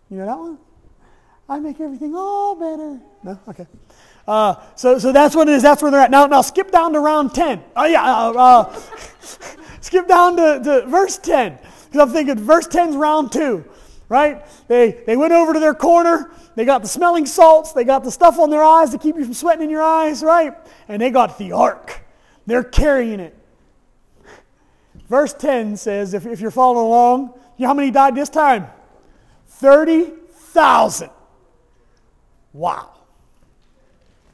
know 0.09 0.25
that 0.25 0.37
one? 0.37 0.57
I 1.49 1.59
make 1.59 1.79
everything 1.79 2.15
all 2.15 2.55
better. 2.55 2.99
No? 3.23 3.39
Okay. 3.47 3.67
Uh, 4.27 4.55
so, 4.75 4.97
so 4.97 5.11
that's 5.11 5.35
what 5.35 5.49
it 5.49 5.53
is. 5.53 5.61
That's 5.61 5.81
where 5.81 5.91
they're 5.91 6.01
at. 6.01 6.11
Now, 6.11 6.25
now 6.27 6.41
skip 6.41 6.71
down 6.71 6.93
to 6.93 6.99
round 6.99 7.35
10. 7.35 7.61
Oh, 7.75 7.85
yeah. 7.85 8.03
Uh, 8.03 8.31
uh, 8.31 8.81
skip 9.81 10.07
down 10.07 10.37
to, 10.37 10.61
to 10.63 10.87
verse 10.87 11.17
10. 11.17 11.59
Because 11.91 12.07
I'm 12.07 12.13
thinking 12.13 12.37
verse 12.37 12.67
10's 12.67 12.95
round 12.95 13.33
2, 13.33 13.65
right? 14.11 14.45
They, 14.67 14.91
they 15.07 15.15
went 15.15 15.31
over 15.31 15.53
to 15.53 15.59
their 15.61 15.73
corner. 15.73 16.31
They 16.55 16.65
got 16.65 16.81
the 16.81 16.87
smelling 16.89 17.25
salts. 17.25 17.71
They 17.71 17.85
got 17.85 18.03
the 18.03 18.11
stuff 18.11 18.39
on 18.39 18.49
their 18.49 18.61
eyes 18.61 18.89
to 18.89 18.97
keep 18.97 19.15
you 19.15 19.23
from 19.23 19.33
sweating 19.33 19.63
in 19.63 19.69
your 19.69 19.81
eyes, 19.81 20.21
right? 20.21 20.53
And 20.89 21.01
they 21.01 21.11
got 21.11 21.37
the 21.37 21.53
ark. 21.53 22.01
They're 22.45 22.61
carrying 22.61 23.21
it. 23.21 23.33
Verse 25.07 25.33
10 25.33 25.77
says, 25.77 26.13
if, 26.13 26.25
if 26.25 26.41
you're 26.41 26.51
following 26.51 26.87
along, 26.87 27.33
you 27.55 27.63
know 27.63 27.67
how 27.67 27.73
many 27.73 27.89
died 27.89 28.13
this 28.13 28.27
time? 28.27 28.67
30,000. 29.47 31.09
Wow. 32.51 32.91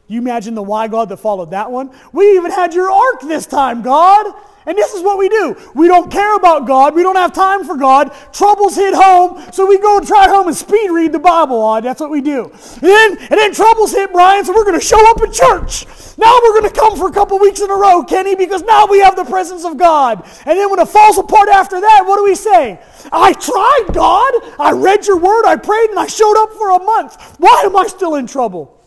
You 0.07 0.19
imagine 0.19 0.55
the 0.55 0.63
why 0.63 0.87
God 0.87 1.09
that 1.09 1.17
followed 1.17 1.51
that 1.51 1.69
one? 1.69 1.95
We 2.11 2.35
even 2.35 2.49
had 2.49 2.73
your 2.73 2.89
ark 2.89 3.21
this 3.21 3.45
time, 3.45 3.83
God. 3.83 4.33
And 4.67 4.77
this 4.77 4.93
is 4.93 5.01
what 5.01 5.17
we 5.17 5.29
do. 5.29 5.55
We 5.73 5.87
don't 5.87 6.11
care 6.11 6.35
about 6.35 6.67
God. 6.67 6.93
We 6.93 7.01
don't 7.01 7.15
have 7.15 7.31
time 7.31 7.63
for 7.63 7.77
God. 7.77 8.11
Troubles 8.33 8.75
hit 8.75 8.93
home, 8.93 9.41
so 9.53 9.65
we 9.65 9.79
go 9.79 9.97
and 9.97 10.05
try 10.05 10.27
home 10.27 10.47
and 10.47 10.55
speed 10.55 10.91
read 10.91 11.13
the 11.13 11.19
Bible 11.19 11.61
on. 11.61 11.83
That's 11.83 12.01
what 12.01 12.11
we 12.11 12.19
do. 12.19 12.51
And 12.51 12.83
then, 12.83 13.17
and 13.17 13.39
then 13.39 13.53
troubles 13.53 13.93
hit 13.93 14.11
Brian, 14.11 14.43
so 14.43 14.53
we're 14.53 14.65
going 14.65 14.77
to 14.77 14.85
show 14.85 14.99
up 15.09 15.21
at 15.21 15.31
church. 15.31 15.85
Now 16.17 16.37
we're 16.43 16.59
going 16.59 16.69
to 16.69 16.77
come 16.77 16.97
for 16.97 17.07
a 17.07 17.13
couple 17.13 17.39
weeks 17.39 17.61
in 17.61 17.71
a 17.71 17.75
row, 17.75 18.03
Kenny, 18.03 18.35
because 18.35 18.61
now 18.63 18.87
we 18.87 18.99
have 18.99 19.15
the 19.15 19.23
presence 19.23 19.63
of 19.63 19.77
God. 19.77 20.21
And 20.45 20.59
then 20.59 20.69
when 20.69 20.79
it 20.79 20.89
falls 20.89 21.17
apart 21.17 21.47
after 21.47 21.79
that, 21.79 22.03
what 22.05 22.17
do 22.17 22.25
we 22.25 22.35
say? 22.35 22.77
I 23.09 23.31
tried, 23.31 23.93
God. 23.93 24.33
I 24.59 24.73
read 24.73 25.07
your 25.07 25.17
word, 25.17 25.45
I 25.45 25.55
prayed, 25.55 25.91
and 25.91 25.99
I 25.99 26.07
showed 26.07 26.35
up 26.43 26.51
for 26.51 26.71
a 26.71 26.83
month. 26.83 27.37
Why 27.39 27.63
am 27.63 27.77
I 27.77 27.87
still 27.87 28.15
in 28.15 28.27
trouble? 28.27 28.83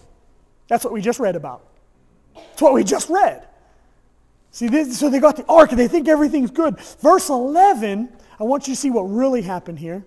That's 0.69 0.85
what 0.85 0.93
we 0.93 1.01
just 1.01 1.21
read 1.21 1.37
about. 1.37 1.64
That's 2.35 2.61
what 2.61 2.75
we 2.75 2.85
just 2.85 3.09
read. 3.09 3.47
See, 4.52 4.68
this, 4.68 4.98
so 4.98 5.08
they 5.08 5.20
got 5.20 5.36
the 5.36 5.46
ark 5.46 5.70
and 5.70 5.78
they 5.78 5.88
think 5.88 6.08
everything's 6.08 6.50
good. 6.50 6.78
Verse 7.00 7.28
11, 7.28 8.08
I 8.38 8.44
want 8.44 8.66
you 8.66 8.74
to 8.74 8.80
see 8.80 8.90
what 8.90 9.02
really 9.02 9.42
happened 9.42 9.78
here, 9.78 10.04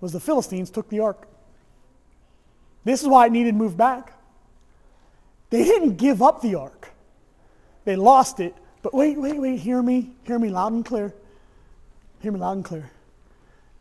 was 0.00 0.12
the 0.12 0.20
Philistines 0.20 0.70
took 0.70 0.88
the 0.88 1.00
ark. 1.00 1.26
This 2.84 3.02
is 3.02 3.08
why 3.08 3.26
it 3.26 3.32
needed 3.32 3.54
moved 3.54 3.76
back. 3.76 4.12
They 5.50 5.64
didn't 5.64 5.96
give 5.96 6.22
up 6.22 6.42
the 6.42 6.56
ark. 6.56 6.90
They 7.84 7.96
lost 7.96 8.40
it. 8.40 8.54
But 8.82 8.94
wait, 8.94 9.18
wait, 9.18 9.38
wait, 9.38 9.60
hear 9.60 9.80
me. 9.82 10.10
Hear 10.24 10.38
me 10.38 10.48
loud 10.48 10.72
and 10.72 10.84
clear. 10.84 11.14
Hear 12.20 12.32
me 12.32 12.40
loud 12.40 12.52
and 12.52 12.64
clear. 12.64 12.90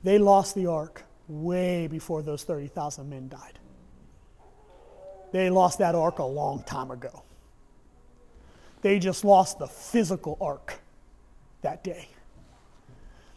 They 0.03 0.17
lost 0.17 0.55
the 0.55 0.67
ark 0.67 1.03
way 1.27 1.87
before 1.87 2.21
those 2.21 2.43
30,000 2.43 3.09
men 3.09 3.29
died. 3.29 3.57
They 5.31 5.49
lost 5.49 5.79
that 5.79 5.95
ark 5.95 6.19
a 6.19 6.23
long 6.23 6.63
time 6.63 6.91
ago. 6.91 7.23
They 8.81 8.99
just 8.99 9.23
lost 9.23 9.59
the 9.59 9.67
physical 9.67 10.37
ark 10.41 10.81
that 11.61 11.83
day. 11.83 12.07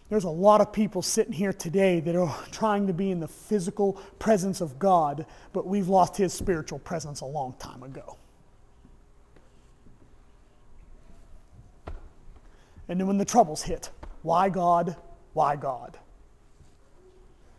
There's 0.09 0.25
a 0.25 0.31
lot 0.31 0.61
of 0.61 0.73
people 0.73 1.03
sitting 1.03 1.33
here 1.33 1.53
today 1.53 2.01
that 2.01 2.15
are 2.15 2.35
trying 2.53 2.87
to 2.87 2.93
be 2.93 3.11
in 3.11 3.21
the 3.21 3.29
physical 3.29 3.95
presence 4.19 4.61
of 4.61 4.79
God, 4.79 5.27
but 5.53 5.67
we've 5.67 5.89
lost 5.89 6.17
his 6.17 6.33
spiritual 6.33 6.79
presence 6.79 7.21
a 7.21 7.27
long 7.27 7.55
time 7.59 7.83
ago. 7.83 8.17
And 12.89 13.01
then 13.01 13.07
when 13.07 13.17
the 13.17 13.25
troubles 13.25 13.63
hit, 13.63 13.91
why 14.23 14.51
God? 14.51 14.97
Why 15.33 15.57
God? 15.57 15.99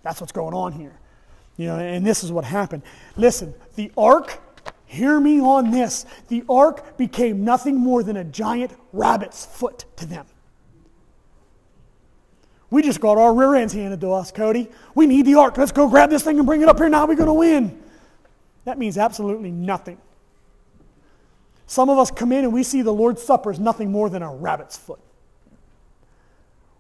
That's 0.04 0.22
what's 0.22 0.32
going 0.32 0.54
on 0.54 0.72
here. 0.72 1.00
You 1.58 1.68
know, 1.68 1.78
and 1.78 2.06
this 2.06 2.24
is 2.24 2.32
what 2.32 2.46
happened. 2.46 2.84
Listen, 3.18 3.54
the 3.76 3.92
ark 3.98 4.40
Hear 4.86 5.20
me 5.20 5.40
on 5.40 5.72
this. 5.72 6.06
The 6.28 6.44
ark 6.50 6.98
became 6.98 7.44
nothing 7.44 7.76
more 7.76 8.04
than 8.04 8.18
a 8.18 8.24
giant 8.24 8.72
rabbit's 8.94 9.46
foot 9.46 9.86
to 9.98 10.06
them. 10.06 10.26
We 12.70 12.82
just 12.82 13.00
got 13.00 13.18
our 13.18 13.34
rear 13.34 13.56
ends 13.56 13.74
handed 13.74 14.02
to 14.02 14.12
us, 14.12 14.32
Cody. 14.32 14.70
We 14.96 15.08
need 15.08 15.26
the 15.26 15.36
ark. 15.36 15.58
Let's 15.58 15.72
go 15.72 15.88
grab 15.88 16.10
this 16.10 16.24
thing 16.24 16.38
and 16.38 16.46
bring 16.46 16.62
it 16.62 16.70
up 16.70 16.78
here. 16.78 16.90
Now 16.90 17.06
we're 17.06 17.16
going 17.16 17.28
to 17.28 17.34
win. 17.34 17.82
That 18.66 18.78
means 18.78 18.98
absolutely 18.98 19.52
nothing. 19.52 19.98
Some 21.68 21.90
of 21.90 21.98
us 21.98 22.12
come 22.12 22.32
in 22.32 22.44
and 22.44 22.54
we 22.54 22.64
see 22.64 22.82
the 22.82 22.94
Lord's 22.94 23.24
Supper 23.24 23.52
as 23.52 23.60
nothing 23.60 23.92
more 23.92 24.10
than 24.10 24.22
a 24.22 24.34
rabbit's 24.34 24.78
foot. 24.78 25.00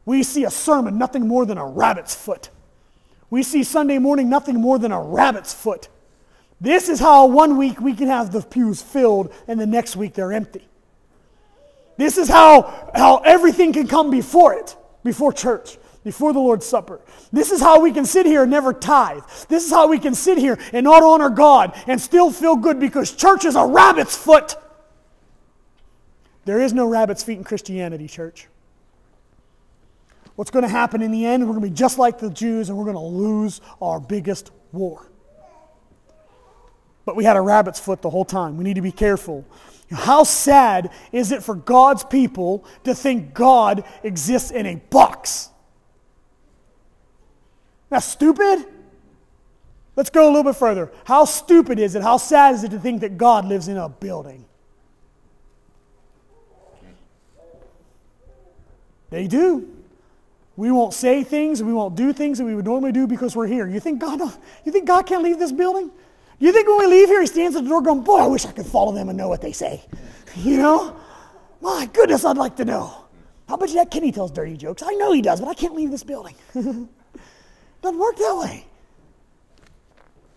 We 0.06 0.22
see 0.22 0.44
a 0.44 0.52
sermon 0.52 0.98
nothing 0.98 1.28
more 1.28 1.46
than 1.46 1.58
a 1.58 1.65
rabbit's 1.65 2.13
foot. 2.13 2.50
We 3.30 3.41
see 3.41 3.63
Sunday 3.63 3.98
morning 3.98 4.30
nothing 4.30 4.56
more 4.56 4.78
than 4.78 4.91
a 4.91 5.02
rabbit's 5.02 5.54
foot. 5.54 5.89
This 6.65 6.89
is 6.89 6.99
how 6.99 7.28
one 7.28 7.58
week 7.60 7.80
we 7.80 7.93
can 7.93 8.08
have 8.08 8.32
the 8.32 8.41
pews 8.41 8.82
filled 8.82 9.32
and 9.47 9.60
the 9.60 9.67
next 9.67 9.95
week 9.95 10.15
they're 10.15 10.34
empty. 10.34 10.67
This 11.95 12.17
is 12.17 12.28
how, 12.28 12.89
how 12.95 13.17
everything 13.17 13.71
can 13.71 13.88
come 13.88 14.10
before 14.10 14.56
it, 14.56 14.75
before 15.04 15.32
church, 15.32 15.78
before 16.04 16.34
the 16.34 16.39
Lord's 16.39 16.65
Supper. 16.65 17.01
This 17.32 17.51
is 17.51 17.62
how 17.62 17.82
we 17.82 17.91
can 17.91 18.04
sit 18.04 18.25
here 18.25 18.41
and 18.41 18.49
never 18.49 18.73
tithe. 18.73 19.21
This 19.47 19.63
is 19.63 19.69
how 19.69 19.88
we 19.88 19.99
can 19.99 20.15
sit 20.15 20.39
here 20.39 20.58
and 20.73 20.86
not 20.86 21.04
honor 21.04 21.30
God 21.30 21.80
and 21.86 22.01
still 22.01 22.32
feel 22.32 22.56
good 22.56 22.80
because 22.80 23.12
church 23.12 23.45
is 23.45 23.56
a 23.56 23.63
rabbit's 23.63 24.17
foot. 24.17 24.56
There 26.45 26.60
is 26.60 26.73
no 26.73 26.88
rabbit's 26.88 27.21
feet 27.21 27.38
in 27.38 27.43
Christianity, 27.43 28.08
church. 28.08 28.47
What's 30.36 30.49
going 30.49 30.63
to 30.63 30.69
happen 30.69 31.04
in 31.04 31.12
the 31.12 31.28
end? 31.28 31.43
We're 31.43 31.54
going 31.54 31.62
to 31.62 31.69
be 31.69 31.75
just 31.75 31.99
like 31.99 32.17
the 32.17 32.32
Jews 32.32 32.69
and 32.69 32.78
we're 32.78 32.86
going 32.86 32.95
to 32.95 33.01
lose 33.01 33.62
our 33.80 33.99
biggest 33.99 34.49
war. 34.71 35.12
But 37.06 37.15
we 37.15 37.24
had 37.24 37.38
a 37.38 37.41
rabbit's 37.41 37.80
foot 37.80 38.02
the 38.02 38.10
whole 38.10 38.26
time. 38.26 38.58
We 38.58 38.63
need 38.63 38.76
to 38.76 38.82
be 38.82 38.91
careful. 38.91 39.46
How 39.91 40.24
sad 40.24 40.89
is 41.12 41.32
it 41.32 41.43
for 41.43 41.53
God's 41.53 42.03
people 42.03 42.66
to 42.84 42.95
think 42.95 43.34
God 43.34 43.84
exists 44.03 44.49
in 44.49 44.66
a 44.66 44.76
box? 44.89 45.49
That's 47.89 48.06
stupid. 48.06 48.66
Let's 49.95 50.10
go 50.10 50.26
a 50.26 50.30
little 50.30 50.43
bit 50.43 50.56
further. 50.56 50.91
How 51.06 51.26
stupid 51.26 51.80
is 51.80 51.95
it? 51.95 52.01
How 52.01 52.18
sad 52.18 52.56
is 52.56 52.64
it 52.64 52.72
to 52.72 52.80
think 52.80 53.01
that 53.01 53.18
God 53.18 53.45
lives 53.45 53.68
in 53.68 53.78
a 53.78 53.88
building? 53.88 54.45
They 59.12 59.28
do. 59.28 59.72
We 60.58 60.72
won't 60.72 60.93
say 60.93 61.24
things, 61.24 61.62
we 61.62 61.74
won't 61.74 61.95
do 61.95 62.14
things 62.14 62.38
that 62.38 62.45
we 62.45 62.56
would 62.56 62.66
normally 62.66 62.91
do 62.91 63.08
because 63.08 63.36
we're 63.36 63.47
here. 63.47 63.68
You 63.68 63.80
think 63.80 63.99
God, 63.99 64.20
you 64.64 64.72
think 64.72 64.88
God 64.88 65.06
can't 65.06 65.22
leave 65.22 65.38
this 65.38 65.51
building? 65.51 65.91
You 66.39 66.51
think 66.51 66.67
when 66.67 66.79
we 66.79 66.88
leave 66.88 67.07
here, 67.07 67.21
he 67.21 67.27
stands 67.27 67.55
at 67.55 67.63
the 67.63 67.69
door 67.69 67.81
going, 67.81 68.03
Boy, 68.03 68.19
I 68.19 68.27
wish 68.27 68.45
I 68.45 68.51
could 68.51 68.65
follow 68.65 68.91
them 68.91 69.09
and 69.09 69.17
know 69.17 69.29
what 69.29 69.41
they 69.41 69.51
say. 69.51 69.83
You 70.38 70.57
know? 70.57 70.99
My 71.61 71.89
goodness, 71.93 72.25
I'd 72.25 72.36
like 72.36 72.57
to 72.57 72.65
know. 72.65 73.05
How 73.47 73.55
about 73.55 73.69
you 73.69 73.75
that 73.75 73.89
Kenny 73.89 74.11
tells 74.11 74.31
dirty 74.31 74.57
jokes? 74.57 74.83
I 74.86 74.91
know 74.95 75.13
he 75.13 75.21
does, 75.21 75.39
but 75.39 75.47
I 75.47 75.53
can't 75.53 75.73
leave 75.73 75.91
this 75.91 76.03
building. 76.03 76.36
Doesn't 76.53 77.99
work 77.99 78.17
that 78.17 78.38
way. 78.38 78.65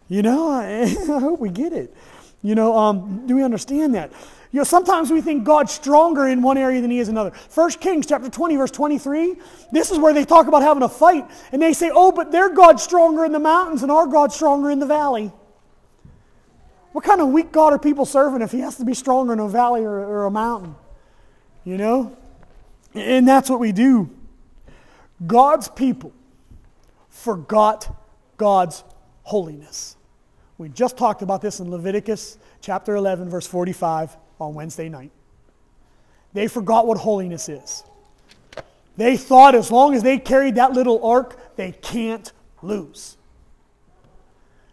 You 0.09 0.23
know, 0.23 0.51
I, 0.51 0.83
I 0.83 1.19
hope 1.19 1.41
we 1.41 1.51
get 1.51 1.73
it. 1.73 1.95
You 2.43 2.55
know, 2.55 2.77
um, 2.77 3.27
do 3.27 3.35
we 3.35 3.43
understand 3.43 3.95
that? 3.97 4.13
You 4.53 4.59
know, 4.61 4.65
sometimes 4.65 5.11
we 5.11 5.21
think 5.21 5.45
God's 5.45 5.73
stronger 5.73 6.29
in 6.29 6.41
one 6.41 6.57
area 6.57 6.81
than 6.81 6.91
he 6.91 6.99
is 6.99 7.09
in 7.09 7.15
another. 7.17 7.37
1 7.53 7.71
Kings 7.73 8.07
chapter 8.07 8.31
20, 8.31 8.57
verse 8.57 8.71
23, 8.71 9.37
this 9.73 9.91
is 9.91 9.99
where 9.99 10.15
they 10.15 10.25
talk 10.25 10.47
about 10.47 10.63
having 10.63 10.83
a 10.83 10.89
fight. 10.89 11.29
And 11.53 11.61
they 11.61 11.75
say, 11.75 11.91
oh, 11.93 12.13
but 12.13 12.33
their 12.33 12.49
God's 12.49 12.83
stronger 12.83 13.25
in 13.25 13.33
the 13.33 13.39
mountains 13.39 13.83
and 13.83 13.93
our 13.93 14.07
God's 14.07 14.35
stronger 14.35 14.71
in 14.71 14.79
the 14.79 14.87
valley. 14.87 15.33
What 16.93 17.05
kind 17.05 17.21
of 17.21 17.29
weak 17.29 17.53
God 17.53 17.73
are 17.73 17.79
people 17.79 18.07
serving 18.07 18.43
if 18.43 18.51
he 18.51 18.61
has 18.61 18.77
to 18.77 18.85
be 18.85 18.95
stronger 18.95 19.33
in 19.33 19.39
a 19.39 19.49
valley 19.49 19.85
or, 19.85 19.99
or 19.99 20.27
a 20.27 20.31
mountain? 20.31 20.75
You 21.65 21.77
know? 21.77 22.17
And 22.95 23.29
that's 23.29 23.51
what 23.51 23.61
we 23.61 23.73
do. 23.73 24.11
God's 25.27 25.69
people 25.69 26.13
forgot 27.11 27.95
God's 28.37 28.85
holiness. 29.23 29.97
We 30.57 30.69
just 30.69 30.97
talked 30.97 31.23
about 31.23 31.43
this 31.43 31.61
in 31.61 31.71
Leviticus 31.71 32.39
chapter 32.61 32.97
11, 32.97 33.29
verse 33.29 33.47
45 33.47 34.17
on 34.41 34.55
Wednesday 34.55 34.89
night. 34.89 35.13
They 36.33 36.49
forgot 36.49 36.87
what 36.87 36.99
holiness 36.99 37.49
is. 37.49 37.85
They 38.97 39.17
thought 39.17 39.55
as 39.55 39.71
long 39.71 39.95
as 39.95 40.03
they 40.03 40.19
carried 40.19 40.57
that 40.57 40.73
little 40.73 41.05
ark, 41.05 41.57
they 41.57 41.73
can't 41.73 42.33
lose. 42.63 43.18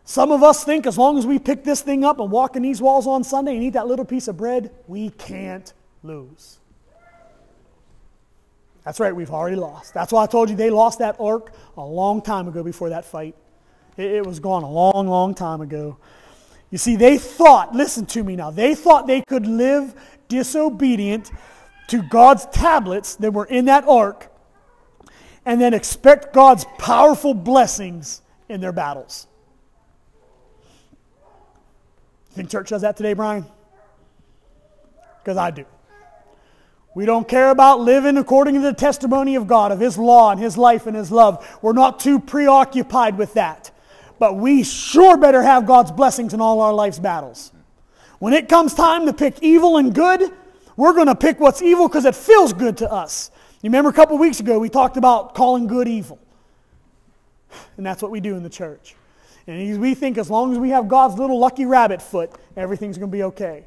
Some 0.06 0.32
of 0.32 0.44
us 0.44 0.64
think 0.64 0.86
as 0.86 1.00
long 1.00 1.18
as 1.18 1.26
we 1.26 1.40
pick 1.40 1.64
this 1.64 1.82
thing 1.82 2.04
up 2.04 2.20
and 2.20 2.32
walk 2.32 2.56
in 2.56 2.62
these 2.62 2.80
walls 2.80 3.08
on 3.08 3.24
Sunday 3.24 3.56
and 3.56 3.64
eat 3.64 3.72
that 3.72 3.88
little 3.88 4.06
piece 4.06 4.28
of 4.28 4.38
bread, 4.38 4.72
we 4.88 5.10
can't 5.10 5.74
lose. 6.04 6.60
That's 8.84 9.00
right, 9.00 9.16
we've 9.16 9.32
already 9.32 9.56
lost. 9.56 9.96
That's 9.96 10.14
why 10.14 10.24
I 10.24 10.28
told 10.28 10.52
you 10.52 10.56
they 10.56 10.70
lost 10.70 11.00
that 11.00 11.16
ark 11.20 11.52
a 11.76 11.84
long 11.84 12.22
time 12.22 12.48
ago 12.48 12.62
before 12.62 12.90
that 12.90 13.04
fight. 13.04 13.36
It, 13.98 14.12
it 14.12 14.26
was 14.26 14.40
gone 14.40 14.62
a 14.62 14.70
long, 14.70 15.08
long 15.08 15.34
time 15.34 15.60
ago. 15.62 15.98
You 16.70 16.78
see, 16.78 16.96
they 16.96 17.18
thought, 17.18 17.74
listen 17.74 18.06
to 18.08 18.24
me 18.24 18.36
now, 18.36 18.52
they 18.52 18.76
thought 18.76 19.08
they 19.08 19.24
could 19.28 19.48
live 19.48 19.96
disobedient 20.28 21.32
to 21.88 22.04
God's 22.04 22.46
tablets 22.48 23.16
that 23.16 23.34
were 23.34 23.46
in 23.46 23.66
that 23.66 23.88
ark 23.88 24.32
and 25.48 25.60
then 25.60 25.74
expect 25.74 26.32
God's 26.32 26.66
powerful 26.78 27.34
blessings 27.34 28.22
in 28.50 28.62
their 28.62 28.72
battles. 28.72 29.28
Think 32.36 32.50
church 32.50 32.70
does 32.70 32.82
that 32.82 32.98
today, 32.98 33.14
Brian? 33.14 33.46
Because 35.24 35.38
I 35.38 35.52
do. 35.52 35.66
We 36.94 37.06
don't 37.06 37.28
care 37.28 37.50
about 37.50 37.80
living 37.80 38.18
according 38.18 38.56
to 38.56 38.60
the 38.60 38.74
testimony 38.74 39.36
of 39.36 39.48
God, 39.48 39.72
of 39.72 39.80
His 39.80 39.98
law 39.98 40.32
and 40.32 40.40
His 40.40 40.58
life 40.58 40.86
and 40.86 40.96
His 40.96 41.12
love. 41.12 41.58
We're 41.62 41.74
not 41.74 42.00
too 42.00 42.20
preoccupied 42.20 43.18
with 43.18 43.34
that. 43.36 43.72
But 44.20 44.36
we 44.36 44.64
sure 44.64 45.18
better 45.18 45.42
have 45.42 45.66
God's 45.66 45.92
blessings 45.92 46.34
in 46.34 46.42
all 46.42 46.60
our 46.60 46.74
life's 46.74 47.00
battles. 47.00 47.52
When 48.20 48.34
it 48.34 48.50
comes 48.50 48.74
time 48.74 49.06
to 49.06 49.14
pick 49.14 49.42
evil 49.42 49.78
and 49.78 49.94
good, 49.94 50.32
we're 50.76 50.94
going 50.94 51.08
to 51.08 51.16
pick 51.16 51.40
what's 51.40 51.62
evil 51.62 51.88
because 51.88 52.06
it 52.06 52.16
feels 52.16 52.52
good 52.52 52.78
to 52.78 52.92
us. 52.92 53.32
You 53.62 53.70
remember 53.70 53.90
a 53.90 53.94
couple 53.94 54.18
weeks 54.18 54.42
ago 54.42 54.60
we 54.60 54.70
talked 54.70 54.98
about 54.98 55.36
calling 55.36 55.68
good 55.68 55.88
evil. 55.88 56.20
And 57.78 57.86
that's 57.86 58.02
what 58.02 58.12
we 58.12 58.20
do 58.20 58.36
in 58.36 58.44
the 58.44 58.50
church. 58.50 58.96
And 59.48 59.80
we 59.80 59.94
think 59.94 60.18
as 60.18 60.30
long 60.30 60.52
as 60.54 60.60
we 60.60 60.70
have 60.72 60.88
God's 60.88 61.20
little 61.20 61.38
lucky 61.38 61.66
rabbit 61.66 62.02
foot, 62.02 62.32
everything's 62.58 62.98
going 62.98 63.12
to 63.12 63.16
be 63.16 63.24
okay. 63.24 63.66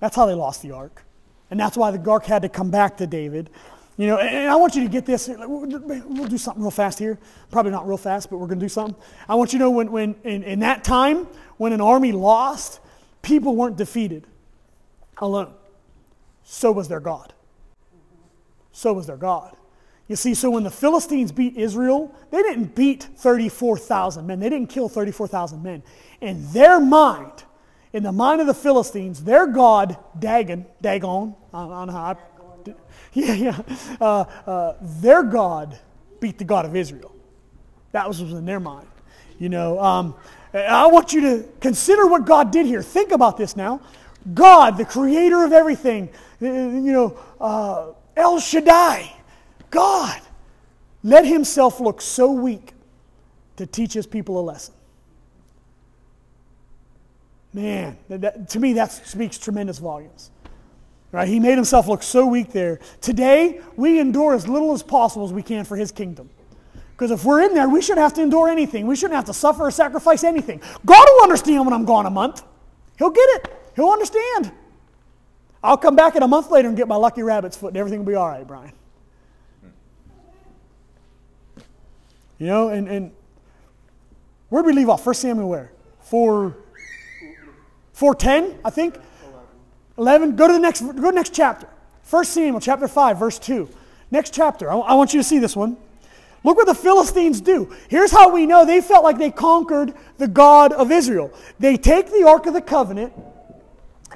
That's 0.00 0.16
how 0.16 0.26
they 0.26 0.34
lost 0.34 0.62
the 0.62 0.72
ark. 0.72 1.04
And 1.50 1.60
that's 1.60 1.76
why 1.76 1.90
the 1.90 2.10
ark 2.10 2.24
had 2.24 2.42
to 2.42 2.48
come 2.48 2.70
back 2.70 2.96
to 2.96 3.06
David. 3.06 3.50
You 3.96 4.06
know, 4.06 4.18
and 4.18 4.50
I 4.50 4.56
want 4.56 4.74
you 4.74 4.82
to 4.82 4.88
get 4.88 5.04
this. 5.04 5.28
We'll 5.28 6.26
do 6.26 6.38
something 6.38 6.62
real 6.62 6.70
fast 6.70 6.98
here. 6.98 7.18
Probably 7.50 7.70
not 7.70 7.86
real 7.86 7.98
fast, 7.98 8.30
but 8.30 8.38
we're 8.38 8.46
going 8.46 8.58
to 8.58 8.64
do 8.64 8.70
something. 8.70 8.96
I 9.28 9.34
want 9.34 9.52
you 9.52 9.58
to 9.58 9.66
know 9.66 9.70
when, 9.70 9.92
when 9.92 10.14
in, 10.24 10.42
in 10.42 10.60
that 10.60 10.84
time, 10.84 11.28
when 11.58 11.72
an 11.72 11.82
army 11.82 12.12
lost, 12.12 12.80
people 13.20 13.54
weren't 13.54 13.76
defeated 13.76 14.26
alone. 15.18 15.52
So 16.44 16.72
was 16.72 16.88
their 16.88 17.00
God. 17.00 17.34
So 18.72 18.94
was 18.94 19.06
their 19.06 19.18
God. 19.18 19.54
You 20.10 20.16
see, 20.16 20.34
so 20.34 20.50
when 20.50 20.64
the 20.64 20.72
Philistines 20.72 21.30
beat 21.30 21.56
Israel, 21.56 22.12
they 22.32 22.42
didn't 22.42 22.74
beat 22.74 23.04
34,000 23.04 24.26
men. 24.26 24.40
They 24.40 24.48
didn't 24.48 24.68
kill 24.68 24.88
34,000 24.88 25.62
men. 25.62 25.84
In 26.20 26.50
their 26.52 26.80
mind, 26.80 27.44
in 27.92 28.02
the 28.02 28.10
mind 28.10 28.40
of 28.40 28.48
the 28.48 28.54
Philistines, 28.54 29.22
their 29.22 29.46
God, 29.46 29.96
Dagon, 30.18 30.66
Dagon, 30.82 31.36
how 31.52 31.70
I, 31.70 32.16
yeah, 33.12 33.34
yeah, 33.34 33.62
uh, 34.00 34.24
uh, 34.48 34.74
their 34.82 35.22
God 35.22 35.78
beat 36.18 36.38
the 36.38 36.44
God 36.44 36.64
of 36.64 36.74
Israel. 36.74 37.14
That 37.92 38.08
was 38.08 38.20
in 38.20 38.44
their 38.44 38.58
mind. 38.58 38.88
You 39.38 39.48
know, 39.48 39.78
um, 39.78 40.16
I 40.52 40.88
want 40.88 41.12
you 41.12 41.20
to 41.20 41.48
consider 41.60 42.08
what 42.08 42.24
God 42.24 42.50
did 42.50 42.66
here. 42.66 42.82
Think 42.82 43.12
about 43.12 43.36
this 43.36 43.54
now. 43.54 43.80
God, 44.34 44.76
the 44.76 44.84
creator 44.84 45.44
of 45.44 45.52
everything, 45.52 46.08
uh, 46.42 46.46
you 46.46 46.92
know, 46.92 47.16
uh, 47.40 47.92
El 48.16 48.40
Shaddai, 48.40 49.18
God 49.70 50.20
let 51.02 51.24
himself 51.24 51.80
look 51.80 52.00
so 52.00 52.30
weak 52.30 52.74
to 53.56 53.66
teach 53.66 53.92
his 53.92 54.06
people 54.06 54.38
a 54.38 54.42
lesson. 54.42 54.74
Man, 57.52 57.96
that, 58.08 58.48
to 58.50 58.60
me, 58.60 58.74
that 58.74 58.92
speaks 58.92 59.38
tremendous 59.38 59.78
volumes. 59.78 60.30
Right? 61.12 61.26
He 61.26 61.40
made 61.40 61.56
himself 61.56 61.88
look 61.88 62.02
so 62.02 62.26
weak 62.26 62.52
there. 62.52 62.78
Today, 63.00 63.60
we 63.76 63.98
endure 63.98 64.34
as 64.34 64.46
little 64.46 64.72
as 64.72 64.82
possible 64.82 65.24
as 65.24 65.32
we 65.32 65.42
can 65.42 65.64
for 65.64 65.76
his 65.76 65.90
kingdom. 65.90 66.30
Because 66.92 67.10
if 67.10 67.24
we're 67.24 67.42
in 67.42 67.54
there, 67.54 67.68
we 67.68 67.82
shouldn't 67.82 68.02
have 68.02 68.14
to 68.14 68.22
endure 68.22 68.48
anything. 68.48 68.86
We 68.86 68.94
shouldn't 68.94 69.16
have 69.16 69.24
to 69.24 69.34
suffer 69.34 69.64
or 69.64 69.70
sacrifice 69.70 70.22
anything. 70.22 70.60
God 70.84 71.04
will 71.10 71.22
understand 71.24 71.64
when 71.64 71.72
I'm 71.72 71.84
gone 71.84 72.06
a 72.06 72.10
month. 72.10 72.44
He'll 72.98 73.10
get 73.10 73.28
it. 73.30 73.72
He'll 73.74 73.88
understand. 73.88 74.52
I'll 75.62 75.78
come 75.78 75.96
back 75.96 76.14
in 76.14 76.22
a 76.22 76.28
month 76.28 76.50
later 76.50 76.68
and 76.68 76.76
get 76.76 76.86
my 76.86 76.96
lucky 76.96 77.22
rabbit's 77.22 77.56
foot 77.56 77.68
and 77.68 77.76
everything 77.78 78.00
will 78.00 78.06
be 78.06 78.14
all 78.14 78.28
right, 78.28 78.46
Brian. 78.46 78.72
You 82.40 82.46
know, 82.46 82.68
and, 82.68 82.88
and 82.88 83.12
where 84.48 84.62
do 84.62 84.66
we 84.66 84.72
leave 84.72 84.88
off? 84.88 85.04
First 85.04 85.20
Samuel 85.20 85.48
where? 85.48 85.70
4, 86.00 86.56
410, 87.92 88.58
I 88.64 88.70
think? 88.70 88.96
11. 89.98 90.36
Go 90.36 90.46
to 90.46 90.54
the 90.54 90.58
next, 90.58 90.80
go 90.80 90.92
to 90.92 91.00
the 91.00 91.12
next 91.12 91.34
chapter. 91.34 91.68
First 92.02 92.32
Samuel 92.32 92.60
chapter 92.60 92.88
5, 92.88 93.18
verse 93.18 93.38
2. 93.38 93.68
Next 94.10 94.32
chapter. 94.32 94.72
I, 94.72 94.76
I 94.76 94.94
want 94.94 95.12
you 95.12 95.20
to 95.20 95.24
see 95.24 95.38
this 95.38 95.54
one. 95.54 95.76
Look 96.42 96.56
what 96.56 96.66
the 96.66 96.74
Philistines 96.74 97.42
do. 97.42 97.76
Here's 97.88 98.10
how 98.10 98.32
we 98.32 98.46
know 98.46 98.64
they 98.64 98.80
felt 98.80 99.04
like 99.04 99.18
they 99.18 99.30
conquered 99.30 99.92
the 100.16 100.26
God 100.26 100.72
of 100.72 100.90
Israel. 100.90 101.30
They 101.58 101.76
take 101.76 102.10
the 102.10 102.26
Ark 102.26 102.46
of 102.46 102.54
the 102.54 102.62
Covenant 102.62 103.12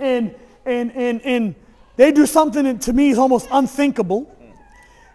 and, 0.00 0.34
and, 0.64 0.90
and, 0.92 1.20
and 1.20 1.54
they 1.96 2.10
do 2.10 2.24
something 2.24 2.64
that 2.64 2.80
to 2.82 2.94
me 2.94 3.10
is 3.10 3.18
almost 3.18 3.48
unthinkable. 3.52 4.34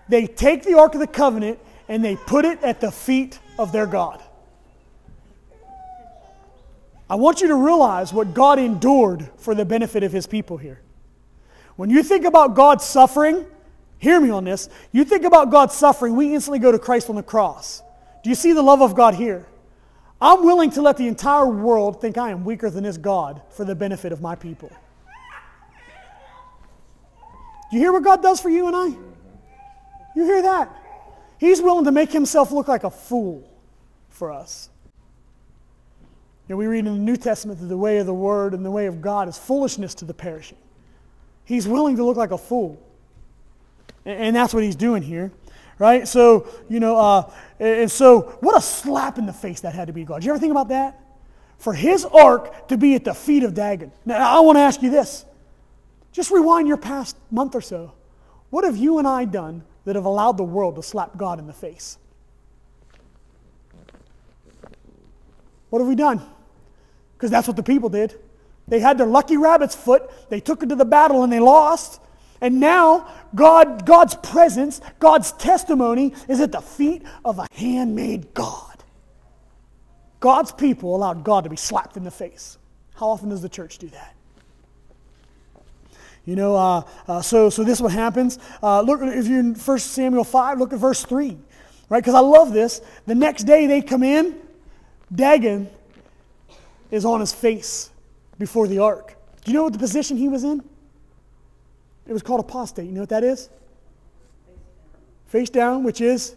They 0.08 0.28
take 0.28 0.64
the 0.64 0.78
Ark 0.78 0.94
of 0.94 1.00
the 1.00 1.08
Covenant 1.08 1.58
and 1.90 2.06
they 2.06 2.16
put 2.16 2.46
it 2.46 2.64
at 2.64 2.80
the 2.80 2.92
feet 2.92 3.40
of 3.58 3.74
their 3.74 3.88
God. 3.88 4.24
I 7.10 7.16
want 7.16 7.42
you 7.42 7.48
to 7.48 7.56
realize 7.56 8.14
what 8.14 8.36
God 8.36 8.60
endured 8.60 9.28
for 9.38 9.56
the 9.56 9.66
benefit 9.66 10.04
of 10.04 10.12
his 10.12 10.28
people 10.28 10.58
here. 10.58 10.80
When 11.76 11.90
you 11.90 12.04
think 12.04 12.24
about 12.24 12.54
God's 12.54 12.86
suffering, 12.86 13.46
hear 13.98 14.22
me 14.22 14.30
on 14.30 14.44
this. 14.44 14.70
You 14.92 15.04
think 15.04 15.26
about 15.26 15.50
God's 15.50 15.74
suffering, 15.74 16.16
we 16.16 16.36
instantly 16.36 16.60
go 16.60 16.72
to 16.72 16.78
Christ 16.78 17.10
on 17.10 17.16
the 17.16 17.24
cross. 17.24 17.82
Do 18.24 18.30
you 18.30 18.36
see 18.36 18.54
the 18.54 18.62
love 18.62 18.82
of 18.82 18.94
God 18.94 19.16
here? 19.16 19.48
I'm 20.22 20.44
willing 20.44 20.70
to 20.72 20.82
let 20.84 20.98
the 20.98 21.08
entire 21.08 21.48
world 21.48 22.00
think 22.02 22.18
I 22.18 22.30
am 22.30 22.46
weaker 22.46 22.70
than 22.70 22.84
this 22.84 22.98
God 22.98 23.42
for 23.50 23.66
the 23.66 23.74
benefit 23.74 24.12
of 24.12 24.22
my 24.22 24.36
people. 24.36 24.70
Do 27.72 27.78
you 27.78 27.80
hear 27.80 27.94
what 27.94 28.04
God 28.04 28.22
does 28.22 28.40
for 28.40 28.50
you 28.50 28.68
and 28.68 28.76
I? 28.76 28.88
You 30.16 30.26
hear 30.26 30.42
that? 30.44 30.76
He's 31.40 31.62
willing 31.62 31.86
to 31.86 31.92
make 31.92 32.12
himself 32.12 32.52
look 32.52 32.68
like 32.68 32.84
a 32.84 32.92
fool 32.92 33.50
for 34.10 34.32
us. 34.32 34.70
You 36.48 36.54
know, 36.54 36.58
we 36.58 36.68
read 36.68 36.80
in 36.80 36.94
the 36.94 37.00
New 37.00 37.16
Testament 37.16 37.60
that 37.62 37.68
the 37.68 37.78
way 37.78 38.00
of 38.00 38.06
the 38.06 38.14
Word 38.14 38.54
and 38.54 38.66
the 38.66 38.72
way 38.72 38.88
of 38.88 39.02
God 39.02 39.30
is 39.30 39.38
foolishness 39.38 39.94
to 39.96 40.06
the 40.06 40.14
perishing. 40.14 40.58
He's 41.46 41.68
willing 41.68 41.96
to 41.96 42.04
look 42.04 42.18
like 42.18 42.32
a 42.32 42.38
fool. 42.38 42.86
And, 44.06 44.36
that's 44.36 44.54
what 44.54 44.64
he's 44.64 44.76
doing 44.76 45.02
here. 45.02 45.32
Right? 45.78 46.08
So, 46.08 46.48
you 46.68 46.82
know, 46.82 46.98
uh, 46.98 47.32
and 47.60 47.90
so 47.90 48.38
what 48.42 48.58
a 48.58 48.62
slap 48.62 49.18
in 49.18 49.26
the 49.26 49.34
face 49.34 49.62
that 49.62 49.74
had 49.74 49.88
to 49.88 49.94
be 49.94 50.04
God. 50.04 50.16
Did 50.16 50.26
you 50.26 50.32
ever 50.32 50.40
think 50.40 50.52
about 50.52 50.70
that? 50.70 51.00
For 51.58 51.74
his 51.74 52.04
ark 52.04 52.68
to 52.68 52.78
be 52.78 52.96
at 52.96 53.06
the 53.06 53.14
feet 53.14 53.44
of 53.44 53.54
Dagon. 53.54 53.92
Now, 54.06 54.38
I 54.38 54.42
want 54.42 54.58
to 54.58 54.62
ask 54.62 54.82
you 54.82 54.90
this. 54.90 55.26
Just 56.12 56.32
rewind 56.32 56.68
your 56.68 56.78
past 56.78 57.16
month 57.32 57.56
or 57.56 57.62
so. 57.62 57.94
What 58.50 58.66
have 58.66 58.76
you 58.76 58.98
and 58.98 59.08
I 59.08 59.26
done 59.26 59.64
that 59.90 59.96
have 59.96 60.06
allowed 60.06 60.38
the 60.38 60.44
world 60.44 60.76
to 60.76 60.84
slap 60.84 61.18
God 61.18 61.40
in 61.40 61.48
the 61.48 61.54
face? 61.54 61.98
What 65.72 65.80
have 65.80 65.88
we 65.88 65.96
done? 65.96 66.22
Because 67.18 67.32
that's 67.32 67.48
what 67.48 67.58
the 67.58 67.64
people 67.64 67.90
did. 67.90 68.14
They 68.68 68.80
had 68.80 69.00
their 69.00 69.08
lucky 69.08 69.36
rabbit's 69.36 69.74
foot, 69.74 70.04
they 70.30 70.42
took 70.42 70.62
it 70.62 70.70
to 70.70 70.76
the 70.76 70.86
battle 70.86 71.24
and 71.24 71.34
they 71.34 71.40
lost. 71.40 72.02
And 72.40 72.60
now 72.60 73.08
God, 73.34 73.84
God's 73.88 74.14
presence, 74.14 74.80
God's 75.00 75.32
testimony 75.32 76.14
is 76.28 76.40
at 76.40 76.52
the 76.52 76.62
feet 76.62 77.02
of 77.26 77.40
a 77.40 77.48
handmade 77.52 78.36
God. 78.36 78.84
God's 80.20 80.52
people 80.52 80.96
allowed 80.96 81.24
God 81.24 81.46
to 81.46 81.50
be 81.50 81.56
slapped 81.56 81.98
in 81.98 82.04
the 82.04 82.12
face. 82.12 82.60
How 82.94 83.08
often 83.08 83.30
does 83.30 83.42
the 83.42 83.50
church 83.50 83.80
do 83.80 83.88
that? 83.88 84.14
You 86.30 86.36
know, 86.36 86.56
uh, 86.56 86.84
uh, 87.08 87.22
so, 87.24 87.50
so 87.50 87.64
this 87.64 87.80
is 87.80 87.82
what 87.82 87.92
happens. 87.92 88.38
Uh, 88.62 88.82
look, 88.82 89.02
if 89.02 89.26
you're 89.26 89.40
in 89.40 89.56
1 89.56 89.80
Samuel 89.80 90.24
5, 90.24 90.60
look 90.60 90.72
at 90.74 90.78
verse 90.78 91.04
3, 91.04 91.36
right? 91.90 92.04
Because 92.04 92.14
I 92.14 92.20
love 92.20 92.54
this. 92.54 92.82
The 93.08 93.16
next 93.16 93.46
day 93.46 93.66
they 93.66 93.82
come 93.82 94.04
in, 94.04 94.36
Dagon 95.12 95.68
is 96.92 97.04
on 97.04 97.20
his 97.20 97.34
face 97.34 97.90
before 98.38 98.68
the 98.68 98.78
ark. 98.78 99.18
Do 99.44 99.50
you 99.50 99.58
know 99.58 99.64
what 99.64 99.74
the 99.74 99.80
position 99.80 100.18
he 100.18 100.28
was 100.28 100.44
in? 100.44 100.64
It 102.06 102.14
was 102.14 102.22
called 102.22 102.42
apostate. 102.42 102.86
You 102.86 102.92
know 102.92 103.02
what 103.02 103.10
that 103.10 103.24
is? 103.24 103.50
Face 105.30 105.50
down, 105.50 105.84
which 105.84 106.00
is 106.00 106.36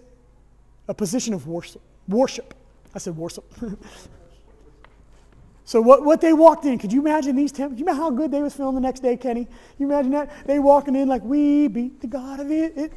a 0.88 0.94
position 0.94 1.34
of 1.34 1.46
worship. 1.46 1.82
Worship. 2.08 2.54
I 2.94 2.98
said 2.98 3.14
worship. 3.14 3.44
so 5.72 5.80
what, 5.80 6.04
what 6.04 6.20
they 6.20 6.34
walked 6.34 6.66
in, 6.66 6.78
could 6.78 6.92
you 6.92 7.00
imagine 7.00 7.34
these 7.34 7.50
temples? 7.50 7.80
You 7.80 7.86
know 7.86 7.94
how 7.94 8.10
good 8.10 8.30
they 8.30 8.42
was 8.42 8.52
feeling 8.52 8.74
the 8.74 8.80
next 8.82 9.00
day, 9.00 9.16
Kenny? 9.16 9.48
You 9.78 9.86
imagine 9.86 10.10
that? 10.10 10.46
They 10.46 10.58
walking 10.58 10.94
in 10.94 11.08
like, 11.08 11.22
we 11.22 11.66
beat 11.66 11.98
the 11.98 12.08
God 12.08 12.40
of 12.40 12.50
it. 12.50 12.76
it. 12.76 12.92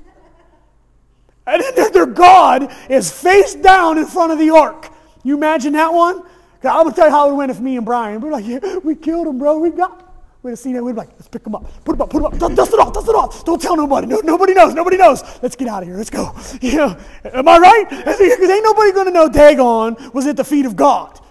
And 1.47 1.63
then 1.73 1.93
their 1.93 2.05
God 2.05 2.69
is 2.89 3.09
face 3.09 3.55
down 3.55 3.97
in 3.97 4.05
front 4.05 4.33
of 4.33 4.39
the 4.39 4.49
ark. 4.49 4.89
You 5.23 5.37
imagine 5.37 5.71
that 5.71 5.93
one? 5.93 6.17
I'm 6.65 6.83
going 6.83 6.89
to 6.89 6.95
tell 6.97 7.07
you 7.07 7.11
how 7.11 7.31
it 7.31 7.35
went 7.35 7.49
if 7.49 7.61
me 7.61 7.77
and 7.77 7.85
Brian. 7.85 8.19
We're 8.19 8.33
like, 8.33 8.45
yeah, 8.45 8.59
we 8.83 8.93
killed 8.95 9.27
him, 9.27 9.37
bro. 9.37 9.57
We 9.57 9.69
got 9.69 10.01
We'd 10.43 10.51
have 10.51 10.59
seen 10.59 10.75
it. 10.75 10.83
We'd 10.83 10.91
be 10.91 10.97
like, 10.97 11.11
let's 11.13 11.29
pick 11.29 11.47
him 11.47 11.55
up. 11.55 11.63
Put 11.85 11.95
him 11.95 12.01
up, 12.01 12.09
put 12.09 12.17
him 12.17 12.25
up. 12.25 12.37
Dust 12.37 12.73
it 12.73 12.79
off, 12.79 12.91
dust 12.91 13.07
it 13.07 13.15
off. 13.15 13.45
Don't 13.45 13.61
tell 13.61 13.77
nobody. 13.77 14.05
No, 14.05 14.19
nobody 14.19 14.53
knows. 14.53 14.73
Nobody 14.73 14.97
knows. 14.97 15.23
Let's 15.41 15.55
get 15.55 15.69
out 15.69 15.81
of 15.81 15.87
here. 15.87 15.97
Let's 15.97 16.09
go. 16.09 16.35
Yeah. 16.61 17.01
Am 17.23 17.47
I 17.47 17.57
right? 17.57 17.85
Because 17.89 18.49
ain't 18.49 18.63
nobody 18.65 18.91
going 18.91 19.07
to 19.07 19.13
know 19.13 19.29
Dagon 19.29 19.95
was 20.13 20.27
at 20.27 20.35
the 20.35 20.43
feet 20.43 20.65
of 20.65 20.75
God. 20.75 21.21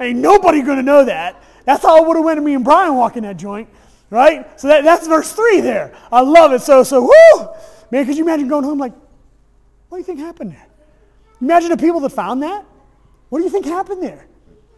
Ain't 0.00 0.18
nobody 0.18 0.62
going 0.62 0.76
to 0.76 0.82
know 0.82 1.04
that. 1.04 1.42
That's 1.64 1.84
all 1.84 2.02
it 2.02 2.06
would 2.06 2.16
have 2.16 2.24
went 2.24 2.38
to 2.38 2.42
me 2.42 2.54
and 2.54 2.64
Brian 2.64 2.94
walking 2.94 3.22
that 3.22 3.36
joint. 3.36 3.68
Right? 4.10 4.60
So 4.60 4.68
that, 4.68 4.84
that's 4.84 5.06
verse 5.06 5.32
3 5.32 5.60
there. 5.60 5.96
I 6.12 6.20
love 6.20 6.52
it. 6.52 6.62
So, 6.62 6.82
so, 6.82 7.02
whoo! 7.02 7.48
Man, 7.90 8.06
could 8.06 8.16
you 8.16 8.24
imagine 8.24 8.48
going 8.48 8.64
home 8.64 8.78
like, 8.78 8.92
what 9.88 9.98
do 9.98 10.00
you 10.00 10.04
think 10.04 10.18
happened 10.18 10.52
there? 10.52 10.66
Imagine 11.40 11.70
the 11.70 11.76
people 11.76 12.00
that 12.00 12.10
found 12.10 12.42
that. 12.42 12.64
What 13.28 13.38
do 13.38 13.44
you 13.44 13.50
think 13.50 13.66
happened 13.66 14.02
there? 14.02 14.26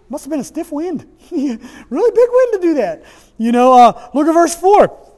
Must 0.08 0.24
have 0.24 0.30
been 0.30 0.40
a 0.40 0.44
stiff 0.44 0.70
wind. 0.70 1.06
really 1.30 1.58
big 2.10 2.28
wind 2.30 2.52
to 2.52 2.58
do 2.60 2.74
that. 2.74 3.04
You 3.38 3.52
know, 3.52 3.72
uh, 3.72 4.10
look 4.14 4.26
at 4.26 4.32
verse 4.32 4.54
4. 4.54 5.14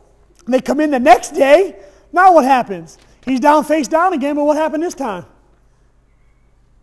They 0.47 0.61
come 0.61 0.81
in 0.81 0.91
the 0.91 0.99
next 0.99 1.31
day. 1.31 1.77
Now 2.13 2.33
what 2.33 2.45
happens? 2.45 2.99
He's 3.25 3.41
down 3.41 3.65
face 3.65 3.87
down 3.87 4.15
again, 4.15 4.37
but 4.37 4.45
what 4.45 4.57
happened 4.57 4.83
this 4.83 4.95
time? 4.95 5.27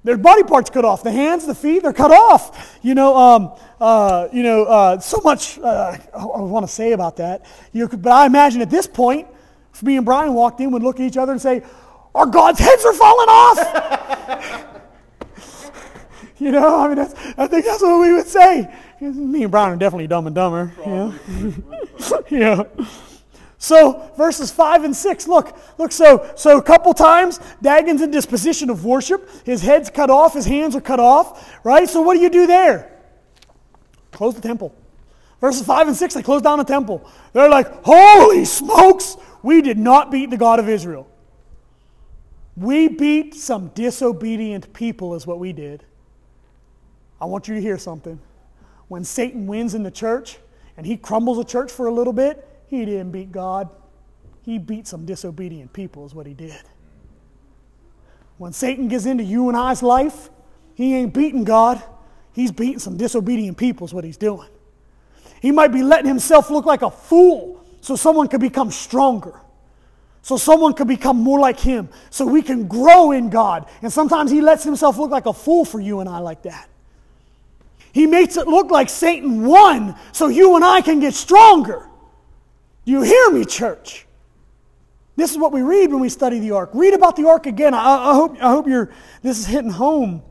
Their 0.05 0.17
body 0.17 0.43
parts 0.43 0.69
cut 0.69 0.85
off. 0.85 1.01
The 1.01 1.11
hands, 1.11 1.47
the 1.47 1.55
feet, 1.55 1.81
they're 1.81 1.91
cut 1.91 2.11
off. 2.11 2.77
You 2.83 2.93
know, 2.93 3.17
um, 3.17 3.51
uh, 3.81 4.27
you 4.31 4.43
know, 4.43 4.63
uh, 4.65 4.99
so 4.99 5.19
much 5.23 5.57
uh, 5.57 5.97
I 6.13 6.23
want 6.23 6.63
to 6.63 6.71
say 6.71 6.91
about 6.91 7.17
that. 7.17 7.43
You 7.73 7.81
know, 7.81 7.97
but 7.97 8.11
I 8.11 8.27
imagine 8.27 8.61
at 8.61 8.69
this 8.69 8.85
point, 8.85 9.27
if 9.73 9.81
me 9.81 9.97
and 9.97 10.05
Brian 10.05 10.35
walked 10.35 10.61
in, 10.61 10.69
would 10.71 10.83
look 10.83 10.99
at 10.99 11.07
each 11.07 11.17
other 11.17 11.31
and 11.31 11.41
say, 11.41 11.63
"Our 12.13 12.27
God's 12.27 12.59
heads 12.59 12.85
are 12.85 12.93
falling 12.93 13.29
off." 13.29 14.61
You 16.37 16.51
know, 16.51 16.79
I 16.79 16.89
mean, 16.89 16.99
I 16.99 17.47
think 17.47 17.65
that's 17.65 17.81
what 17.81 18.01
we 18.01 18.11
would 18.11 18.27
say. 18.27 18.69
Me 18.99 19.43
and 19.43 19.51
Brian 19.51 19.71
are 19.71 19.77
definitely 19.77 20.07
dumb 20.07 20.27
and 20.27 20.35
dumber. 20.35 20.73
Yeah. 20.85 21.13
yeah. 22.29 22.63
So 23.57 24.11
verses 24.17 24.51
five 24.51 24.83
and 24.83 24.95
six. 24.95 25.27
Look, 25.27 25.57
look. 25.77 25.91
So, 25.91 26.29
so 26.35 26.57
a 26.57 26.61
couple 26.61 26.93
times, 26.93 27.39
Dagon's 27.61 28.01
in 28.01 28.11
this 28.11 28.25
position 28.25 28.69
of 28.69 28.85
worship. 28.85 29.29
His 29.45 29.61
head's 29.61 29.89
cut 29.89 30.09
off. 30.09 30.33
His 30.33 30.45
hands 30.45 30.75
are 30.75 30.81
cut 30.81 30.99
off. 30.99 31.57
Right. 31.63 31.87
So 31.87 32.01
what 32.01 32.15
do 32.15 32.19
you 32.19 32.29
do 32.29 32.47
there? 32.47 32.91
Close 34.11 34.35
the 34.35 34.41
temple. 34.41 34.75
Verses 35.41 35.65
five 35.65 35.87
and 35.87 35.95
six. 35.95 36.13
They 36.13 36.23
close 36.23 36.41
down 36.41 36.57
the 36.57 36.65
temple. 36.65 37.09
They're 37.33 37.49
like, 37.49 37.83
"Holy 37.83 38.45
smokes! 38.45 39.17
We 39.41 39.61
did 39.61 39.77
not 39.77 40.11
beat 40.11 40.29
the 40.29 40.37
God 40.37 40.59
of 40.59 40.69
Israel. 40.69 41.07
We 42.57 42.87
beat 42.87 43.35
some 43.35 43.67
disobedient 43.69 44.73
people, 44.73 45.15
is 45.15 45.27
what 45.27 45.39
we 45.39 45.53
did." 45.53 45.83
I 47.19 47.25
want 47.25 47.47
you 47.47 47.55
to 47.55 47.61
hear 47.61 47.77
something. 47.77 48.19
When 48.87 49.03
Satan 49.03 49.47
wins 49.47 49.73
in 49.73 49.83
the 49.83 49.91
church 49.91 50.37
and 50.77 50.85
he 50.85 50.97
crumbles 50.97 51.39
a 51.39 51.43
church 51.43 51.71
for 51.71 51.87
a 51.87 51.93
little 51.93 52.13
bit, 52.13 52.47
he 52.67 52.85
didn't 52.85 53.11
beat 53.11 53.31
God. 53.31 53.69
He 54.43 54.57
beat 54.59 54.87
some 54.87 55.05
disobedient 55.05 55.73
people, 55.73 56.05
is 56.05 56.13
what 56.13 56.25
he 56.25 56.33
did. 56.33 56.61
When 58.37 58.53
Satan 58.53 58.87
gets 58.87 59.05
into 59.05 59.23
you 59.23 59.47
and 59.49 59.57
I's 59.57 59.81
life, 59.81 60.29
he 60.75 60.93
ain't 60.95 61.13
beating 61.13 61.43
God. 61.43 61.81
He's 62.33 62.51
beating 62.51 62.79
some 62.79 62.97
disobedient 62.97 63.57
people, 63.57 63.85
is 63.85 63.93
what 63.93 64.03
he's 64.03 64.17
doing. 64.17 64.49
He 65.41 65.51
might 65.51 65.69
be 65.69 65.83
letting 65.83 66.07
himself 66.07 66.49
look 66.49 66.65
like 66.65 66.81
a 66.81 66.91
fool 66.91 67.63
so 67.81 67.95
someone 67.95 68.27
could 68.27 68.41
become 68.41 68.71
stronger. 68.71 69.39
So 70.21 70.37
someone 70.37 70.73
could 70.73 70.87
become 70.87 71.17
more 71.17 71.39
like 71.39 71.59
him. 71.59 71.87
So 72.09 72.25
we 72.25 72.41
can 72.41 72.67
grow 72.67 73.11
in 73.11 73.29
God. 73.29 73.69
And 73.83 73.93
sometimes 73.93 74.31
he 74.31 74.41
lets 74.41 74.63
himself 74.63 74.97
look 74.97 75.11
like 75.11 75.27
a 75.27 75.33
fool 75.33 75.65
for 75.65 75.79
you 75.79 75.99
and 75.99 76.09
I 76.09 76.17
like 76.17 76.41
that. 76.43 76.67
He 77.93 78.07
makes 78.07 78.35
it 78.35 78.47
look 78.47 78.71
like 78.71 78.89
Satan 78.89 79.45
won 79.45 79.95
so 80.11 80.27
you 80.27 80.55
and 80.55 80.65
I 80.65 80.81
can 80.81 80.99
get 80.99 81.13
stronger. 81.13 81.87
Do 82.85 82.91
you 82.91 83.01
hear 83.01 83.31
me, 83.31 83.45
church? 83.45 84.05
This 85.15 85.31
is 85.31 85.37
what 85.37 85.51
we 85.51 85.61
read 85.61 85.91
when 85.91 86.01
we 86.01 86.09
study 86.09 86.39
the 86.39 86.51
ark. 86.51 86.71
Read 86.73 86.93
about 86.93 87.15
the 87.15 87.27
ark 87.27 87.47
again. 87.47 87.73
I, 87.73 88.11
I 88.11 88.13
hope, 88.13 88.37
I 88.41 88.51
hope 88.51 88.67
you're, 88.67 88.91
this 89.21 89.39
is 89.39 89.45
hitting 89.45 89.71
home. 89.71 90.21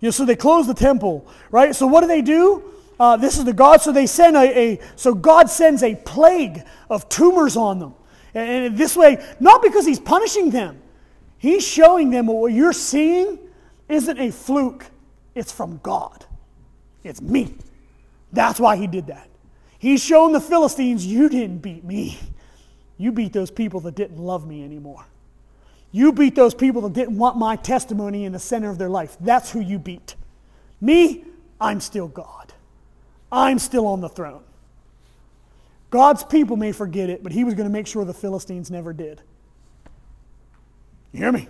You 0.00 0.08
know, 0.08 0.10
so 0.10 0.24
they 0.24 0.34
close 0.34 0.66
the 0.66 0.74
temple, 0.74 1.26
right? 1.50 1.74
So 1.76 1.86
what 1.86 2.00
do 2.00 2.08
they 2.08 2.22
do? 2.22 2.64
Uh, 2.98 3.16
this 3.16 3.38
is 3.38 3.44
the 3.44 3.52
God. 3.52 3.80
So 3.82 3.92
they 3.92 4.06
send 4.06 4.36
a, 4.36 4.58
a, 4.58 4.80
so 4.96 5.14
God 5.14 5.48
sends 5.50 5.82
a 5.82 5.94
plague 5.94 6.64
of 6.90 7.08
tumors 7.08 7.56
on 7.56 7.78
them. 7.78 7.94
And, 8.34 8.66
and 8.66 8.76
this 8.76 8.96
way, 8.96 9.24
not 9.38 9.62
because 9.62 9.86
he's 9.86 10.00
punishing 10.00 10.50
them, 10.50 10.80
he's 11.38 11.66
showing 11.66 12.10
them 12.10 12.26
what 12.26 12.52
you're 12.52 12.72
seeing 12.72 13.38
isn't 13.88 14.18
a 14.18 14.32
fluke, 14.32 14.86
it's 15.34 15.52
from 15.52 15.78
God. 15.82 16.24
It's 17.04 17.20
me. 17.20 17.54
That's 18.32 18.58
why 18.58 18.76
he 18.76 18.86
did 18.86 19.08
that. 19.08 19.28
He's 19.82 20.00
shown 20.00 20.30
the 20.30 20.40
Philistines, 20.40 21.04
you 21.04 21.28
didn't 21.28 21.58
beat 21.58 21.82
me. 21.82 22.16
You 22.98 23.10
beat 23.10 23.32
those 23.32 23.50
people 23.50 23.80
that 23.80 23.96
didn't 23.96 24.16
love 24.16 24.46
me 24.46 24.62
anymore. 24.62 25.04
You 25.90 26.12
beat 26.12 26.36
those 26.36 26.54
people 26.54 26.82
that 26.82 26.92
didn't 26.92 27.18
want 27.18 27.36
my 27.36 27.56
testimony 27.56 28.24
in 28.24 28.30
the 28.30 28.38
center 28.38 28.70
of 28.70 28.78
their 28.78 28.88
life. 28.88 29.16
That's 29.18 29.50
who 29.50 29.58
you 29.58 29.80
beat. 29.80 30.14
Me, 30.80 31.24
I'm 31.60 31.80
still 31.80 32.06
God. 32.06 32.52
I'm 33.32 33.58
still 33.58 33.88
on 33.88 34.00
the 34.00 34.08
throne. 34.08 34.44
God's 35.90 36.22
people 36.22 36.56
may 36.56 36.70
forget 36.70 37.10
it, 37.10 37.24
but 37.24 37.32
he 37.32 37.42
was 37.42 37.54
going 37.54 37.68
to 37.68 37.72
make 37.72 37.88
sure 37.88 38.04
the 38.04 38.14
Philistines 38.14 38.70
never 38.70 38.92
did. 38.92 39.20
You 41.10 41.18
hear 41.18 41.32
me? 41.32 41.48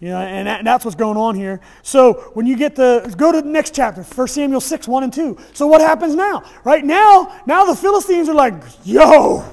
You 0.00 0.10
know, 0.10 0.18
and 0.18 0.46
that, 0.46 0.64
that's 0.64 0.84
what's 0.84 0.94
going 0.94 1.16
on 1.16 1.34
here. 1.34 1.60
So 1.82 2.30
when 2.34 2.46
you 2.46 2.56
get 2.56 2.76
the, 2.76 3.12
go 3.16 3.32
to 3.32 3.42
the 3.42 3.48
next 3.48 3.74
chapter, 3.74 4.02
1 4.02 4.28
Samuel 4.28 4.60
6, 4.60 4.86
1 4.86 5.02
and 5.02 5.12
2. 5.12 5.38
So 5.54 5.66
what 5.66 5.80
happens 5.80 6.14
now? 6.14 6.44
Right 6.62 6.84
now, 6.84 7.42
now 7.46 7.64
the 7.64 7.74
Philistines 7.74 8.28
are 8.28 8.34
like, 8.34 8.54
yo, 8.84 9.44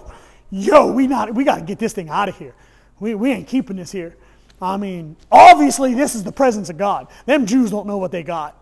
yo, 0.51 0.91
we, 0.91 1.07
not, 1.07 1.33
we 1.33 1.43
got 1.43 1.55
to 1.55 1.61
get 1.63 1.79
this 1.79 1.93
thing 1.93 2.09
out 2.09 2.29
of 2.29 2.37
here. 2.37 2.53
We, 2.99 3.15
we 3.15 3.31
ain't 3.31 3.47
keeping 3.47 3.75
this 3.75 3.91
here. 3.91 4.15
I 4.61 4.77
mean, 4.77 5.15
obviously 5.31 5.95
this 5.95 6.13
is 6.13 6.23
the 6.23 6.31
presence 6.31 6.69
of 6.69 6.77
God. 6.77 7.07
Them 7.25 7.45
Jews 7.47 7.71
don't 7.71 7.87
know 7.87 7.97
what 7.97 8.11
they 8.11 8.23
got. 8.23 8.55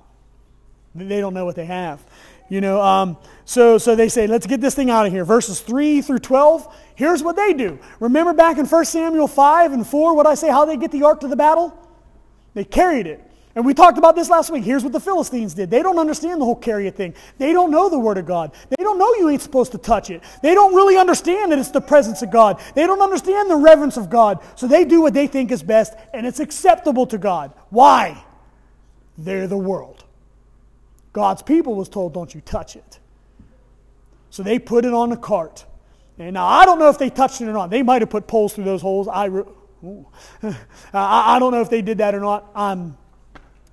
They 0.95 1.19
don't 1.19 1.33
know 1.33 1.45
what 1.45 1.55
they 1.55 1.65
have. 1.65 2.01
You 2.49 2.61
know, 2.61 2.81
um, 2.81 3.17
so, 3.45 3.77
so 3.77 3.95
they 3.95 4.09
say, 4.09 4.27
let's 4.27 4.45
get 4.45 4.61
this 4.61 4.75
thing 4.75 4.89
out 4.89 5.05
of 5.05 5.11
here. 5.11 5.25
Verses 5.25 5.59
3 5.61 6.01
through 6.01 6.19
12, 6.19 6.75
here's 6.95 7.23
what 7.23 7.35
they 7.35 7.53
do. 7.53 7.79
Remember 7.99 8.33
back 8.33 8.57
in 8.57 8.65
1 8.65 8.85
Samuel 8.85 9.27
5 9.27 9.73
and 9.73 9.87
4, 9.87 10.15
what 10.15 10.27
I 10.27 10.35
say, 10.35 10.49
how 10.49 10.65
they 10.65 10.77
get 10.77 10.91
the 10.91 11.03
ark 11.03 11.21
to 11.21 11.27
the 11.27 11.35
battle? 11.35 11.77
They 12.53 12.63
carried 12.63 13.07
it. 13.07 13.23
And 13.55 13.65
we 13.65 13.75
talked 13.75 13.99
about 13.99 14.15
this 14.15 14.29
last 14.29 14.49
week. 14.49 14.63
Here's 14.63 14.83
what 14.83 14.93
the 14.93 14.99
Philistines 14.99 15.53
did. 15.53 15.69
They 15.69 15.83
don't 15.83 15.99
understand 15.99 16.41
the 16.41 16.45
whole 16.45 16.55
carry 16.55 16.87
it 16.87 16.95
thing. 16.95 17.13
They 17.37 17.53
don't 17.53 17.69
know 17.69 17.87
the 17.87 17.99
Word 17.99 18.17
of 18.17 18.25
God. 18.25 18.51
They 18.69 18.83
don't 18.83 18.97
know 18.97 19.13
you 19.15 19.29
ain't 19.29 19.43
supposed 19.43 19.71
to 19.73 19.77
touch 19.77 20.09
it. 20.09 20.23
They 20.41 20.55
don't 20.55 20.73
really 20.73 20.97
understand 20.97 21.51
that 21.51 21.59
it's 21.59 21.69
the 21.69 21.81
presence 21.81 22.23
of 22.23 22.31
God. 22.31 22.59
They 22.73 22.87
don't 22.87 23.01
understand 23.01 23.51
the 23.51 23.55
reverence 23.55 23.95
of 23.95 24.09
God. 24.09 24.39
So 24.55 24.67
they 24.67 24.85
do 24.85 25.01
what 25.01 25.13
they 25.13 25.27
think 25.27 25.51
is 25.51 25.61
best, 25.61 25.93
and 26.13 26.25
it's 26.25 26.39
acceptable 26.39 27.05
to 27.07 27.19
God. 27.19 27.53
Why? 27.69 28.23
They're 29.19 29.47
the 29.47 29.57
world. 29.57 30.02
God's 31.13 31.43
people 31.43 31.75
was 31.75 31.87
told, 31.89 32.13
don't 32.13 32.33
you 32.33 32.41
touch 32.41 32.75
it. 32.75 32.99
So 34.31 34.41
they 34.41 34.57
put 34.57 34.83
it 34.83 34.93
on 34.93 35.11
a 35.11 35.17
cart. 35.17 35.63
And 36.17 36.33
now 36.33 36.47
I 36.47 36.65
don't 36.65 36.79
know 36.79 36.89
if 36.89 36.97
they 36.97 37.11
touched 37.11 37.39
it 37.39 37.47
or 37.47 37.53
not. 37.53 37.69
They 37.69 37.83
might 37.83 38.01
have 38.01 38.09
put 38.09 38.27
poles 38.27 38.53
through 38.53 38.63
those 38.63 38.81
holes. 38.81 39.07
I, 39.07 39.29
I, 40.93 41.35
I 41.35 41.39
don't 41.39 41.51
know 41.51 41.61
if 41.61 41.69
they 41.69 41.83
did 41.83 41.99
that 41.99 42.15
or 42.15 42.19
not. 42.19 42.49
I'm 42.55 42.97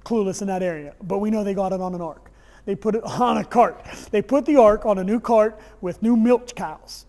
clueless 0.04 0.42
in 0.42 0.48
that 0.48 0.62
area. 0.62 0.94
But 1.02 1.18
we 1.18 1.30
know 1.30 1.42
they 1.42 1.54
got 1.54 1.72
it 1.72 1.80
on 1.80 1.94
an 1.94 2.02
ark. 2.02 2.30
They 2.66 2.76
put 2.76 2.94
it 2.94 3.02
on 3.20 3.38
a 3.38 3.44
cart. 3.44 3.84
They 4.10 4.20
put 4.20 4.44
the 4.44 4.56
ark 4.56 4.84
on 4.84 4.98
a 4.98 5.04
new 5.04 5.18
cart 5.18 5.58
with 5.80 6.02
new 6.02 6.16
milk 6.16 6.54
cows. 6.54 7.06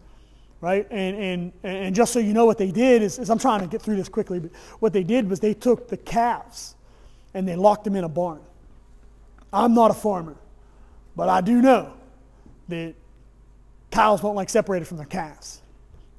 Right? 0.62 0.88
And, 0.92 1.18
and, 1.18 1.54
and 1.64 1.96
just 1.96 2.14
so 2.14 2.20
you 2.20 2.34
know 2.34 2.46
what 2.46 2.58
they 2.58 2.72
did 2.72 3.02
is, 3.02 3.20
is 3.20 3.30
I'm 3.30 3.40
trying 3.40 3.62
to 3.62 3.68
get 3.68 3.82
through 3.82 3.96
this 3.96 4.08
quickly, 4.08 4.40
but 4.40 4.52
what 4.80 4.94
they 4.94 5.04
did 5.04 5.28
was 5.28 5.40
they 5.40 5.56
took 5.56 5.90
the 5.90 5.98
calves 5.98 6.76
and 7.34 7.48
they 7.48 7.56
locked 7.56 7.84
them 7.84 7.96
in 7.96 8.04
a 8.04 8.10
barn. 8.10 8.42
I'm 9.54 9.74
not 9.74 9.92
a 9.92 9.94
farmer, 9.94 10.36
but 11.16 11.30
I 11.30 11.42
do 11.42 11.62
know 11.62 11.94
that 12.70 12.96
cows 13.92 14.24
won't 14.24 14.36
like 14.36 14.50
separated 14.50 14.86
from 14.86 14.98
their 14.98 15.06
calves. 15.06 15.62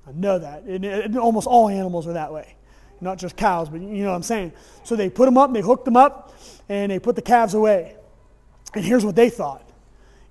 I 0.07 0.13
know 0.13 0.39
that. 0.39 0.63
And, 0.65 0.85
uh, 0.85 0.89
and 0.89 1.19
almost 1.19 1.47
all 1.47 1.69
animals 1.69 2.07
are 2.07 2.13
that 2.15 2.33
way. 2.33 2.57
Not 3.01 3.19
just 3.19 3.37
cows, 3.37 3.69
but 3.69 3.81
you 3.81 4.05
know 4.05 4.11
what 4.11 4.17
I'm 4.17 4.23
saying. 4.23 4.53
So 4.85 4.95
they 4.95 5.11
put 5.11 5.25
them 5.25 5.37
up, 5.37 5.53
they 5.53 5.61
hooked 5.61 5.85
them 5.85 5.97
up, 5.97 6.35
and 6.69 6.93
they 6.93 6.99
put 6.99 7.17
the 7.17 7.23
calves 7.23 7.55
away. 7.55 7.97
And 8.75 8.85
here's 8.85 9.05
what 9.05 9.17
they 9.17 9.31
thought 9.31 9.69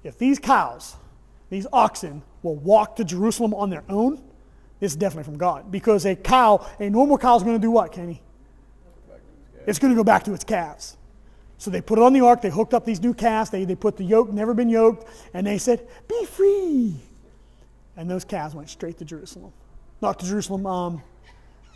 if 0.03 0.17
these 0.17 0.39
cows, 0.39 0.95
these 1.49 1.67
oxen, 1.71 2.23
will 2.43 2.55
walk 2.55 2.95
to 2.95 3.03
Jerusalem 3.03 3.53
on 3.53 3.69
their 3.69 3.83
own, 3.89 4.21
this 4.79 4.93
is 4.93 4.95
definitely 4.95 5.25
from 5.25 5.37
God. 5.37 5.71
Because 5.71 6.05
a 6.05 6.15
cow, 6.15 6.67
a 6.79 6.89
normal 6.89 7.17
cow 7.17 7.35
is 7.35 7.43
going 7.43 7.55
to 7.55 7.61
do 7.61 7.71
what, 7.71 7.91
Kenny? 7.91 8.21
It's 9.67 9.77
going 9.77 9.93
to 9.93 9.95
go 9.95 10.03
back 10.03 10.23
to 10.23 10.33
its 10.33 10.43
calves. 10.43 10.97
So 11.61 11.69
they 11.69 11.79
put 11.79 11.99
it 11.99 12.01
on 12.01 12.11
the 12.11 12.21
ark, 12.21 12.41
they 12.41 12.49
hooked 12.49 12.73
up 12.73 12.85
these 12.85 12.99
new 12.99 13.13
calves, 13.13 13.51
they, 13.51 13.65
they 13.65 13.75
put 13.75 13.95
the 13.95 14.03
yoke, 14.03 14.31
never 14.31 14.55
been 14.55 14.67
yoked, 14.67 15.07
and 15.31 15.45
they 15.45 15.59
said, 15.59 15.87
Be 16.07 16.25
free. 16.25 16.95
And 17.95 18.09
those 18.09 18.25
calves 18.25 18.55
went 18.55 18.67
straight 18.67 18.97
to 18.97 19.05
Jerusalem. 19.05 19.53
Not 20.01 20.17
to 20.21 20.25
Jerusalem, 20.25 20.65
um, 20.65 21.03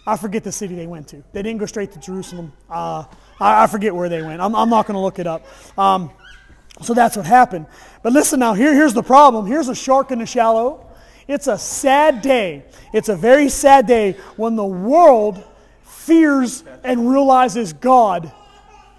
I 0.08 0.18
forget 0.18 0.44
the 0.44 0.52
city 0.52 0.74
they 0.74 0.88
went 0.88 1.10
to. 1.10 1.24
They 1.34 1.44
didn't 1.44 1.60
go 1.60 1.68
straight 1.68 1.92
to 1.92 2.00
Jerusalem. 2.00 2.52
Uh, 2.68 3.04
I, 3.40 3.66
I, 3.66 3.68
forget 3.68 3.94
where 3.94 4.10
they 4.10 4.24
went. 4.24 4.42
I'm, 4.42 4.56
I'm 4.56 4.72
not 4.72 4.88
going 4.88 4.96
to 4.96 5.02
look 5.02 5.20
it 5.20 5.28
up. 5.28 5.46
Um, 5.78 6.10
so 6.82 6.96
that's 6.96 7.16
what 7.16 7.28
happened. 7.28 7.68
But 8.02 8.12
listen 8.12 8.40
now, 8.40 8.56
here, 8.56 8.74
here's 8.74 8.96
the 8.96 9.04
problem. 9.04 9.46
Here's 9.46 9.70
a 9.70 9.76
shark 9.76 10.10
in 10.10 10.18
the 10.18 10.26
shallow. 10.26 10.90
It's 11.28 11.46
a 11.46 11.60
sad 11.60 12.24
day. 12.24 12.66
It's 12.92 13.10
a 13.10 13.16
very 13.16 13.50
sad 13.50 13.86
day 13.86 14.14
when 14.36 14.56
the 14.56 14.66
world 14.66 15.44
fears 15.84 16.64
and 16.84 17.08
realizes 17.08 17.72
God 17.74 18.32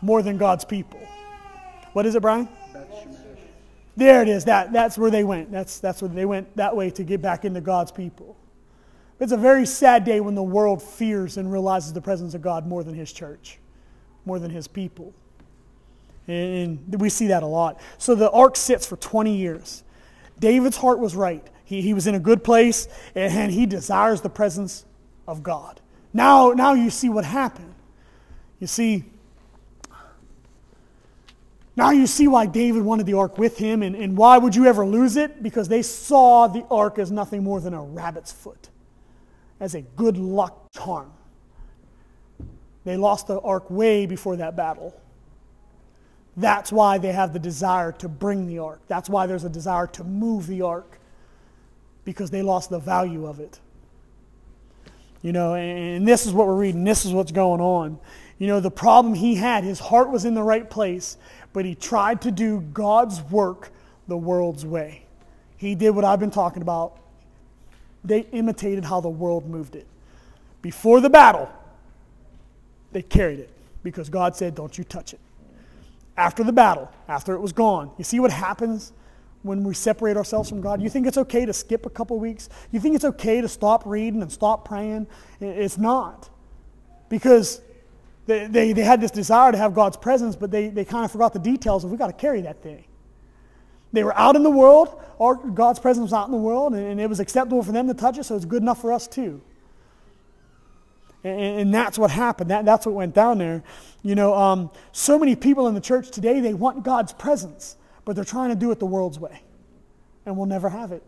more 0.07 0.23
than 0.23 0.39
God's 0.39 0.65
people. 0.65 1.01
What 1.93 2.07
is 2.07 2.15
it, 2.15 2.23
Brian? 2.23 2.49
There 3.97 4.23
it 4.23 4.29
is. 4.29 4.45
That, 4.45 4.73
that's 4.73 4.97
where 4.97 5.11
they 5.11 5.25
went. 5.25 5.51
That's, 5.51 5.81
that's 5.81 6.01
where 6.01 6.09
they 6.09 6.25
went 6.25 6.55
that 6.57 6.77
way 6.77 6.91
to 6.91 7.03
get 7.03 7.21
back 7.21 7.45
into 7.45 7.61
God's 7.61 7.91
people. 7.91 8.37
It's 9.19 9.33
a 9.33 9.37
very 9.37 9.67
sad 9.67 10.05
day 10.05 10.21
when 10.21 10.35
the 10.35 10.43
world 10.43 10.83
fears 10.83 11.39
and 11.39 11.51
realizes 11.51 11.93
the 11.93 12.01
presence 12.01 12.35
of 12.35 12.43
God 12.43 12.67
more 12.67 12.85
than 12.85 12.95
his 12.95 13.13
church, 13.13 13.59
more 14.25 14.39
than 14.39 14.51
his 14.51 14.69
people. 14.69 15.13
And 16.29 17.01
we 17.01 17.09
see 17.09 17.29
that 17.29 17.43
a 17.43 17.47
lot. 17.47 17.81
So 17.99 18.15
the 18.15 18.31
ark 18.31 18.57
sits 18.57 18.87
for 18.87 18.97
20 18.97 19.35
years. 19.35 19.83
David's 20.39 20.77
heart 20.77 20.99
was 20.99 21.17
right. 21.17 21.45
He, 21.65 21.83
he 21.83 21.95
was 21.95 22.07
in 22.07 22.15
a 22.15 22.21
good 22.21 22.45
place, 22.45 22.87
and 23.15 23.51
he 23.51 23.67
desires 23.67 24.21
the 24.21 24.29
presence 24.29 24.85
of 25.27 25.43
God. 25.43 25.81
Now, 26.13 26.51
now 26.51 26.75
you 26.75 26.91
see 26.91 27.09
what 27.09 27.25
happened. 27.25 27.75
You 28.61 28.67
see, 28.67 29.05
now 31.77 31.91
you 31.91 32.07
see 32.07 32.27
why 32.27 32.47
David 32.47 32.83
wanted 32.83 33.05
the 33.07 33.15
ark 33.15 33.37
with 33.37 33.59
him, 33.59 33.83
and, 33.83 33.95
and 33.95 34.17
why 34.17 34.39
would 34.39 34.57
you 34.57 34.65
ever 34.65 34.85
lose 34.85 35.17
it? 35.17 35.43
Because 35.43 35.69
they 35.69 35.83
saw 35.83 36.47
the 36.47 36.65
ark 36.71 36.99
as 36.99 37.11
nothing 37.11 37.45
more 37.45 37.61
than 37.61 37.75
a 37.75 37.83
rabbit's 37.83 38.33
foot, 38.33 38.71
as 39.61 39.75
a 39.75 39.83
good 39.83 40.17
luck 40.17 40.73
charm. 40.73 41.13
They 42.85 42.97
lost 42.97 43.27
the 43.27 43.41
ark 43.41 43.71
way 43.71 44.07
before 44.07 44.37
that 44.37 44.57
battle. 44.57 44.99
That's 46.37 46.71
why 46.71 46.99
they 46.99 47.13
have 47.13 47.33
the 47.33 47.39
desire 47.39 47.93
to 47.93 48.09
bring 48.09 48.47
the 48.47 48.59
ark. 48.59 48.81
That's 48.89 49.09
why 49.09 49.27
there's 49.27 49.45
a 49.45 49.49
desire 49.51 49.87
to 49.89 50.05
move 50.05 50.47
the 50.47 50.63
ark, 50.63 50.99
because 52.05 52.31
they 52.31 52.43
lost 52.43 52.71
the 52.71 52.79
value 52.79 53.27
of 53.27 53.41
it. 53.41 53.61
You 55.23 55.33
know, 55.33 55.55
and 55.55 56.07
this 56.07 56.25
is 56.25 56.33
what 56.33 56.47
we're 56.47 56.55
reading. 56.55 56.85
This 56.85 57.05
is 57.05 57.13
what's 57.13 57.33
going 57.33 57.61
on. 57.61 57.99
You 58.39 58.47
know, 58.47 58.61
the 58.61 58.71
problem 58.71 59.15
he 59.15 59.35
had, 59.35 59.65
his 59.65 59.81
heart 59.81 60.11
was 60.11 60.25
in 60.25 60.35
the 60.35 60.43
right 60.43 60.69
place, 60.69 61.17
but 61.57 61.65
he 61.65 61.75
tried 61.75 62.21
to 62.21 62.31
do 62.31 62.61
God's 62.61 63.23
work 63.23 63.71
the 64.09 64.17
world's 64.17 64.67
way. 64.67 65.07
He 65.57 65.75
did 65.75 65.89
what 65.89 66.05
I've 66.05 66.21
been 66.21 66.31
talking 66.31 66.61
about. 66.61 66.99
They 68.05 68.27
imitated 68.31 68.85
how 68.85 69.01
the 69.01 69.09
world 69.09 69.49
moved 69.49 69.75
it. 69.75 69.87
Before 70.61 71.01
the 71.01 71.09
battle, 71.09 71.49
they 72.93 73.01
carried 73.01 73.39
it 73.39 73.49
because 73.83 74.11
God 74.11 74.37
said, 74.37 74.55
Don't 74.55 74.77
you 74.77 74.85
touch 74.85 75.15
it 75.15 75.21
after 76.19 76.45
the 76.45 76.53
battle, 76.53 76.93
after 77.09 77.33
it 77.33 77.41
was 77.41 77.55
gone. 77.55 77.91
You 77.97 78.05
see 78.05 78.21
what 78.21 78.33
happens 78.33 78.93
when 79.43 79.65
we 79.65 79.73
separate 79.73 80.19
ourselves 80.19 80.51
from 80.51 80.61
God? 80.61 80.83
You 80.83 80.91
think 80.91 81.07
it's 81.07 81.17
okay 81.17 81.47
to 81.47 81.55
skip 81.55 81.87
a 81.87 81.91
couple 81.91 82.19
weeks? 82.19 82.51
You 82.71 82.81
think 82.81 82.97
it's 82.97 83.07
okay 83.07 83.41
to 83.41 83.49
stop 83.49 83.87
reading 83.87 84.21
and 84.21 84.31
stop 84.31 84.67
praying? 84.67 85.07
It's 85.41 85.79
not. 85.79 86.29
Because 87.09 87.63
they, 88.27 88.47
they, 88.47 88.73
they 88.73 88.83
had 88.83 89.01
this 89.01 89.11
desire 89.11 89.53
to 89.53 89.59
have 89.59 89.75
God's 89.75 89.97
presence, 89.97 90.37
but 90.37 90.51
they, 90.51 90.69
they 90.69 90.85
kind 90.85 91.05
of 91.05 91.13
forgot 91.13 91.33
the 91.33 91.39
details 91.39 91.85
of 91.85 91.91
we 91.91 91.97
got 91.97 92.09
to 92.09 92.13
carry 92.13 92.43
that 92.43 92.63
thing. 92.63 92.85
They 93.93 94.05
were 94.05 94.17
out 94.19 94.37
in 94.37 94.43
the 94.43 94.51
world, 94.51 95.01
or 95.19 95.37
God's 95.37 95.79
presence 95.79 96.05
was 96.05 96.13
out 96.13 96.27
in 96.27 96.33
the 96.33 96.39
world, 96.39 96.75
and, 96.75 96.85
and 96.85 97.01
it 97.01 97.09
was 97.09 97.21
acceptable 97.21 97.63
for 97.63 97.73
them 97.73 97.87
to 97.87 97.95
touch 97.95 98.19
it, 98.19 98.25
so 98.25 98.37
it's 98.37 98.45
good 98.45 98.63
enough 98.63 98.81
for 98.81 98.93
us 98.93 99.07
too. 99.07 99.41
And, 101.23 101.61
and 101.61 101.75
that's 101.75 101.99
what 101.99 102.11
happened. 102.11 102.51
That, 102.51 102.65
that's 102.65 102.85
what 102.85 102.95
went 102.95 103.15
down 103.15 103.39
there. 103.39 103.63
You 104.03 104.15
know, 104.15 104.35
um, 104.35 104.71
so 104.93 105.19
many 105.19 105.37
people 105.37 105.69
in 105.69 105.75
the 105.75 105.81
church 105.81 106.11
today, 106.11 106.41
they 106.41 106.55
want 106.55 106.83
God's 106.83 107.13
presence, 107.13 107.77
but 108.05 108.17
they're 108.17 108.25
trying 108.25 108.51
to 108.51 108.57
do 108.57 108.71
it 108.71 108.81
the 108.81 108.87
world's 108.87 109.19
way. 109.19 109.41
And 110.27 110.37
we'll 110.37 110.47
never 110.47 110.69
have 110.69 110.93
it. 110.93 111.05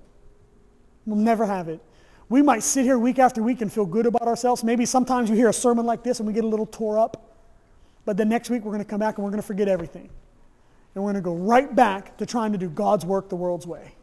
We'll 1.05 1.17
never 1.17 1.47
have 1.47 1.69
it. 1.69 1.81
We 2.29 2.43
might 2.43 2.63
sit 2.63 2.85
here 2.85 2.99
week 2.99 3.19
after 3.19 3.43
week 3.43 3.63
and 3.63 3.73
feel 3.73 3.87
good 3.87 4.07
about 4.07 4.23
ourselves. 4.23 4.63
Maybe 4.63 4.85
sometimes 4.85 5.31
you 5.31 5.37
hear 5.37 5.49
a 5.49 5.53
sermon 5.53 5.87
like 5.87 6.03
this 6.03 6.21
and 6.21 6.27
we 6.27 6.35
get 6.35 6.45
a 6.45 6.49
little 6.49 6.67
tore 6.67 6.99
up. 6.99 7.25
But 8.05 8.17
then 8.17 8.29
next 8.29 8.51
week 8.51 8.65
we're 8.65 8.73
going 8.73 8.85
to 8.85 8.89
come 8.89 9.01
back 9.01 9.17
and 9.17 9.25
we're 9.25 9.31
going 9.31 9.41
to 9.41 9.47
forget 9.47 9.69
everything. 9.69 10.11
And 10.95 11.05
we're 11.05 11.13
going 11.13 11.23
to 11.23 11.29
go 11.29 11.35
right 11.35 11.75
back 11.75 12.17
to 12.19 12.27
trying 12.27 12.53
to 12.53 12.59
do 12.59 12.69
God's 12.69 13.07
work 13.07 13.29
the 13.29 13.37
world's 13.37 13.67
way. 13.67 13.95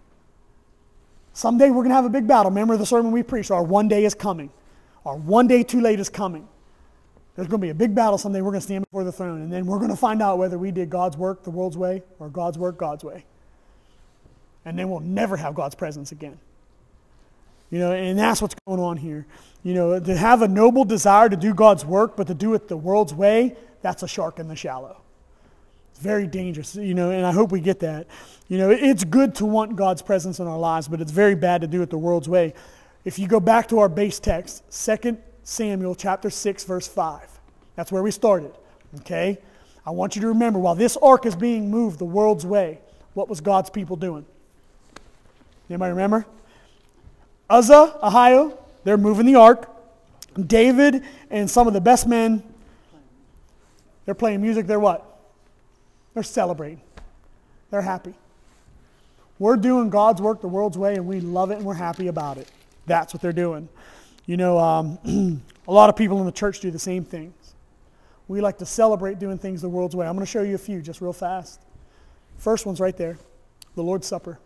Someday 1.33 1.69
we're 1.69 1.83
going 1.83 1.89
to 1.89 1.95
have 1.95 2.05
a 2.05 2.09
big 2.09 2.27
battle. 2.27 2.49
Remember 2.49 2.77
the 2.77 2.85
sermon 2.85 3.11
we 3.11 3.21
preached? 3.21 3.51
Our 3.51 3.63
one 3.63 3.87
day 3.87 4.05
is 4.05 4.15
coming. 4.15 4.49
Our 5.05 5.17
one 5.17 5.47
day 5.47 5.63
too 5.63 5.81
late 5.81 5.99
is 5.99 6.09
coming. 6.09 6.47
There's 7.35 7.47
going 7.47 7.59
to 7.59 7.65
be 7.65 7.69
a 7.69 7.75
big 7.75 7.93
battle 7.93 8.17
someday. 8.17 8.41
We're 8.41 8.51
going 8.51 8.61
to 8.61 8.65
stand 8.65 8.85
before 8.85 9.03
the 9.03 9.11
throne, 9.11 9.41
and 9.41 9.51
then 9.51 9.65
we're 9.65 9.77
going 9.77 9.89
to 9.89 9.97
find 9.97 10.21
out 10.21 10.37
whether 10.37 10.57
we 10.57 10.71
did 10.71 10.89
God's 10.89 11.17
work 11.17 11.43
the 11.43 11.51
world's 11.51 11.77
way 11.77 12.01
or 12.17 12.29
God's 12.29 12.57
work 12.57 12.77
God's 12.77 13.03
way. 13.03 13.25
And 14.63 14.79
then 14.79 14.89
we'll 14.89 15.01
never 15.01 15.35
have 15.35 15.53
God's 15.53 15.75
presence 15.75 16.13
again. 16.13 16.39
You 17.71 17.79
know, 17.79 17.91
and 17.91 18.17
that's 18.17 18.41
what's 18.41 18.55
going 18.67 18.79
on 18.79 18.97
here. 18.97 19.25
You 19.63 19.73
know, 19.73 19.99
to 19.99 20.15
have 20.15 20.41
a 20.41 20.47
noble 20.47 20.85
desire 20.85 21.27
to 21.29 21.35
do 21.35 21.53
God's 21.53 21.83
work, 21.85 22.15
but 22.15 22.27
to 22.27 22.33
do 22.33 22.53
it 22.53 22.67
the 22.67 22.77
world's 22.77 23.13
way, 23.13 23.55
that's 23.81 24.03
a 24.03 24.07
shark 24.07 24.39
in 24.39 24.47
the 24.47 24.55
shallow. 24.55 25.01
It's 25.91 25.99
very 25.99 26.27
dangerous, 26.27 26.75
you 26.75 26.93
know, 26.93 27.11
and 27.11 27.25
I 27.25 27.31
hope 27.31 27.51
we 27.51 27.61
get 27.61 27.79
that. 27.79 28.07
You 28.47 28.57
know, 28.57 28.69
it's 28.69 29.03
good 29.03 29.33
to 29.35 29.45
want 29.45 29.75
God's 29.75 30.01
presence 30.01 30.39
in 30.39 30.47
our 30.47 30.59
lives, 30.59 30.87
but 30.87 31.01
it's 31.01 31.11
very 31.11 31.35
bad 31.35 31.61
to 31.61 31.67
do 31.67 31.81
it 31.81 31.89
the 31.89 31.97
world's 31.97 32.29
way. 32.29 32.53
If 33.05 33.17
you 33.17 33.27
go 33.27 33.39
back 33.39 33.69
to 33.69 33.79
our 33.79 33.89
base 33.89 34.19
text, 34.19 34.63
2 34.71 35.17
Samuel 35.43 35.95
chapter 35.95 36.29
6 36.29 36.63
verse 36.65 36.87
5. 36.87 37.39
That's 37.75 37.91
where 37.91 38.03
we 38.03 38.11
started. 38.11 38.51
Okay? 39.01 39.37
I 39.85 39.91
want 39.91 40.15
you 40.15 40.21
to 40.23 40.27
remember 40.29 40.59
while 40.59 40.75
this 40.75 40.97
ark 40.97 41.25
is 41.25 41.35
being 41.35 41.69
moved 41.69 41.99
the 41.99 42.05
world's 42.05 42.45
way, 42.45 42.79
what 43.13 43.29
was 43.29 43.39
God's 43.41 43.69
people 43.69 43.95
doing? 43.95 44.25
Anybody 45.69 45.91
remember? 45.91 46.25
Uzzah, 47.49 47.99
Ahio, 48.01 48.57
they're 48.83 48.97
moving 48.97 49.25
the 49.25 49.35
ark. 49.35 49.69
David 50.47 51.03
and 51.29 51.49
some 51.49 51.67
of 51.67 51.73
the 51.73 51.81
best 51.81 52.07
men, 52.07 52.43
they're 54.05 54.15
playing 54.15 54.41
music. 54.41 54.67
They're 54.67 54.79
what? 54.79 55.19
They're 56.13 56.23
celebrating. 56.23 56.81
They're 57.71 57.81
happy. 57.81 58.13
We're 59.39 59.57
doing 59.57 59.89
God's 59.89 60.21
work 60.21 60.41
the 60.41 60.47
world's 60.47 60.77
way, 60.77 60.95
and 60.95 61.05
we 61.05 61.19
love 61.19 61.51
it 61.51 61.57
and 61.57 61.65
we're 61.65 61.73
happy 61.73 62.07
about 62.07 62.37
it. 62.37 62.49
That's 62.85 63.13
what 63.13 63.21
they're 63.21 63.33
doing. 63.33 63.67
You 64.25 64.37
know, 64.37 64.57
um, 64.57 65.41
a 65.67 65.71
lot 65.73 65.89
of 65.89 65.95
people 65.95 66.19
in 66.19 66.25
the 66.25 66.31
church 66.31 66.59
do 66.59 66.71
the 66.71 66.79
same 66.79 67.03
things. 67.03 67.33
We 68.27 68.41
like 68.41 68.57
to 68.59 68.65
celebrate 68.65 69.19
doing 69.19 69.37
things 69.37 69.61
the 69.61 69.69
world's 69.69 69.95
way. 69.95 70.07
I'm 70.07 70.13
going 70.13 70.25
to 70.25 70.31
show 70.31 70.41
you 70.41 70.55
a 70.55 70.59
few 70.59 70.81
just 70.81 71.01
real 71.01 71.13
fast. 71.13 71.61
First 72.37 72.65
one's 72.65 72.79
right 72.79 72.95
there 72.95 73.17
the 73.75 73.83
Lord's 73.83 74.07
Supper. 74.07 74.39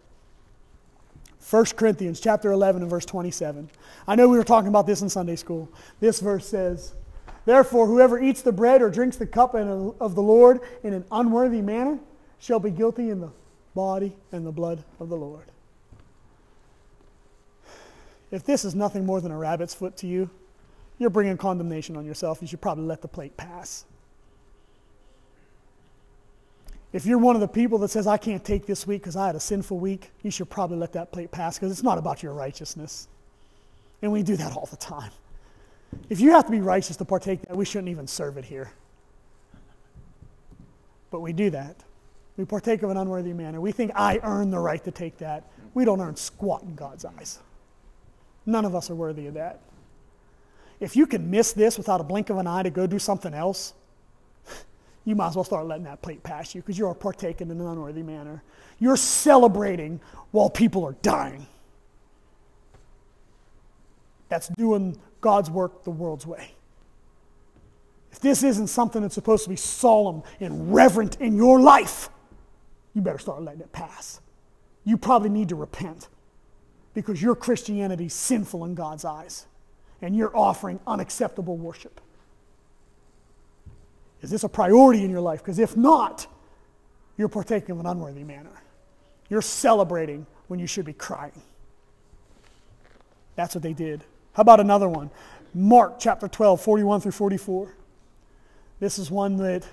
1 1.48 1.66
Corinthians 1.78 2.20
chapter 2.20 2.52
11 2.52 2.82
and 2.82 2.90
verse 2.90 3.06
27. 3.06 3.70
I 4.08 4.16
know 4.16 4.28
we 4.28 4.38
were 4.38 4.44
talking 4.44 4.68
about 4.68 4.86
this 4.86 5.02
in 5.02 5.10
Sunday 5.10 5.36
school. 5.36 5.70
This 6.00 6.20
verse 6.20 6.48
says, 6.48 6.94
Therefore, 7.46 7.88
whoever 7.88 8.22
eats 8.22 8.42
the 8.42 8.52
bread 8.52 8.82
or 8.82 8.90
drinks 8.90 9.18
the 9.18 9.26
cup 9.26 9.56
of 9.56 10.16
the 10.16 10.22
Lord 10.22 10.60
in 10.84 10.94
an 10.94 11.06
unworthy 11.12 11.62
manner 11.62 12.00
shall 12.40 12.60
be 12.60 12.70
guilty 12.70 13.10
in 13.10 13.22
the 13.22 13.32
body 13.74 14.16
and 14.32 14.46
the 14.46 14.52
blood 14.52 14.84
of 15.00 15.10
the 15.10 15.16
Lord. 15.16 15.46
if 18.32 18.44
this 18.44 18.64
is 18.66 18.76
nothing 18.76 19.06
more 19.06 19.22
than 19.22 19.32
a 19.32 19.38
rabbit's 19.38 19.74
foot 19.74 19.98
to 19.98 20.08
you, 20.08 20.30
you're 21.00 21.10
bringing 21.10 21.38
condemnation 21.38 21.96
on 21.96 22.06
yourself. 22.06 22.42
You 22.42 22.48
should 22.48 22.62
probably 22.62 22.86
let 22.86 23.02
the 23.02 23.08
plate 23.08 23.38
pass. 23.38 23.86
If 26.92 27.06
you're 27.06 27.20
one 27.20 27.36
of 27.36 27.42
the 27.42 27.48
people 27.48 27.78
that 27.80 27.90
says, 27.90 28.08
I 28.08 28.18
can't 28.18 28.44
take 28.44 28.66
this 28.66 28.88
week 28.88 29.02
because 29.02 29.16
I 29.16 29.28
had 29.28 29.36
a 29.36 29.40
sinful 29.40 29.78
week, 29.78 30.12
you 30.24 30.32
should 30.32 30.50
probably 30.50 30.78
let 30.78 30.94
that 30.94 31.12
plate 31.12 31.32
pass 31.32 31.58
because 31.58 31.72
it's 31.72 31.84
not 31.84 31.98
about 31.98 32.24
your 32.24 32.34
righteousness. 32.34 33.08
And 34.02 34.12
we 34.12 34.24
do 34.24 34.36
that 34.38 34.56
all 34.56 34.66
the 34.66 34.78
time. 34.78 35.12
If 36.10 36.20
you 36.20 36.32
have 36.32 36.46
to 36.46 36.52
be 36.52 36.62
righteous 36.62 36.96
to 36.98 37.06
partake 37.06 37.42
that, 37.44 37.56
we 37.56 37.66
shouldn't 37.66 37.90
even 37.90 38.08
serve 38.08 38.38
it 38.38 38.46
here. 38.46 38.72
But 41.12 41.22
we 41.22 41.34
do 41.34 41.50
that. 41.52 41.76
We 42.38 42.46
partake 42.46 42.84
of 42.84 42.90
an 42.90 42.98
unworthy 42.98 43.34
manner. 43.34 43.60
We 43.60 43.72
think 43.72 43.92
I 43.96 44.20
earn 44.24 44.50
the 44.50 44.60
right 44.60 44.84
to 44.84 44.92
take 44.92 45.18
that. 45.18 45.44
We 45.74 45.86
don't 45.86 46.00
earn 46.00 46.16
squat 46.16 46.64
in 46.64 46.76
God's 46.76 47.06
eyes. 47.06 47.40
None 48.46 48.66
of 48.66 48.76
us 48.76 48.90
are 48.90 48.96
worthy 48.96 49.28
of 49.28 49.34
that. 49.36 49.60
If 50.80 50.96
you 50.96 51.06
can 51.06 51.30
miss 51.30 51.52
this 51.52 51.78
without 51.78 52.00
a 52.00 52.04
blink 52.04 52.30
of 52.30 52.38
an 52.38 52.48
eye 52.48 52.64
to 52.64 52.70
go 52.70 52.88
do 52.88 52.98
something 52.98 53.34
else, 53.34 53.74
you 55.06 55.16
might 55.16 55.30
as 55.30 55.36
well 55.36 55.44
start 55.44 55.66
letting 55.66 55.86
that 55.86 56.02
plate 56.02 56.24
pass 56.24 56.54
you 56.54 56.62
because 56.62 56.78
you're 56.78 56.94
partaking 56.94 57.50
in 57.50 57.60
an 57.60 57.66
unworthy 57.68 58.04
manner. 58.04 58.44
You're 58.80 58.98
celebrating 58.98 60.00
while 60.32 60.50
people 60.50 60.86
are 60.86 60.96
dying. 61.02 61.48
That's 64.30 64.48
doing 64.50 64.98
God's 65.22 65.50
work 65.50 65.84
the 65.84 65.92
world's 65.92 66.26
way. 66.26 66.54
If 68.12 68.20
this 68.20 68.44
isn't 68.44 68.68
something 68.68 69.02
that's 69.02 69.16
supposed 69.16 69.44
to 69.44 69.50
be 69.50 69.56
solemn 69.56 70.24
and 70.40 70.74
reverent 70.74 71.20
in 71.20 71.36
your 71.36 71.60
life, 71.60 72.10
you 72.94 73.02
better 73.02 73.20
start 73.20 73.42
letting 73.42 73.62
it 73.62 73.72
pass. 73.72 74.22
You 74.84 74.98
probably 74.98 75.30
need 75.30 75.50
to 75.50 75.56
repent 75.56 76.08
because 76.94 77.22
your 77.22 77.36
Christianity 77.36 78.06
is 78.06 78.14
sinful 78.14 78.66
in 78.66 78.76
God's 78.76 79.06
eyes 79.06 79.46
and 80.02 80.16
you're 80.16 80.36
offering 80.36 80.80
unacceptable 80.88 81.58
worship. 81.58 82.02
Is 84.22 84.30
this 84.30 84.44
a 84.44 84.50
priority 84.50 85.04
in 85.04 85.10
your 85.10 85.22
life? 85.22 85.40
Because 85.40 85.60
if 85.60 85.78
not, 85.78 86.28
you're 87.18 87.30
partaking 87.30 87.72
of 87.72 87.80
an 87.80 87.86
unworthy 87.86 88.24
manner. 88.24 88.62
You're 89.30 89.42
celebrating 89.42 90.26
when 90.48 90.60
you 90.60 90.68
should 90.68 90.86
be 90.86 90.94
crying. 90.94 91.42
That's 93.36 93.56
what 93.56 93.62
they 93.62 93.74
did. 93.74 94.04
How 94.34 94.42
about 94.42 94.60
another 94.60 94.90
one? 94.90 95.10
Mark 95.54 96.00
chapter 96.00 96.28
12, 96.28 96.62
41 96.62 97.02
through 97.02 97.12
44. 97.12 97.74
This 98.80 99.00
is 99.00 99.10
one 99.10 99.38
that, 99.38 99.68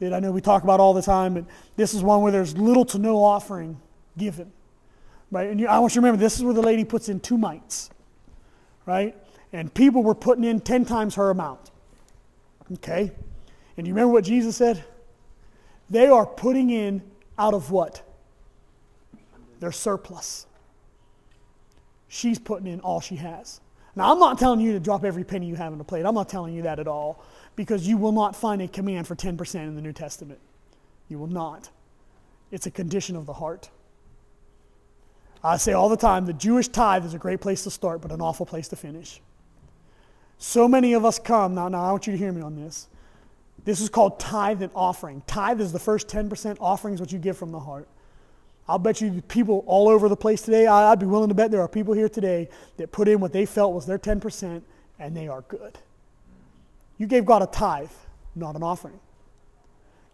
that 0.00 0.12
I 0.12 0.20
know 0.20 0.32
we 0.32 0.40
talk 0.40 0.64
about 0.64 0.80
all 0.80 0.94
the 0.94 1.02
time, 1.02 1.34
but 1.34 1.44
this 1.76 1.94
is 1.94 2.02
one 2.02 2.22
where 2.22 2.32
there's 2.32 2.56
little 2.56 2.84
to 2.86 2.98
no 2.98 3.22
offering 3.22 3.80
given. 4.16 4.52
Right? 5.30 5.48
And 5.48 5.60
you, 5.60 5.66
I 5.68 5.78
want 5.78 5.92
you 5.92 6.00
to 6.00 6.06
remember 6.06 6.20
this 6.20 6.36
is 6.36 6.44
where 6.44 6.54
the 6.54 6.62
lady 6.62 6.84
puts 6.84 7.08
in 7.08 7.20
two 7.20 7.38
mites. 7.38 7.90
Right? 8.86 9.16
And 9.52 9.72
people 9.72 10.02
were 10.02 10.14
putting 10.14 10.44
in 10.44 10.60
10 10.60 10.84
times 10.84 11.14
her 11.14 11.30
amount. 11.30 11.70
Okay? 12.74 13.12
And 13.76 13.86
you 13.86 13.94
remember 13.94 14.12
what 14.12 14.24
Jesus 14.24 14.56
said? 14.56 14.84
They 15.88 16.06
are 16.06 16.26
putting 16.26 16.70
in 16.70 17.02
out 17.38 17.54
of 17.54 17.70
what? 17.70 18.02
Their 19.58 19.72
surplus. 19.72 20.46
She's 22.08 22.38
putting 22.38 22.66
in 22.66 22.80
all 22.80 23.00
she 23.00 23.16
has. 23.16 23.60
Now, 23.96 24.12
I'm 24.12 24.18
not 24.18 24.38
telling 24.38 24.60
you 24.60 24.72
to 24.72 24.80
drop 24.80 25.04
every 25.04 25.24
penny 25.24 25.46
you 25.46 25.56
have 25.56 25.72
in 25.72 25.78
the 25.78 25.84
plate. 25.84 26.04
I'm 26.04 26.14
not 26.14 26.28
telling 26.28 26.54
you 26.54 26.62
that 26.62 26.78
at 26.78 26.86
all 26.86 27.24
because 27.56 27.86
you 27.86 27.96
will 27.96 28.12
not 28.12 28.36
find 28.36 28.62
a 28.62 28.68
command 28.68 29.06
for 29.06 29.16
10% 29.16 29.54
in 29.54 29.74
the 29.74 29.82
New 29.82 29.92
Testament. 29.92 30.38
You 31.08 31.18
will 31.18 31.26
not. 31.26 31.70
It's 32.50 32.66
a 32.66 32.70
condition 32.70 33.16
of 33.16 33.26
the 33.26 33.32
heart. 33.32 33.70
I 35.42 35.56
say 35.56 35.72
all 35.72 35.88
the 35.88 35.96
time 35.96 36.26
the 36.26 36.32
Jewish 36.32 36.68
tithe 36.68 37.04
is 37.04 37.14
a 37.14 37.18
great 37.18 37.40
place 37.40 37.64
to 37.64 37.70
start, 37.70 38.00
but 38.00 38.12
an 38.12 38.20
awful 38.20 38.46
place 38.46 38.68
to 38.68 38.76
finish. 38.76 39.20
So 40.38 40.68
many 40.68 40.92
of 40.94 41.04
us 41.04 41.18
come, 41.18 41.54
now, 41.54 41.68
now 41.68 41.84
I 41.84 41.90
want 41.92 42.06
you 42.06 42.12
to 42.12 42.18
hear 42.18 42.32
me 42.32 42.42
on 42.42 42.56
this. 42.56 42.88
This 43.64 43.80
is 43.80 43.88
called 43.88 44.18
tithe 44.18 44.62
and 44.62 44.72
offering. 44.74 45.22
Tithe 45.26 45.60
is 45.60 45.72
the 45.72 45.78
first 45.78 46.08
10%, 46.08 46.56
offering 46.60 46.94
is 46.94 47.00
what 47.00 47.12
you 47.12 47.18
give 47.18 47.36
from 47.36 47.52
the 47.52 47.60
heart. 47.60 47.88
I'll 48.68 48.78
bet 48.78 49.00
you 49.00 49.20
people 49.22 49.64
all 49.66 49.88
over 49.88 50.08
the 50.08 50.16
place 50.16 50.42
today, 50.42 50.66
I'd 50.66 51.00
be 51.00 51.06
willing 51.06 51.28
to 51.28 51.34
bet 51.34 51.50
there 51.50 51.60
are 51.60 51.68
people 51.68 51.92
here 51.92 52.08
today 52.08 52.48
that 52.76 52.92
put 52.92 53.08
in 53.08 53.20
what 53.20 53.32
they 53.32 53.44
felt 53.44 53.74
was 53.74 53.84
their 53.84 53.98
10% 53.98 54.62
and 54.98 55.16
they 55.16 55.28
are 55.28 55.42
good. 55.42 55.78
You 56.98 57.06
gave 57.06 57.24
God 57.24 57.42
a 57.42 57.46
tithe, 57.46 57.90
not 58.36 58.54
an 58.54 58.62
offering. 58.62 59.00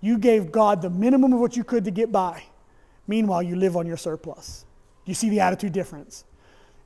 You 0.01 0.19
gave 0.19 0.53
God 0.53 0.83
the 0.83 0.91
minimum 0.91 1.33
of 1.33 1.41
what 1.41 1.57
you 1.57 1.65
could 1.65 1.85
to 1.85 1.91
get 1.91 2.13
by. 2.13 2.45
Meanwhile, 3.07 3.43
you 3.43 3.57
live 3.57 3.77
on 3.77 3.87
your 3.87 3.97
surplus. 3.97 4.65
You 5.05 5.15
see 5.15 5.29
the 5.29 5.41
attitude 5.41 5.73
difference. 5.73 6.25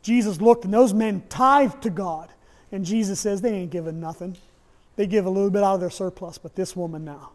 Jesus 0.03 0.41
looked 0.41 0.65
and 0.65 0.73
those 0.73 0.95
men 0.95 1.23
tithed 1.29 1.83
to 1.83 1.91
God. 1.91 2.31
And 2.73 2.85
Jesus 2.85 3.21
says 3.21 3.41
they 3.41 3.53
ain't 3.53 3.71
giving 3.71 4.01
nothing. 4.01 4.37
They 5.01 5.07
give 5.07 5.25
a 5.25 5.31
little 5.31 5.49
bit 5.49 5.63
out 5.63 5.77
of 5.77 5.81
their 5.81 5.89
surplus, 5.89 6.37
but 6.37 6.55
this 6.55 6.77
woman 6.77 7.07
now, 7.07 7.31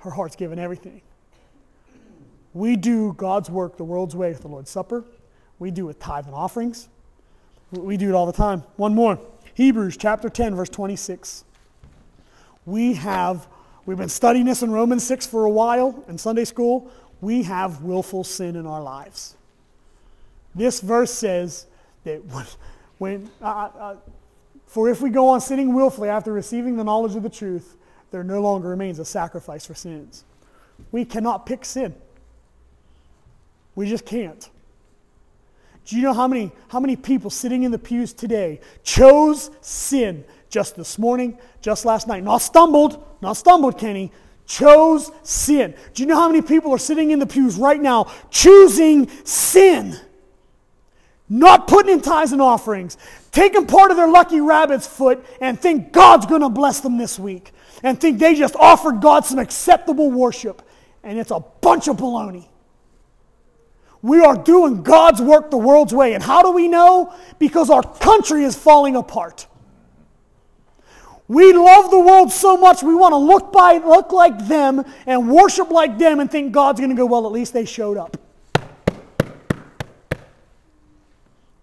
her 0.00 0.10
heart's 0.10 0.36
given 0.36 0.58
everything. 0.58 1.00
We 2.52 2.76
do 2.76 3.14
God's 3.14 3.48
work 3.48 3.78
the 3.78 3.84
world's 3.84 4.14
way 4.14 4.28
with 4.28 4.42
the 4.42 4.48
Lord's 4.48 4.68
Supper. 4.68 5.06
We 5.58 5.70
do 5.70 5.86
with 5.86 5.98
tithe 5.98 6.26
and 6.26 6.34
offerings. 6.34 6.90
We 7.70 7.96
do 7.96 8.10
it 8.10 8.14
all 8.14 8.26
the 8.26 8.34
time. 8.34 8.64
One 8.76 8.94
more. 8.94 9.18
Hebrews 9.54 9.96
chapter 9.96 10.28
10, 10.28 10.54
verse 10.54 10.68
26. 10.68 11.44
We 12.66 12.92
have, 12.92 13.48
we've 13.86 13.96
been 13.96 14.10
studying 14.10 14.44
this 14.44 14.62
in 14.62 14.70
Romans 14.70 15.02
6 15.04 15.26
for 15.28 15.46
a 15.46 15.50
while 15.50 16.04
in 16.08 16.18
Sunday 16.18 16.44
school. 16.44 16.92
We 17.22 17.44
have 17.44 17.80
willful 17.80 18.22
sin 18.22 18.54
in 18.54 18.66
our 18.66 18.82
lives. 18.82 19.34
This 20.54 20.82
verse 20.82 21.10
says 21.10 21.64
that 22.04 22.22
when, 22.26 22.44
when 22.98 23.30
uh, 23.40 23.46
uh, 23.46 23.96
for 24.70 24.88
if 24.88 25.00
we 25.00 25.10
go 25.10 25.30
on 25.30 25.40
sinning 25.40 25.74
willfully 25.74 26.08
after 26.08 26.32
receiving 26.32 26.76
the 26.76 26.84
knowledge 26.84 27.16
of 27.16 27.24
the 27.24 27.28
truth, 27.28 27.76
there 28.12 28.22
no 28.22 28.40
longer 28.40 28.68
remains 28.68 29.00
a 29.00 29.04
sacrifice 29.04 29.66
for 29.66 29.74
sins. 29.74 30.22
We 30.92 31.04
cannot 31.04 31.44
pick 31.44 31.64
sin. 31.64 31.92
We 33.74 33.88
just 33.88 34.06
can't. 34.06 34.48
Do 35.86 35.96
you 35.96 36.02
know 36.02 36.12
how 36.12 36.28
many, 36.28 36.52
how 36.68 36.78
many 36.78 36.94
people 36.94 37.30
sitting 37.30 37.64
in 37.64 37.72
the 37.72 37.80
pews 37.80 38.12
today 38.12 38.60
chose 38.84 39.50
sin 39.60 40.24
just 40.50 40.76
this 40.76 41.00
morning, 41.00 41.36
just 41.60 41.84
last 41.84 42.06
night? 42.06 42.22
Not 42.22 42.38
stumbled, 42.38 43.04
not 43.20 43.32
stumbled, 43.32 43.76
Kenny. 43.76 44.12
Chose 44.46 45.10
sin. 45.24 45.74
Do 45.94 46.02
you 46.04 46.08
know 46.08 46.14
how 46.14 46.28
many 46.28 46.42
people 46.42 46.72
are 46.72 46.78
sitting 46.78 47.10
in 47.10 47.18
the 47.18 47.26
pews 47.26 47.56
right 47.56 47.80
now 47.80 48.12
choosing 48.30 49.10
sin? 49.24 49.98
Not 51.32 51.68
putting 51.68 51.92
in 51.92 52.00
tithes 52.00 52.32
and 52.32 52.42
offerings, 52.42 52.98
taking 53.30 53.66
part 53.66 53.92
of 53.92 53.96
their 53.96 54.08
lucky 54.08 54.40
rabbit's 54.40 54.86
foot 54.86 55.24
and 55.40 55.58
think 55.58 55.92
God's 55.92 56.26
going 56.26 56.40
to 56.40 56.48
bless 56.48 56.80
them 56.80 56.98
this 56.98 57.20
week 57.20 57.52
and 57.84 57.98
think 57.98 58.18
they 58.18 58.34
just 58.34 58.56
offered 58.56 59.00
God 59.00 59.24
some 59.24 59.38
acceptable 59.38 60.10
worship. 60.10 60.60
And 61.04 61.18
it's 61.18 61.30
a 61.30 61.38
bunch 61.38 61.86
of 61.86 61.96
baloney. 61.96 62.48
We 64.02 64.20
are 64.20 64.36
doing 64.36 64.82
God's 64.82 65.22
work 65.22 65.50
the 65.50 65.58
world's 65.58 65.94
way. 65.94 66.14
And 66.14 66.22
how 66.22 66.42
do 66.42 66.50
we 66.50 66.66
know? 66.66 67.14
Because 67.38 67.70
our 67.70 67.82
country 67.82 68.44
is 68.44 68.56
falling 68.56 68.96
apart. 68.96 69.46
We 71.28 71.52
love 71.52 71.92
the 71.92 72.00
world 72.00 72.32
so 72.32 72.56
much 72.56 72.82
we 72.82 72.92
want 72.92 73.12
to 73.12 73.16
look 73.16 73.52
by 73.52 73.76
look 73.76 74.10
like 74.10 74.48
them 74.48 74.84
and 75.06 75.30
worship 75.30 75.70
like 75.70 75.96
them 75.96 76.18
and 76.18 76.28
think 76.28 76.50
God's 76.50 76.80
going 76.80 76.90
to 76.90 76.96
go, 76.96 77.06
well, 77.06 77.24
at 77.24 77.30
least 77.30 77.52
they 77.52 77.64
showed 77.64 77.96
up. 77.96 78.16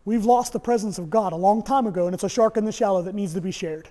We've 0.08 0.24
lost 0.24 0.54
the 0.54 0.60
presence 0.62 1.00
of 1.00 1.10
God 1.10 1.34
a 1.34 1.36
long 1.36 1.62
time 1.62 1.86
ago, 1.86 2.06
and 2.06 2.14
it's 2.14 2.24
a 2.24 2.30
shark 2.30 2.56
in 2.56 2.64
the 2.64 2.72
shallow 2.72 3.02
that 3.02 3.14
needs 3.14 3.34
to 3.34 3.42
be 3.42 3.52
shared. 3.52 3.90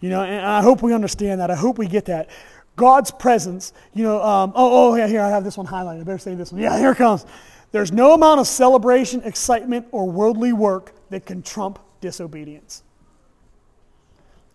You 0.00 0.10
know, 0.10 0.22
and 0.22 0.46
I 0.46 0.62
hope 0.62 0.80
we 0.80 0.94
understand 0.94 1.40
that. 1.40 1.50
I 1.50 1.56
hope 1.56 1.76
we 1.76 1.88
get 1.88 2.04
that. 2.04 2.30
God's 2.76 3.10
presence, 3.10 3.72
you 3.94 4.04
know, 4.04 4.22
um, 4.22 4.52
oh, 4.54 4.92
oh, 4.92 4.94
yeah, 4.94 5.08
here, 5.08 5.22
I 5.22 5.28
have 5.28 5.42
this 5.42 5.58
one 5.58 5.66
highlighted. 5.66 6.02
I 6.02 6.04
better 6.04 6.18
say 6.18 6.36
this 6.36 6.52
one. 6.52 6.62
Yeah, 6.62 6.78
here 6.78 6.92
it 6.92 6.98
comes. 6.98 7.26
There's 7.72 7.90
no 7.90 8.14
amount 8.14 8.38
of 8.38 8.46
celebration, 8.46 9.20
excitement, 9.24 9.88
or 9.90 10.08
worldly 10.08 10.52
work 10.52 10.92
that 11.10 11.26
can 11.26 11.42
trump 11.42 11.80
disobedience. 12.00 12.84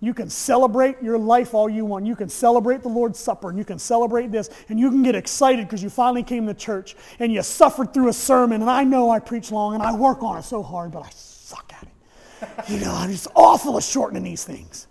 You 0.04 0.16
can 0.16 0.32
celebrate 0.32 1.02
your 1.04 1.20
life 1.20 1.54
all 1.54 1.70
you 1.70 1.86
want. 1.86 2.08
You 2.08 2.16
can 2.16 2.28
celebrate 2.28 2.82
the 2.82 2.90
Lord's 2.90 3.20
Supper 3.20 3.50
and 3.50 3.58
you 3.58 3.64
can 3.64 3.78
celebrate 3.78 4.32
this 4.32 4.50
and 4.68 4.80
you 4.80 4.90
can 4.90 5.04
get 5.04 5.14
excited 5.14 5.68
because 5.68 5.84
you 5.84 5.92
finally 5.92 6.24
came 6.24 6.48
to 6.48 6.56
church 6.56 6.96
and 7.20 7.32
you 7.32 7.44
suffered 7.44 7.94
through 7.94 8.10
a 8.10 8.14
sermon. 8.14 8.62
And 8.62 8.70
I 8.70 8.84
know 8.84 9.12
I 9.12 9.20
preach 9.20 9.52
long 9.52 9.76
and 9.76 9.84
I 9.84 9.94
work 9.94 10.24
on 10.24 10.40
it 10.40 10.44
so 10.44 10.64
hard, 10.64 10.92
but 10.92 11.04
I 11.04 11.10
suck 11.12 11.72
at 11.80 11.84
it. 11.84 12.70
You 12.70 12.80
know, 12.80 12.92
I'm 12.92 13.12
just 13.12 13.28
awful 13.36 13.78
at 13.78 13.84
shortening 13.84 14.24
these 14.24 14.44
things. 14.44 14.88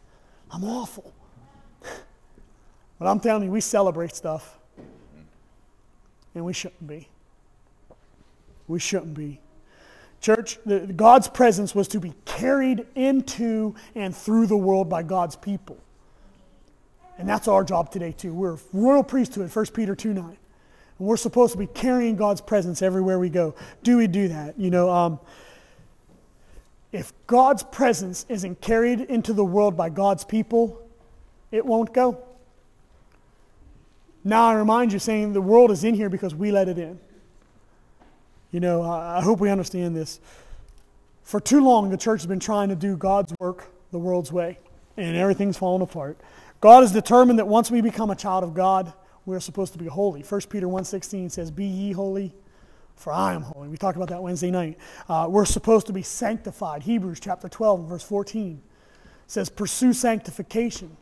I'm 0.53 0.63
awful. 0.63 1.13
But 3.01 3.07
I'm 3.09 3.19
telling 3.19 3.43
you, 3.43 3.51
we 3.51 3.61
celebrate 3.61 4.15
stuff 4.15 4.59
and 6.37 6.45
we 6.45 6.53
shouldn't 6.53 6.87
be. 6.87 7.09
We 8.69 8.79
shouldn't 8.79 9.15
be. 9.15 9.41
Church, 10.21 10.59
the, 10.67 10.81
God's 10.81 11.29
presence 11.29 11.75
was 11.75 11.89
to 11.89 12.01
be 12.01 12.13
carried 12.25 12.87
into 12.95 13.75
and 13.95 14.15
through 14.15 14.47
the 14.47 14.57
world 14.57 14.89
by 14.89 15.03
God's 15.03 15.37
people. 15.37 15.79
And 17.19 17.29
that's 17.29 17.49
our 17.49 17.65
job 17.65 17.91
today, 17.91 18.13
too. 18.13 18.33
We're 18.33 18.59
royal 18.73 19.03
priesthood, 19.03 19.55
1 19.55 19.67
Peter 19.67 19.95
2 19.95 20.13
9. 20.13 20.25
And 20.25 20.39
we're 20.99 21.17
supposed 21.17 21.53
to 21.53 21.59
be 21.59 21.67
carrying 21.67 22.17
God's 22.17 22.41
presence 22.41 22.83
everywhere 22.83 23.19
we 23.19 23.31
go. 23.31 23.55
Do 23.83 23.97
we 23.97 24.07
do 24.07 24.29
that? 24.29 24.59
You 24.59 24.71
know, 24.71 24.91
um, 24.91 25.21
if 26.93 27.13
God's 27.27 27.63
presence 27.63 28.27
isn't 28.29 28.61
carried 28.61 29.01
into 29.01 29.33
the 29.33 29.45
world 29.45 29.77
by 29.77 29.89
God's 29.91 30.25
people, 30.25 30.83
it 31.51 31.65
won't 31.65 31.95
go. 31.95 32.23
Now 34.23 34.49
I 34.49 34.55
remind 34.55 34.93
you, 34.93 34.99
saying 34.99 35.33
the 35.33 35.41
world 35.41 35.71
is 35.71 35.85
in 35.85 35.95
here 35.95 36.11
because 36.11 36.35
we 36.35 36.53
let 36.53 36.69
it 36.69 36.79
in. 36.79 36.99
You 38.51 38.61
know, 38.61 38.83
I 38.83 39.21
hope 39.21 39.39
we 39.41 39.51
understand 39.51 39.95
this. 39.95 40.21
For 41.23 41.41
too 41.41 41.63
long, 41.63 41.91
the 41.91 41.97
church 41.97 42.23
has 42.23 42.27
been 42.27 42.41
trying 42.41 42.71
to 42.71 42.75
do 42.75 42.97
God's 42.97 43.33
work 43.39 43.69
the 43.93 43.99
world's 43.99 44.33
way, 44.33 44.59
and 44.97 45.17
everything's 45.17 45.57
fallen 45.57 45.83
apart. 45.83 46.19
God 46.61 46.83
has 46.83 46.93
determined 46.93 47.39
that 47.39 47.47
once 47.47 47.71
we 47.71 47.81
become 47.81 48.11
a 48.11 48.17
child 48.17 48.45
of 48.45 48.55
God, 48.55 48.93
we're 49.25 49.41
supposed 49.41 49.73
to 49.75 49.79
be 49.79 49.87
holy. 49.87 50.23
1 50.23 50.41
Peter 50.49 50.67
1.16 50.67 51.31
says, 51.31 51.51
Be 51.51 51.65
ye 51.65 51.93
holy, 51.93 52.35
for 52.97 53.13
I 53.13 53.35
am 53.35 53.43
holy. 53.43 53.69
We 53.69 53.77
talked 53.77 53.97
about 53.97 54.09
that 54.09 54.23
Wednesday 54.23 54.51
night. 54.51 54.79
Uh, 55.09 55.27
we're 55.31 55.45
supposed 55.45 55.87
to 55.87 55.93
be 55.93 56.03
sanctified. 56.03 56.83
Hebrews 56.83 57.21
chapter 57.21 57.49
12, 57.49 57.89
verse 57.89 58.03
14 58.03 58.61
says, 59.27 59.49
Pursue 59.49 59.93
sanctification. 59.93 60.97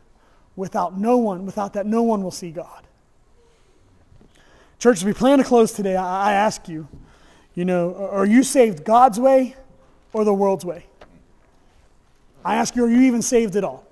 Without 0.55 0.97
no 0.97 1.17
one, 1.17 1.45
without 1.45 1.73
that, 1.73 1.85
no 1.85 2.03
one 2.03 2.21
will 2.21 2.31
see 2.31 2.51
God. 2.51 2.83
Church, 4.77 4.97
as 4.97 5.05
we 5.05 5.13
plan 5.13 5.39
to 5.39 5.43
close 5.43 5.71
today, 5.71 5.95
I, 5.95 6.31
I 6.31 6.33
ask 6.33 6.67
you, 6.69 6.87
you 7.55 7.65
know, 7.65 8.09
are 8.11 8.25
you 8.25 8.43
saved 8.43 8.83
God's 8.83 9.19
way 9.19 9.55
or 10.13 10.23
the 10.23 10.33
world's 10.33 10.65
way? 10.65 10.85
I 12.43 12.55
ask 12.55 12.75
you, 12.75 12.85
are 12.85 12.89
you 12.89 13.01
even 13.01 13.21
saved 13.21 13.55
at 13.55 13.63
all? 13.63 13.85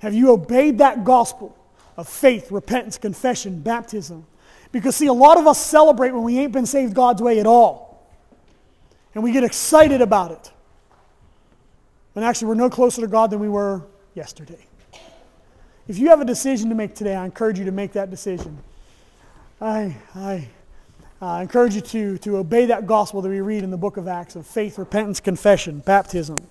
Have 0.00 0.12
you 0.12 0.30
obeyed 0.32 0.78
that 0.78 1.04
gospel 1.04 1.56
of 1.96 2.08
faith, 2.08 2.50
repentance, 2.50 2.98
confession, 2.98 3.60
baptism? 3.60 4.26
Because, 4.70 4.96
see, 4.96 5.06
a 5.06 5.12
lot 5.12 5.38
of 5.38 5.46
us 5.46 5.64
celebrate 5.64 6.10
when 6.10 6.24
we 6.24 6.38
ain't 6.38 6.52
been 6.52 6.66
saved 6.66 6.94
God's 6.94 7.22
way 7.22 7.38
at 7.38 7.46
all. 7.46 8.06
And 9.14 9.22
we 9.22 9.32
get 9.32 9.44
excited 9.44 10.02
about 10.02 10.32
it. 10.32 10.52
And 12.14 12.24
actually, 12.24 12.48
we're 12.48 12.54
no 12.54 12.68
closer 12.68 13.00
to 13.00 13.06
God 13.06 13.30
than 13.30 13.40
we 13.40 13.48
were 13.48 13.82
yesterday. 14.14 14.66
If 15.86 15.98
you 15.98 16.08
have 16.08 16.20
a 16.20 16.24
decision 16.24 16.68
to 16.70 16.74
make 16.74 16.94
today, 16.94 17.14
I 17.14 17.24
encourage 17.24 17.58
you 17.58 17.64
to 17.66 17.72
make 17.72 17.92
that 17.92 18.10
decision. 18.10 18.58
I, 19.60 19.96
I, 20.14 20.48
Uh, 21.22 21.26
I 21.26 21.42
encourage 21.42 21.74
you 21.74 21.80
to, 21.80 22.18
to 22.18 22.36
obey 22.38 22.66
that 22.66 22.86
gospel 22.86 23.22
that 23.22 23.28
we 23.28 23.40
read 23.40 23.62
in 23.62 23.70
the 23.70 23.76
book 23.76 23.96
of 23.96 24.08
Acts 24.08 24.36
of 24.36 24.46
faith, 24.46 24.78
repentance, 24.78 25.20
confession, 25.20 25.78
baptism. 25.80 26.46